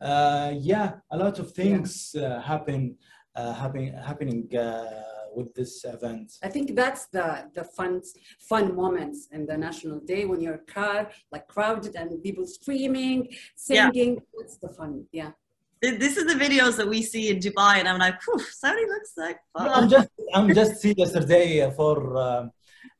Uh, 0.00 0.52
yeah, 0.56 0.94
a 1.10 1.16
lot 1.16 1.38
of 1.38 1.52
things 1.52 2.14
uh, 2.14 2.40
happen 2.40 2.96
uh, 3.36 3.52
happening 3.54 3.94
happening 3.94 4.48
uh, 4.56 4.84
with 5.34 5.54
this 5.54 5.84
event. 5.84 6.32
I 6.42 6.48
think 6.48 6.74
that's 6.74 7.06
the 7.06 7.48
the 7.54 7.64
fun 7.64 8.02
fun 8.38 8.74
moments 8.74 9.28
in 9.32 9.46
the 9.46 9.56
national 9.56 10.00
day 10.00 10.24
when 10.24 10.40
your 10.40 10.58
car 10.58 11.10
like 11.32 11.46
crowded 11.48 11.94
and 11.96 12.22
people 12.22 12.46
screaming, 12.46 13.28
Yeah. 13.68 13.90
singing. 13.90 14.20
That's 14.38 14.56
the 14.58 14.68
fun. 14.68 15.06
Yeah. 15.12 15.32
Th- 15.82 15.98
This 15.98 16.16
is 16.16 16.26
the 16.26 16.38
videos 16.44 16.76
that 16.76 16.88
we 16.88 17.02
see 17.02 17.30
in 17.30 17.38
Dubai, 17.38 17.78
and 17.78 17.88
I'm 17.88 17.98
like, 17.98 18.20
Saudi 18.62 18.84
looks 18.86 19.12
like 19.16 19.38
I'm 19.54 19.88
just 19.88 20.08
I'm 20.34 20.54
just 20.54 20.80
see 20.80 20.94
yesterday 20.96 21.70
for 21.76 22.16
um, 22.16 22.50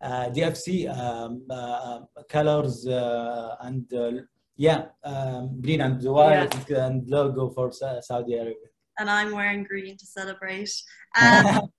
uh, 0.01 0.31
DFC 0.31 0.89
um, 0.89 1.43
uh, 1.51 2.01
colors 2.29 2.87
uh, 2.87 3.57
and 3.61 3.93
uh, 3.93 4.13
yeah 4.57 4.87
um, 5.05 5.61
green 5.61 5.81
and 5.83 6.03
white 6.03 6.71
and 6.71 7.09
logo 7.09 7.51
for 7.51 7.71
Saudi 7.73 8.35
Arabia. 8.35 8.69
And 8.99 9.09
I'm 9.09 9.33
wearing 9.33 9.65
green 9.65 9.97
to 9.97 10.07
celebrate. 10.07 10.73
Um, 11.21 11.71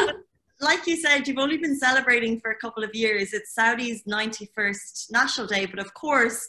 like 0.60 0.86
you 0.86 0.96
said, 0.96 1.26
you've 1.26 1.38
only 1.38 1.58
been 1.58 1.78
celebrating 1.78 2.40
for 2.40 2.50
a 2.52 2.56
couple 2.56 2.82
of 2.84 2.94
years. 2.94 3.32
It's 3.32 3.54
Saudi's 3.54 4.02
91st 4.04 5.10
National 5.10 5.46
Day, 5.46 5.66
but 5.66 5.78
of 5.78 5.92
course, 5.94 6.48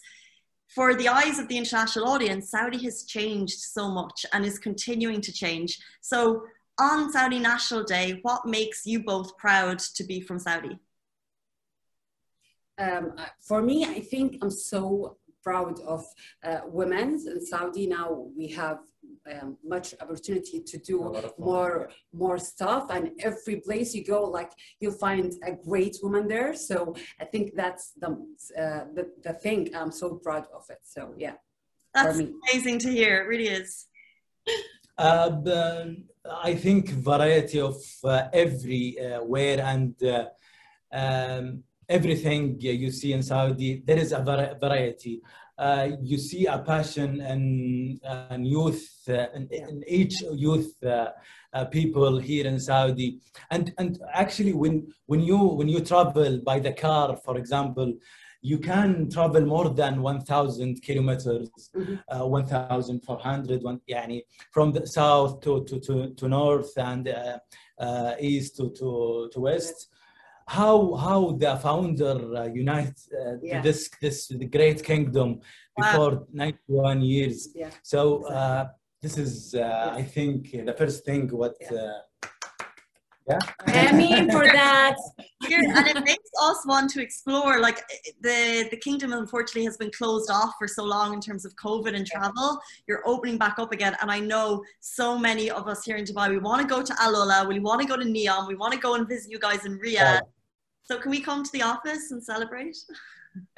for 0.73 0.95
the 0.95 1.09
eyes 1.09 1.37
of 1.37 1.47
the 1.47 1.57
international 1.57 2.07
audience, 2.07 2.49
Saudi 2.49 2.77
has 2.85 3.03
changed 3.03 3.59
so 3.59 3.89
much 3.89 4.25
and 4.31 4.45
is 4.45 4.57
continuing 4.57 5.21
to 5.21 5.33
change. 5.33 5.79
So, 6.01 6.43
on 6.79 7.11
Saudi 7.11 7.39
National 7.39 7.83
Day, 7.83 8.19
what 8.21 8.45
makes 8.45 8.85
you 8.85 9.03
both 9.03 9.37
proud 9.37 9.79
to 9.79 10.03
be 10.03 10.21
from 10.21 10.39
Saudi? 10.39 10.79
Um, 12.77 13.13
uh, 13.17 13.25
for 13.39 13.61
me, 13.61 13.85
I 13.85 13.99
think 13.99 14.37
I'm 14.41 14.49
so 14.49 15.17
proud 15.43 15.79
of 15.81 16.05
uh, 16.43 16.61
women 16.65 17.21
in 17.27 17.45
Saudi. 17.45 17.85
Now 17.87 18.27
we 18.35 18.47
have 18.49 18.79
um, 19.31 19.57
much 19.63 19.93
opportunity 20.01 20.61
to 20.61 20.77
do 20.77 21.01
lot 21.01 21.23
of 21.23 21.35
fun, 21.35 21.45
more 21.45 21.89
more 22.13 22.37
stuff, 22.37 22.87
and 22.89 23.11
every 23.19 23.57
place 23.57 23.93
you 23.93 24.03
go, 24.03 24.23
like 24.23 24.51
you'll 24.79 25.01
find 25.07 25.33
a 25.43 25.51
great 25.51 25.97
woman 26.03 26.27
there. 26.27 26.53
So 26.55 26.95
I 27.19 27.25
think 27.25 27.53
that's 27.55 27.91
the 27.97 28.09
uh, 28.57 28.85
the, 28.95 29.11
the 29.23 29.33
thing. 29.33 29.69
I'm 29.75 29.91
so 29.91 30.15
proud 30.15 30.45
of 30.53 30.63
it. 30.69 30.79
So 30.83 31.13
yeah, 31.17 31.35
for 31.93 32.03
That's 32.03 32.17
me. 32.17 32.33
amazing 32.51 32.79
to 32.79 32.89
hear. 32.91 33.21
It 33.21 33.27
really 33.27 33.47
is. 33.47 33.87
Uh, 34.97 35.85
I 36.43 36.55
think 36.55 36.89
variety 36.89 37.59
of 37.59 37.75
uh, 38.03 38.27
everywhere 38.33 39.59
and 39.61 39.95
uh, 40.03 40.25
um, 40.91 41.63
everything 41.89 42.57
you 42.59 42.91
see 42.91 43.13
in 43.13 43.23
Saudi, 43.23 43.81
there 43.85 43.97
is 43.97 44.11
a 44.11 44.21
vari- 44.21 44.55
variety. 44.59 45.21
Uh, 45.60 45.88
you 46.02 46.18
see 46.18 46.44
a 46.46 46.58
passion 46.58 47.20
in, 47.22 47.98
in 48.30 48.44
youth, 48.44 48.86
uh, 49.08 49.26
in, 49.34 49.48
in 49.50 49.82
each 49.88 50.20
youth 50.32 50.74
uh, 50.84 51.08
uh, 51.54 51.64
people 51.64 52.18
here 52.18 52.46
in 52.46 52.60
Saudi, 52.60 53.20
and 53.50 53.72
and 53.78 53.98
actually 54.12 54.52
when 54.52 54.86
when 55.06 55.20
you 55.20 55.38
when 55.38 55.66
you 55.68 55.80
travel 55.80 56.38
by 56.44 56.58
the 56.60 56.74
car, 56.74 57.16
for 57.24 57.38
example, 57.38 57.90
you 58.42 58.58
can 58.58 59.08
travel 59.10 59.44
more 59.46 59.70
than 59.70 60.02
1,000 60.02 60.80
kilometers, 60.82 61.48
Mhm. 61.74 61.98
uh, 62.08 62.24
1,400, 62.26 63.62
one, 63.62 63.80
يعني, 63.88 64.22
from 64.52 64.72
the 64.72 64.86
south 64.86 65.40
to, 65.40 65.64
to, 65.64 65.80
to, 65.80 66.14
to 66.14 66.28
north 66.28 66.70
and 66.76 67.08
uh, 67.08 67.38
uh, 67.78 68.14
east 68.20 68.56
to, 68.56 68.70
to, 68.70 69.28
to 69.32 69.40
west. 69.40 69.88
How, 70.57 70.95
how 71.05 71.19
the 71.43 71.55
founder 71.67 72.17
uh, 72.35 72.45
unite 72.63 72.99
uh, 73.19 73.37
Yeah. 73.41 73.61
this, 73.67 73.89
this 74.01 74.17
the 74.27 74.49
great 74.57 74.79
kingdom 74.91 75.29
before 75.77 76.13
91 76.33 77.01
years. 77.01 77.37
Yeah. 77.55 77.69
So 77.83 78.25
uh, 78.25 78.67
this 79.01 79.17
is, 79.17 79.55
uh, 79.55 79.93
I 80.01 80.03
think, 80.03 80.51
the 80.69 80.75
first 80.81 81.05
thing 81.05 81.29
what. 81.29 81.55
Yeah. 81.61 81.77
Uh, 81.77 82.01
yeah. 83.29 83.39
I 83.67 83.91
mean, 83.93 84.31
for 84.31 84.45
that, 84.61 84.97
Here, 85.47 85.61
and 85.77 85.87
it 85.87 86.03
makes 86.03 86.29
us 86.41 86.59
want 86.65 86.89
to 86.91 87.01
explore. 87.01 87.59
Like 87.59 87.79
the 88.21 88.67
the 88.71 88.77
kingdom, 88.77 89.13
unfortunately, 89.13 89.65
has 89.65 89.77
been 89.77 89.91
closed 89.91 90.29
off 90.29 90.53
for 90.59 90.67
so 90.67 90.83
long 90.83 91.13
in 91.13 91.21
terms 91.21 91.45
of 91.45 91.51
COVID 91.55 91.95
and 91.95 92.05
travel. 92.05 92.59
You're 92.87 93.03
opening 93.13 93.37
back 93.37 93.55
up 93.59 93.71
again, 93.71 93.95
and 94.01 94.09
I 94.11 94.19
know 94.19 94.63
so 94.79 95.17
many 95.17 95.49
of 95.51 95.67
us 95.67 95.79
here 95.85 95.97
in 95.97 96.05
Dubai. 96.05 96.29
We 96.29 96.39
want 96.39 96.59
to 96.63 96.67
go 96.75 96.79
to 96.89 96.93
Al 96.99 97.13
Ula, 97.13 97.47
we 97.47 97.59
want 97.59 97.79
to 97.81 97.87
go 97.87 97.95
to 97.95 98.07
Neom, 98.15 98.47
we 98.47 98.55
want 98.55 98.73
to 98.73 98.79
go 98.79 98.95
and 98.95 99.07
visit 99.07 99.31
you 99.31 99.39
guys 99.39 99.65
in 99.65 99.79
Riyadh. 99.79 100.21
So 100.83 100.97
can 100.97 101.11
we 101.11 101.21
come 101.21 101.43
to 101.43 101.51
the 101.51 101.61
office 101.61 102.11
and 102.11 102.23
celebrate? 102.23 102.77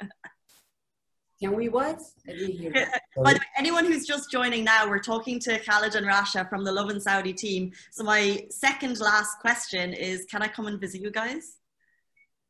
can 1.40 1.54
we 1.54 1.68
what? 1.68 2.00
I 2.28 2.32
didn't 2.32 2.56
hear. 2.56 2.72
that. 2.72 3.02
By 3.22 3.32
the 3.32 3.38
way, 3.38 3.46
anyone 3.56 3.84
who's 3.84 4.06
just 4.06 4.30
joining 4.30 4.64
now, 4.64 4.88
we're 4.88 4.98
talking 4.98 5.38
to 5.40 5.58
Khalid 5.58 5.94
and 5.94 6.06
Rasha 6.06 6.48
from 6.48 6.64
the 6.64 6.72
Lovin 6.72 7.00
Saudi 7.00 7.32
team. 7.32 7.72
So 7.90 8.04
my 8.04 8.46
second 8.50 9.00
last 9.00 9.38
question 9.40 9.92
is, 9.92 10.26
can 10.30 10.42
I 10.42 10.48
come 10.48 10.66
and 10.66 10.80
visit 10.80 11.00
you 11.00 11.10
guys? 11.10 11.58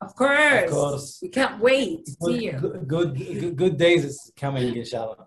Of 0.05 0.15
course. 0.17 0.65
Of 0.65 0.71
course. 0.71 1.19
We 1.23 1.29
can't 1.29 1.61
wait 1.61 2.05
to 2.07 2.13
see 2.23 2.45
you. 2.47 2.53
Good, 2.53 2.89
good, 2.89 3.17
good, 3.17 3.57
good 3.57 3.77
days 3.77 4.05
is 4.05 4.33
coming, 4.37 4.77
inshallah. 4.77 5.27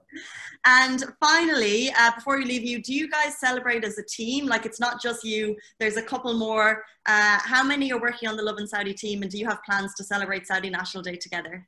And 0.65 1.03
finally, 1.19 1.91
uh, 1.97 2.11
before 2.15 2.37
we 2.37 2.45
leave 2.45 2.63
you, 2.63 2.81
do 2.81 2.93
you 2.93 3.09
guys 3.09 3.39
celebrate 3.39 3.83
as 3.83 3.97
a 3.97 4.03
team? 4.03 4.47
Like 4.47 4.65
it's 4.65 4.79
not 4.79 5.01
just 5.01 5.23
you, 5.23 5.55
there's 5.79 5.97
a 5.97 6.01
couple 6.01 6.33
more. 6.33 6.83
Uh, 7.05 7.37
how 7.39 7.63
many 7.63 7.91
are 7.93 8.01
working 8.01 8.27
on 8.27 8.35
the 8.35 8.43
Lovin 8.43 8.67
Saudi 8.67 8.93
team? 8.93 9.21
And 9.21 9.31
do 9.31 9.37
you 9.37 9.47
have 9.47 9.59
plans 9.63 9.93
to 9.95 10.03
celebrate 10.03 10.45
Saudi 10.45 10.69
National 10.69 11.03
Day 11.03 11.15
together? 11.15 11.67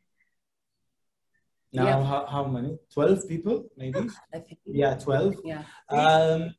Now, 1.72 1.86
Yeah. 1.86 2.04
how, 2.04 2.26
how 2.26 2.46
many? 2.46 2.78
12 2.94 3.28
people, 3.28 3.66
maybe? 3.78 4.00
I 4.34 4.40
think. 4.40 4.60
Yeah, 4.66 4.96
12. 4.96 5.36
Yeah. 5.46 5.64
Um, 5.90 6.56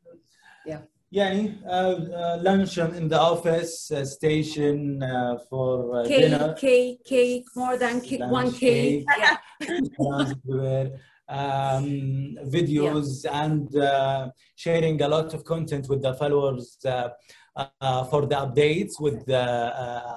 Yeah. 0.66 0.82
يعني 1.12 1.62
uh, 1.64 1.68
uh, 1.68 2.38
lunch 2.40 2.78
in 2.78 3.08
the 3.08 3.20
office 3.20 3.90
uh, 3.90 4.04
station 4.04 5.02
for 5.48 6.04
cake, 6.04 6.20
dinner 6.20 6.54
cake 6.54 7.04
cake 7.04 7.46
more 7.56 7.76
than 7.76 8.00
cake, 8.00 8.20
one 8.26 8.52
cake, 8.52 9.04
yeah. 9.18 9.36
um, 11.30 12.36
videos 12.46 13.24
yeah. 13.24 13.44
and 13.44 13.76
uh, 13.76 14.28
sharing 14.54 15.00
a 15.02 15.08
lot 15.08 15.32
of 15.34 15.44
content 15.44 15.88
with 15.88 16.02
the 16.02 16.14
followers 16.14 16.76
uh, 16.84 17.08
uh, 17.56 18.04
for 18.04 18.26
the 18.26 18.34
updates 18.34 19.00
with 19.00 19.24
the, 19.26 19.44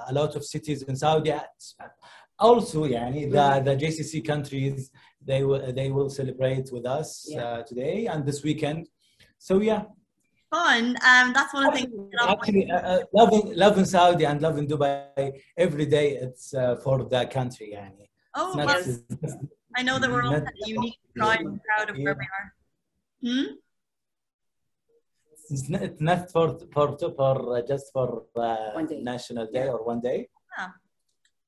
a 0.08 0.12
lot 0.12 0.34
of 0.36 0.44
cities 0.44 0.82
in 0.82 0.96
Saudi. 0.96 1.32
Also, 2.38 2.84
yani 2.84 3.30
the, 3.30 3.36
mm. 3.36 3.64
the 3.64 3.76
GCC 3.76 4.24
countries 4.26 4.90
they 5.24 5.44
will 5.44 5.72
they 5.72 5.90
will 5.90 6.10
celebrate 6.10 6.70
with 6.72 6.84
us 6.84 7.26
yeah. 7.28 7.62
today 7.62 8.06
and 8.06 8.26
this 8.26 8.42
weekend. 8.42 8.88
So 9.38 9.60
yeah, 9.60 9.84
fun. 10.54 10.84
Um, 11.10 11.26
that's 11.36 11.52
one 11.56 11.64
of 11.66 11.72
the 11.74 11.80
things. 11.80 11.92
Actually, 12.34 12.70
uh, 12.70 12.80
uh 12.92 13.00
love, 13.64 13.76
in, 13.80 13.86
Saudi 13.94 14.24
and 14.30 14.40
Lovin 14.46 14.66
Dubai 14.72 15.26
every 15.66 15.86
day. 15.96 16.08
It's 16.26 16.46
uh, 16.54 16.76
for 16.84 16.96
the 17.12 17.22
country, 17.36 17.68
يعني. 17.76 18.06
Oh, 18.36 18.52
not, 18.56 18.82
I 19.78 19.82
know 19.86 19.96
that 20.00 20.10
we're 20.10 20.24
all 20.24 20.42
unique, 20.66 20.98
and 21.16 21.60
proud 21.68 21.88
of 21.90 21.96
yeah. 21.96 22.04
where 22.04 22.16
we 22.22 22.26
are. 22.38 22.46
Hmm? 23.24 23.48
It's 25.50 25.68
not, 25.72 25.82
it's 25.88 26.02
not 26.10 26.20
for 26.34 26.46
for 26.74 26.86
for 27.18 27.36
uh, 27.56 27.62
just 27.72 27.86
for 27.94 28.08
uh, 28.36 28.82
national 29.12 29.46
day 29.56 29.66
yeah. 29.66 29.74
or 29.74 29.80
one 29.92 30.00
day. 30.08 30.18
Yeah. 30.58 30.70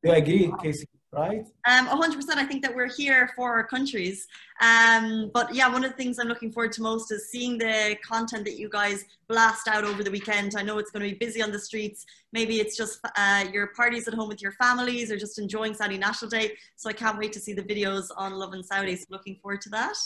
Do 0.02 0.10
you 0.10 0.16
agree, 0.22 0.44
Casey? 0.62 0.88
Right? 1.12 1.46
Um, 1.66 1.86
100%. 1.86 2.36
I 2.36 2.44
think 2.44 2.62
that 2.62 2.74
we're 2.74 2.92
here 2.92 3.30
for 3.36 3.50
our 3.50 3.66
countries. 3.66 4.26
Um, 4.60 5.30
but 5.32 5.54
yeah, 5.54 5.68
one 5.68 5.84
of 5.84 5.90
the 5.90 5.96
things 5.96 6.18
I'm 6.18 6.28
looking 6.28 6.52
forward 6.52 6.72
to 6.72 6.82
most 6.82 7.10
is 7.10 7.30
seeing 7.30 7.56
the 7.56 7.96
content 8.04 8.44
that 8.44 8.58
you 8.58 8.68
guys 8.68 9.04
blast 9.28 9.68
out 9.68 9.84
over 9.84 10.02
the 10.02 10.10
weekend. 10.10 10.54
I 10.56 10.62
know 10.62 10.78
it's 10.78 10.90
going 10.90 11.04
to 11.04 11.10
be 11.10 11.16
busy 11.16 11.42
on 11.42 11.52
the 11.52 11.58
streets. 11.58 12.04
Maybe 12.32 12.60
it's 12.60 12.76
just 12.76 13.00
uh, 13.16 13.44
your 13.52 13.68
parties 13.68 14.08
at 14.08 14.14
home 14.14 14.28
with 14.28 14.42
your 14.42 14.52
families 14.52 15.10
or 15.10 15.16
just 15.16 15.38
enjoying 15.38 15.74
Saudi 15.74 15.96
National 15.96 16.30
Day. 16.30 16.52
So 16.76 16.90
I 16.90 16.92
can't 16.92 17.18
wait 17.18 17.32
to 17.32 17.40
see 17.40 17.54
the 17.54 17.62
videos 17.62 18.08
on 18.16 18.34
Lovin 18.34 18.62
Saudi. 18.62 18.96
So 18.96 19.06
looking 19.10 19.36
forward 19.36 19.62
to 19.62 19.70
that. 19.70 19.96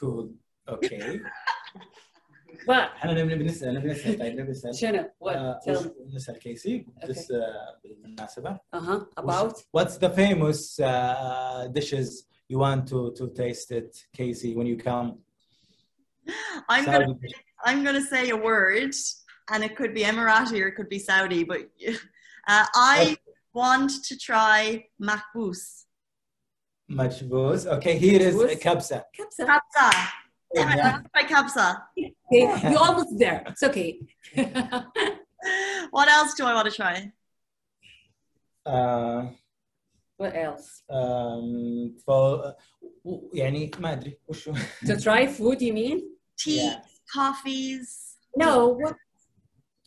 Cool. 0.00 0.30
Okay. 0.68 1.20
What? 2.65 2.71
احنا 2.71 3.13
نبي 3.23 3.35
بنسال 3.35 3.73
نبي 3.73 3.87
نسال 3.89 4.19
طيب 4.19 4.39
نبي 4.39 4.51
نسال 4.51 4.75
شنو? 4.75 5.03
What? 5.23 5.27
آه، 5.27 5.59
Tell 5.65 5.69
وش- 5.69 5.83
me. 5.85 6.15
نسال 6.15 6.39
كيسي 6.39 6.85
بس 7.09 7.31
آه، 7.31 7.79
بالمناسبة. 7.83 8.59
Uh-huh. 8.75 9.05
About? 9.23 9.53
What's 9.77 9.97
the 9.97 10.09
famous 10.09 10.79
uh, 10.79 11.67
dishes 11.77 12.25
you 12.51 12.57
want 12.59 12.87
to 12.91 12.99
to 13.19 13.25
taste 13.41 13.71
it, 13.79 13.91
Casey, 14.17 14.51
when 14.55 14.65
you 14.67 14.77
come? 14.89 15.07
I'm 16.73 16.85
going 16.85 17.01
to 17.01 17.07
Saudi 17.07 17.13
dish. 17.27 17.37
I'm 17.67 17.79
going 17.85 17.97
to 18.01 18.07
say 18.13 18.23
a 18.29 18.39
word, 18.49 18.93
and 19.51 19.59
it 19.67 19.73
could 19.79 19.93
be 19.97 20.03
Emirati 20.11 20.55
or 20.63 20.67
it 20.71 20.75
could 20.79 20.89
be 20.95 20.99
Saudi, 21.09 21.41
but 21.51 21.61
uh, 22.53 22.65
I 22.95 23.17
want 23.61 23.91
to 24.07 24.13
try 24.29 24.61
makbous. 25.09 25.61
Majbouz. 26.99 27.61
Okay, 27.75 27.95
here 28.05 28.21
is 28.29 28.35
Majbouz. 28.35 28.61
kabsa. 28.65 28.97
Kapsa. 29.19 29.43
Kabsa. 29.51 29.87
Yeah. 30.55 30.69
I 30.71 30.75
want 30.83 30.95
to 31.05 31.09
try 31.13 31.23
kabsa. 31.33 31.65
Okay. 32.31 32.69
You're 32.71 32.79
almost 32.87 33.13
there. 33.23 33.39
It's 33.51 33.63
okay. 33.69 33.89
What 35.95 36.07
else 36.17 36.31
do 36.37 36.43
I 36.45 36.53
want 36.57 36.67
to 36.69 36.75
try? 36.81 36.95
Uh, 38.65 39.19
what 40.17 40.33
else? 40.35 40.83
um, 40.89 41.95
for 42.05 42.55
يعني 43.33 43.71
ما 43.79 43.93
ادري 43.93 44.19
وشو 44.27 44.53
To 44.85 44.95
try 44.99 45.25
food, 45.27 45.61
you 45.61 45.73
mean? 45.73 45.99
Tea, 46.37 46.57
Yeah. 46.65 46.81
coffees. 47.15 47.89
No. 48.35 48.53
What? 48.81 48.95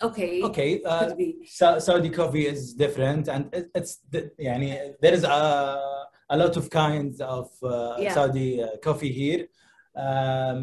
Okay. 0.02 0.42
okay 0.42 0.82
uh, 0.82 1.06
Could 1.08 1.16
be. 1.18 1.28
Sa- 1.46 1.78
Saudi 1.78 2.10
coffee 2.10 2.46
is 2.54 2.74
different 2.74 3.28
and 3.28 3.42
it, 3.54 3.70
it's 3.74 3.98
the- 4.12 4.30
يعني 4.38 4.94
there 5.02 5.14
is 5.14 5.24
a, 5.24 5.38
a 6.30 6.36
lot 6.36 6.56
of 6.56 6.64
kinds 6.70 7.20
of 7.20 7.48
uh, 7.62 7.96
Yeah. 7.98 8.14
Saudi 8.14 8.62
uh, 8.62 8.68
coffee 8.86 9.12
here 9.12 9.42
um, 10.04 10.58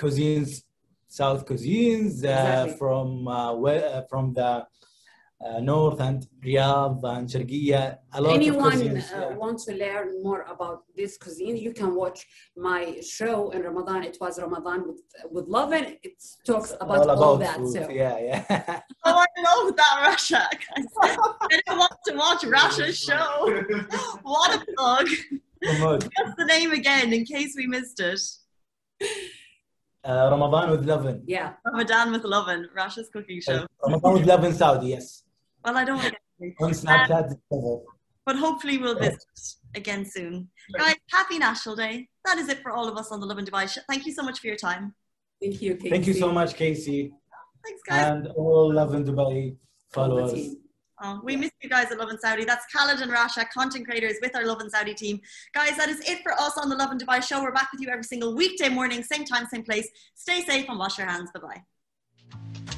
cuisines, 0.00 0.50
South 1.19 1.41
cuisines 1.45 2.13
uh, 2.23 2.29
Exactly. 2.29 2.77
from 2.79 3.27
uh, 3.27 3.53
we- 3.63 3.85
uh, 3.95 4.03
from 4.11 4.25
the 4.33 4.51
uh, 5.43 5.59
north 5.59 5.99
and 5.99 6.19
Riyadh 6.45 7.01
and 7.13 7.27
Sharqiya. 7.27 7.97
A 8.13 8.21
lot 8.21 8.33
Anyone 8.33 8.73
of 8.73 8.79
cuisines. 8.81 9.11
uh, 9.11 9.17
yeah. 9.29 9.35
wants 9.43 9.65
to 9.65 9.73
learn 9.73 10.07
more 10.27 10.43
about 10.43 10.79
this 10.95 11.17
cuisine, 11.17 11.57
you 11.57 11.73
can 11.73 11.95
watch 11.95 12.19
my 12.55 12.81
show 13.17 13.49
in 13.49 13.59
Ramadan. 13.69 14.03
It 14.09 14.17
was 14.21 14.39
Ramadan 14.45 14.79
with 14.87 15.01
with 15.35 15.47
love, 15.57 15.71
and 15.73 15.85
it 16.07 16.15
talks 16.45 16.71
about 16.79 17.07
all, 17.09 17.23
all 17.23 17.37
that. 17.45 17.57
food. 17.57 17.73
So 17.73 17.89
Yeah, 17.89 18.17
yeah. 18.29 18.81
Oh, 19.07 19.17
I 19.27 19.29
love 19.49 19.75
that 19.81 19.95
Rasha. 20.05 20.43
I 21.01 21.61
don't 21.65 21.79
want 21.83 21.97
to 22.07 22.13
watch 22.23 22.41
Rasha's 22.55 22.97
show. 23.07 23.29
What 24.33 24.49
a 24.55 24.59
plug. 24.77 25.07
Mahmoud. 25.63 26.01
What's 26.15 26.35
the 26.41 26.47
name 26.55 26.71
again 26.81 27.07
in 27.17 27.21
case 27.33 27.51
we 27.59 27.65
missed 27.75 27.99
it? 28.11 28.21
Uh, 30.03 30.29
Ramadan 30.31 30.71
with 30.71 30.85
Lovin. 30.85 31.21
yeah, 31.27 31.53
Ramadan 31.65 32.11
with 32.11 32.23
Lovin, 32.23 32.67
Rasha's 32.75 33.09
cooking 33.13 33.39
show. 33.39 33.67
Ramadan 33.85 34.13
with 34.13 34.25
Lovin 34.25 34.53
Saudi, 34.53 34.87
yes. 34.87 35.23
Well, 35.63 35.77
I 35.77 35.85
don't 35.85 35.97
want 35.97 36.15
to 36.39 36.47
get 36.47 36.55
On 36.59 36.71
Snapchat. 36.71 37.29
discover. 37.29 37.81
but 38.25 38.35
hopefully 38.35 38.79
we'll 38.79 38.97
visit 38.97 39.23
again 39.75 40.03
soon. 40.05 40.49
Guys, 40.77 40.95
happy 41.11 41.37
National 41.37 41.75
Day. 41.75 42.09
That 42.25 42.37
is 42.39 42.49
it 42.49 42.61
for 42.63 42.71
all 42.71 42.87
of 42.87 42.97
us 42.97 43.11
on 43.11 43.19
the 43.19 43.27
Lovin 43.27 43.45
Dubai 43.45 43.69
show. 43.69 43.81
Thank 43.87 44.07
you 44.07 44.13
so 44.13 44.23
much 44.23 44.39
for 44.39 44.47
your 44.47 44.55
time. 44.55 44.95
thank 45.41 45.61
you. 45.61 45.77
Thank 45.77 46.07
you 46.07 46.13
so 46.13 46.31
much, 46.31 46.55
Casey. 46.55 47.11
Thanks, 47.63 47.81
guys. 47.87 48.11
And 48.11 48.27
all 48.29 48.73
Lovin 48.73 49.03
Dubai 49.05 49.55
All 49.95 50.09
the 50.09 50.31
followers. 50.31 50.55
Oh, 51.03 51.19
we 51.23 51.35
miss 51.35 51.49
you 51.63 51.69
guys 51.69 51.91
at 51.91 51.97
Lovin 51.97 52.19
Saudi. 52.19 52.45
That's 52.45 52.65
Khaled 52.71 53.01
and 53.01 53.11
Rasha, 53.11 53.49
content 53.49 53.87
creators 53.87 54.17
with 54.21 54.35
our 54.35 54.45
Lovin 54.45 54.69
Saudi 54.69 54.93
team. 54.93 55.19
Guys, 55.51 55.75
that 55.77 55.89
is 55.89 55.99
it 56.01 56.21
for 56.21 56.31
us 56.33 56.59
on 56.59 56.69
the 56.69 56.75
Lovin 56.75 56.99
Dubai 56.99 57.23
show. 57.23 57.41
We're 57.41 57.51
back 57.51 57.69
with 57.71 57.81
you 57.81 57.89
every 57.89 58.03
single 58.03 58.35
weekday 58.35 58.69
morning, 58.69 59.01
same 59.01 59.25
time, 59.25 59.47
same 59.47 59.63
place. 59.63 59.89
Stay 60.13 60.41
safe 60.41 60.69
and 60.69 60.77
wash 60.77 60.99
your 60.99 61.07
hands. 61.07 61.31
Bye 61.33 61.39
bye. 61.39 62.77